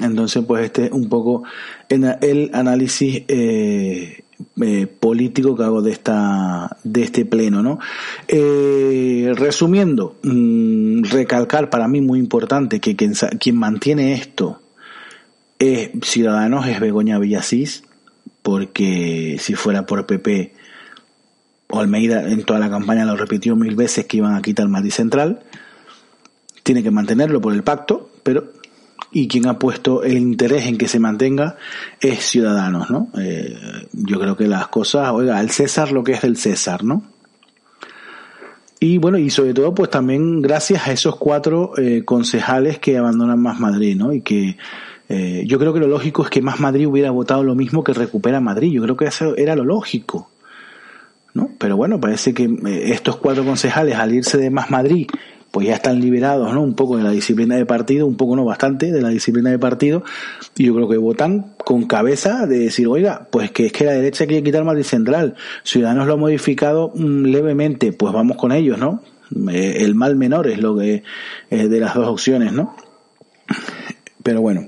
Entonces, 0.02 0.44
pues 0.46 0.66
este 0.66 0.86
es 0.86 0.92
un 0.92 1.10
poco 1.10 1.44
el 1.90 2.52
análisis 2.54 3.24
eh, 3.28 4.24
eh, 4.62 4.88
político 4.88 5.56
que 5.56 5.64
hago 5.64 5.82
de 5.82 5.92
esta 5.92 6.78
de 6.84 7.02
este 7.04 7.26
pleno, 7.26 7.64
¿no? 7.64 7.80
Eh, 8.28 9.34
resumiendo, 9.36 10.18
mm, 10.22 11.04
recalcar 11.04 11.70
para 11.72 11.88
mí 11.88 12.02
muy 12.02 12.20
importante 12.20 12.80
que 12.80 12.96
quien, 12.96 13.14
quien 13.40 13.58
mantiene 13.58 14.14
esto 14.14 14.62
es 15.58 15.90
Ciudadanos, 16.04 16.68
es 16.68 16.80
Begoña 16.80 17.18
Villasís, 17.18 17.84
porque 18.44 19.38
si 19.40 19.56
fuera 19.56 19.88
por 19.88 20.06
PP, 20.06 20.54
Almeida 21.70 22.30
en 22.30 22.44
toda 22.44 22.60
la 22.60 22.70
campaña 22.70 23.06
lo 23.06 23.18
repitió 23.18 23.56
mil 23.56 23.76
veces 23.76 24.06
que 24.06 24.18
iban 24.18 24.36
a 24.36 24.42
quitar 24.42 24.68
Madrid 24.68 24.92
Central, 24.92 25.42
tiene 26.64 26.84
que 26.84 26.92
mantenerlo 26.92 27.42
por 27.42 27.54
el 27.54 27.64
pacto, 27.64 28.10
pero 28.28 28.52
y 29.14 29.30
quien 29.30 29.48
ha 29.48 29.58
puesto 29.58 30.04
el 30.04 30.18
interés 30.18 30.66
en 30.66 30.78
que 30.78 30.90
se 30.90 31.00
mantenga 31.00 31.56
es 32.02 32.26
Ciudadanos, 32.26 32.90
¿no? 32.90 33.08
Eh, 33.18 33.56
yo 33.94 34.20
creo 34.20 34.36
que 34.36 34.50
las 34.50 34.68
cosas, 34.68 35.12
oiga, 35.12 35.40
el 35.40 35.50
César 35.50 35.94
lo 35.94 36.04
que 36.04 36.12
es 36.12 36.24
del 36.24 36.36
César, 36.36 36.84
¿no? 36.84 37.04
Y 38.82 38.98
bueno, 38.98 39.18
y 39.18 39.30
sobre 39.30 39.54
todo, 39.54 39.74
pues 39.74 39.90
también 39.90 40.42
gracias 40.42 40.90
a 40.90 40.92
esos 40.92 41.16
cuatro 41.16 41.72
eh, 41.78 42.04
concejales 42.04 42.80
que 42.80 42.98
abandonan 42.98 43.42
Más 43.42 43.62
Madrid, 43.62 43.96
¿no? 43.96 44.12
Y 44.12 44.20
que 44.20 44.58
eh, 45.08 45.46
yo 45.48 45.58
creo 45.58 45.74
que 45.74 45.80
lo 45.80 45.88
lógico 45.88 46.24
es 46.26 46.30
que 46.30 46.42
Más 46.42 46.60
Madrid 46.60 46.86
hubiera 46.86 47.12
votado 47.12 47.46
lo 47.46 47.56
mismo 47.56 47.82
que 47.82 47.94
Recupera 47.94 48.42
Madrid. 48.42 48.74
Yo 48.74 48.84
creo 48.84 48.98
que 48.98 49.06
eso 49.06 49.38
era 49.38 49.56
lo 49.56 49.64
lógico. 49.64 50.30
¿no? 51.34 51.52
Pero 51.58 51.78
bueno, 51.78 52.02
parece 52.02 52.34
que 52.34 52.50
estos 52.92 53.16
cuatro 53.16 53.46
concejales 53.46 53.96
al 53.96 54.14
irse 54.14 54.38
de 54.38 54.50
Más 54.50 54.70
Madrid 54.70 55.08
pues 55.58 55.70
ya 55.70 55.74
están 55.74 56.00
liberados, 56.00 56.54
¿no? 56.54 56.62
Un 56.62 56.76
poco 56.76 56.98
de 56.98 57.04
la 57.04 57.10
disciplina 57.10 57.56
de 57.56 57.66
partido, 57.66 58.06
un 58.06 58.16
poco 58.16 58.36
no 58.36 58.46
bastante 58.46 58.92
de 58.92 59.02
la 59.02 59.10
disciplina 59.10 59.50
de 59.50 59.58
partido, 59.58 60.04
y 60.56 60.66
yo 60.66 60.76
creo 60.76 60.88
que 60.88 60.98
votan 60.98 61.56
con 61.58 61.88
cabeza 61.88 62.46
de 62.46 62.60
decir, 62.60 62.86
oiga, 62.86 63.28
pues 63.32 63.50
que 63.50 63.66
es 63.66 63.72
que 63.72 63.84
la 63.84 63.94
derecha 63.94 64.28
quiere 64.28 64.44
quitar 64.44 64.64
Madrid 64.64 64.84
Central, 64.84 65.34
Ciudadanos 65.64 66.06
lo 66.06 66.14
ha 66.14 66.18
modificado 66.18 66.92
mm, 66.94 67.24
levemente, 67.24 67.92
pues 67.92 68.14
vamos 68.14 68.38
con 68.38 68.52
ellos, 68.52 68.78
¿no? 68.78 69.02
Eh, 69.50 69.78
el 69.80 69.96
mal 69.96 70.16
menor 70.16 70.46
es 70.46 70.60
lo 70.60 70.78
que 70.78 71.02
es 71.50 71.68
de 71.68 71.80
las 71.80 71.96
dos 71.96 72.08
opciones, 72.08 72.54
¿no? 72.54 72.76
Pero 74.22 74.40
bueno, 74.42 74.68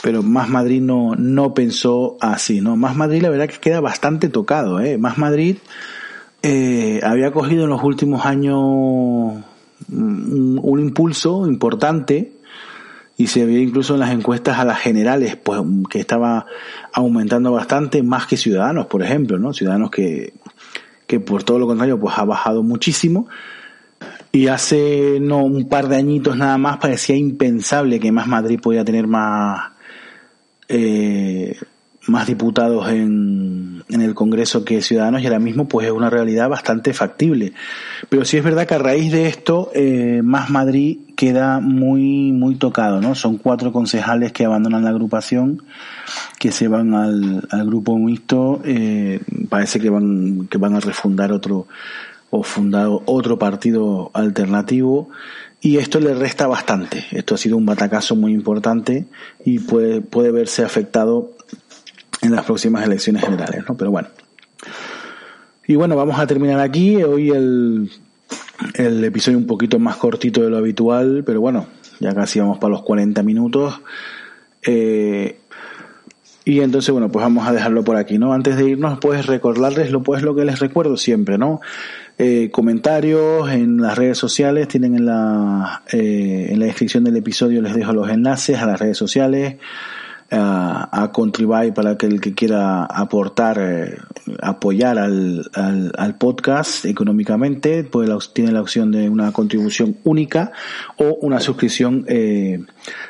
pero 0.00 0.22
Más 0.22 0.48
Madrid 0.48 0.80
no, 0.80 1.16
no 1.16 1.54
pensó 1.54 2.18
así, 2.20 2.60
¿no? 2.60 2.76
Más 2.76 2.94
Madrid 2.94 3.20
la 3.20 3.30
verdad 3.30 3.48
que 3.48 3.58
queda 3.58 3.80
bastante 3.80 4.28
tocado, 4.28 4.78
¿eh? 4.78 4.96
Más 4.96 5.18
Madrid 5.18 5.56
eh, 6.42 7.00
había 7.02 7.32
cogido 7.32 7.64
en 7.64 7.70
los 7.70 7.82
últimos 7.82 8.24
años 8.24 9.42
un, 9.90 10.80
impulso 10.80 11.46
importante 11.46 12.32
y 13.16 13.28
se 13.28 13.46
veía 13.46 13.60
incluso 13.60 13.94
en 13.94 14.00
las 14.00 14.10
encuestas 14.10 14.58
a 14.58 14.64
las 14.64 14.78
generales, 14.78 15.36
pues 15.36 15.60
que 15.88 16.00
estaba 16.00 16.46
aumentando 16.92 17.52
bastante 17.52 18.02
más 18.02 18.26
que 18.26 18.36
Ciudadanos, 18.36 18.86
por 18.86 19.02
ejemplo, 19.02 19.38
¿no? 19.38 19.52
Ciudadanos 19.52 19.90
que, 19.90 20.34
que 21.06 21.20
por 21.20 21.42
todo 21.42 21.58
lo 21.58 21.66
contrario, 21.66 21.98
pues 21.98 22.18
ha 22.18 22.24
bajado 22.24 22.62
muchísimo. 22.62 23.28
Y 24.32 24.48
hace 24.48 25.18
no 25.20 25.44
un 25.44 25.68
par 25.68 25.88
de 25.88 25.96
añitos 25.96 26.36
nada 26.36 26.58
más 26.58 26.76
parecía 26.76 27.16
impensable 27.16 27.98
que 27.98 28.12
más 28.12 28.26
Madrid 28.26 28.60
podía 28.60 28.84
tener 28.84 29.06
más 29.06 29.72
eh, 30.68 31.56
más 32.08 32.26
diputados 32.26 32.88
en, 32.88 33.82
en, 33.88 34.02
el 34.02 34.14
Congreso 34.14 34.64
que 34.64 34.82
Ciudadanos 34.82 35.22
y 35.22 35.26
ahora 35.26 35.38
mismo 35.38 35.66
pues 35.68 35.86
es 35.86 35.92
una 35.92 36.10
realidad 36.10 36.48
bastante 36.48 36.92
factible. 36.92 37.52
Pero 38.08 38.24
sí 38.24 38.36
es 38.36 38.44
verdad 38.44 38.66
que 38.66 38.74
a 38.74 38.78
raíz 38.78 39.12
de 39.12 39.26
esto 39.26 39.70
eh, 39.74 40.20
Más 40.22 40.50
Madrid 40.50 40.98
queda 41.16 41.60
muy 41.60 42.32
muy 42.32 42.56
tocado, 42.56 43.00
¿no? 43.00 43.14
Son 43.14 43.38
cuatro 43.38 43.72
concejales 43.72 44.32
que 44.32 44.44
abandonan 44.44 44.84
la 44.84 44.90
agrupación, 44.90 45.62
que 46.38 46.52
se 46.52 46.68
van 46.68 46.94
al, 46.94 47.46
al 47.50 47.66
grupo 47.66 47.98
mixto, 47.98 48.60
eh, 48.64 49.20
parece 49.48 49.80
que 49.80 49.90
van 49.90 50.46
que 50.48 50.58
van 50.58 50.74
a 50.74 50.80
refundar 50.80 51.32
otro 51.32 51.66
o 52.30 52.42
fundar 52.42 52.88
otro 53.06 53.38
partido 53.38 54.10
alternativo 54.12 55.08
y 55.60 55.78
esto 55.78 56.00
le 56.00 56.14
resta 56.14 56.46
bastante. 56.46 57.06
Esto 57.10 57.34
ha 57.34 57.38
sido 57.38 57.56
un 57.56 57.66
batacazo 57.66 58.14
muy 58.14 58.32
importante 58.32 59.06
y 59.44 59.58
puede, 59.58 60.00
puede 60.00 60.30
verse 60.30 60.64
afectado 60.64 61.32
en 62.22 62.32
las 62.32 62.44
próximas 62.44 62.84
elecciones 62.84 63.22
generales, 63.22 63.64
¿no? 63.68 63.76
Pero 63.76 63.90
bueno. 63.90 64.08
Y 65.66 65.74
bueno, 65.74 65.96
vamos 65.96 66.18
a 66.18 66.26
terminar 66.26 66.60
aquí. 66.60 67.02
Hoy 67.02 67.30
el, 67.30 67.90
el 68.74 69.04
episodio 69.04 69.38
un 69.38 69.46
poquito 69.46 69.78
más 69.78 69.96
cortito 69.96 70.42
de 70.42 70.50
lo 70.50 70.58
habitual, 70.58 71.22
pero 71.24 71.40
bueno, 71.40 71.66
ya 72.00 72.14
casi 72.14 72.40
vamos 72.40 72.58
para 72.58 72.72
los 72.72 72.82
40 72.82 73.22
minutos. 73.22 73.80
Eh, 74.62 75.38
y 76.44 76.60
entonces, 76.60 76.92
bueno, 76.92 77.10
pues 77.10 77.24
vamos 77.24 77.48
a 77.48 77.52
dejarlo 77.52 77.82
por 77.82 77.96
aquí, 77.96 78.18
¿no? 78.18 78.32
Antes 78.32 78.56
de 78.56 78.68
irnos, 78.68 79.00
pues 79.00 79.26
recordarles 79.26 79.90
lo, 79.90 80.04
pues, 80.04 80.22
lo 80.22 80.36
que 80.36 80.44
les 80.44 80.60
recuerdo 80.60 80.96
siempre, 80.96 81.38
¿no? 81.38 81.60
Eh, 82.18 82.50
comentarios 82.52 83.50
en 83.50 83.78
las 83.78 83.98
redes 83.98 84.16
sociales, 84.16 84.68
tienen 84.68 84.94
en 84.94 85.06
la, 85.06 85.82
eh, 85.92 86.46
en 86.50 86.60
la 86.60 86.66
descripción 86.66 87.02
del 87.02 87.16
episodio 87.16 87.60
les 87.60 87.74
dejo 87.74 87.92
los 87.92 88.08
enlaces 88.08 88.58
a 88.58 88.66
las 88.66 88.78
redes 88.78 88.96
sociales, 88.96 89.56
a, 90.30 91.10
contribuir 91.12 91.72
para 91.72 91.96
que 91.96 92.06
el 92.06 92.20
que 92.20 92.34
quiera 92.34 92.84
aportar, 92.84 93.58
eh, 93.60 93.98
apoyar 94.42 94.98
al, 94.98 95.48
al, 95.54 95.92
al, 95.96 96.16
podcast 96.16 96.84
económicamente, 96.84 97.84
pues 97.84 98.10
tiene 98.32 98.52
la 98.52 98.60
opción 98.60 98.90
de 98.90 99.08
una 99.08 99.32
contribución 99.32 99.96
única 100.04 100.52
o 100.96 101.14
una 101.22 101.40
suscripción 101.40 102.04
eh, 102.08 102.60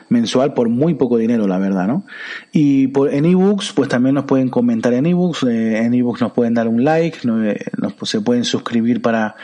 mensual 0.09 0.55
por 0.55 0.69
muy 0.69 0.95
poco 0.95 1.17
dinero, 1.17 1.47
la 1.47 1.59
verdad, 1.59 1.87
¿no? 1.87 2.05
Y 2.53 2.89
por, 2.89 3.13
en 3.13 3.25
ebooks, 3.25 3.73
pues 3.73 3.89
también 3.89 4.15
nos 4.15 4.25
pueden 4.25 4.49
comentar 4.49 4.93
en 4.93 5.07
ebooks, 5.07 5.45
eh, 5.45 5.79
en 5.79 5.95
ebooks 5.95 6.21
nos 6.21 6.33
pueden 6.33 6.55
dar 6.55 6.69
un 6.69 6.85
like, 6.85 7.19
eh, 7.25 7.65
nos, 7.79 7.95
se 8.09 8.21
pueden 8.21 8.45
suscribir 8.45 9.01
para 9.01 9.37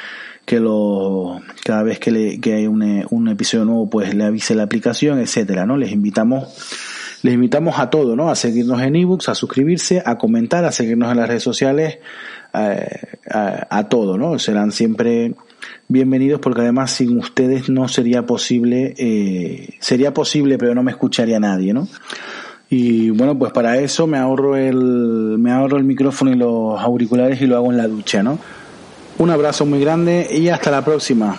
que 0.44 0.58
lo 0.58 1.40
cada 1.64 1.84
vez 1.84 2.00
que, 2.00 2.10
le, 2.10 2.40
que 2.40 2.54
hay 2.54 2.66
un, 2.66 3.06
un 3.10 3.28
episodio 3.28 3.64
nuevo 3.64 3.88
pues 3.88 4.12
le 4.12 4.24
avise 4.24 4.56
la 4.56 4.64
aplicación 4.64 5.20
etcétera 5.20 5.66
no 5.66 5.76
les 5.76 5.92
invitamos 5.92 6.48
les 7.22 7.34
invitamos 7.34 7.78
a 7.78 7.88
todo, 7.88 8.16
¿no? 8.16 8.30
A 8.30 8.34
seguirnos 8.34 8.82
en 8.82 8.96
ebooks, 8.96 9.28
a 9.28 9.34
suscribirse, 9.34 10.02
a 10.04 10.18
comentar, 10.18 10.64
a 10.64 10.72
seguirnos 10.72 11.10
en 11.12 11.18
las 11.18 11.28
redes 11.28 11.42
sociales, 11.42 11.98
eh, 12.52 13.00
a, 13.30 13.88
todo, 13.88 14.18
¿no? 14.18 14.38
Serán 14.38 14.72
siempre 14.72 15.34
bienvenidos 15.88 16.40
porque 16.40 16.62
además 16.62 16.90
sin 16.90 17.18
ustedes 17.18 17.68
no 17.68 17.86
sería 17.88 18.26
posible, 18.26 18.94
eh, 18.98 19.70
sería 19.78 20.12
posible 20.12 20.58
pero 20.58 20.74
no 20.74 20.82
me 20.82 20.90
escucharía 20.90 21.38
nadie, 21.38 21.72
¿no? 21.72 21.88
Y 22.68 23.10
bueno, 23.10 23.38
pues 23.38 23.52
para 23.52 23.78
eso 23.78 24.06
me 24.06 24.18
ahorro 24.18 24.56
el, 24.56 25.36
me 25.38 25.52
ahorro 25.52 25.76
el 25.76 25.84
micrófono 25.84 26.32
y 26.32 26.36
los 26.36 26.80
auriculares 26.80 27.40
y 27.40 27.46
lo 27.46 27.56
hago 27.56 27.70
en 27.70 27.76
la 27.76 27.86
ducha, 27.86 28.22
¿no? 28.22 28.38
Un 29.18 29.30
abrazo 29.30 29.64
muy 29.66 29.80
grande 29.80 30.26
y 30.30 30.48
hasta 30.48 30.70
la 30.70 30.82
próxima. 30.82 31.38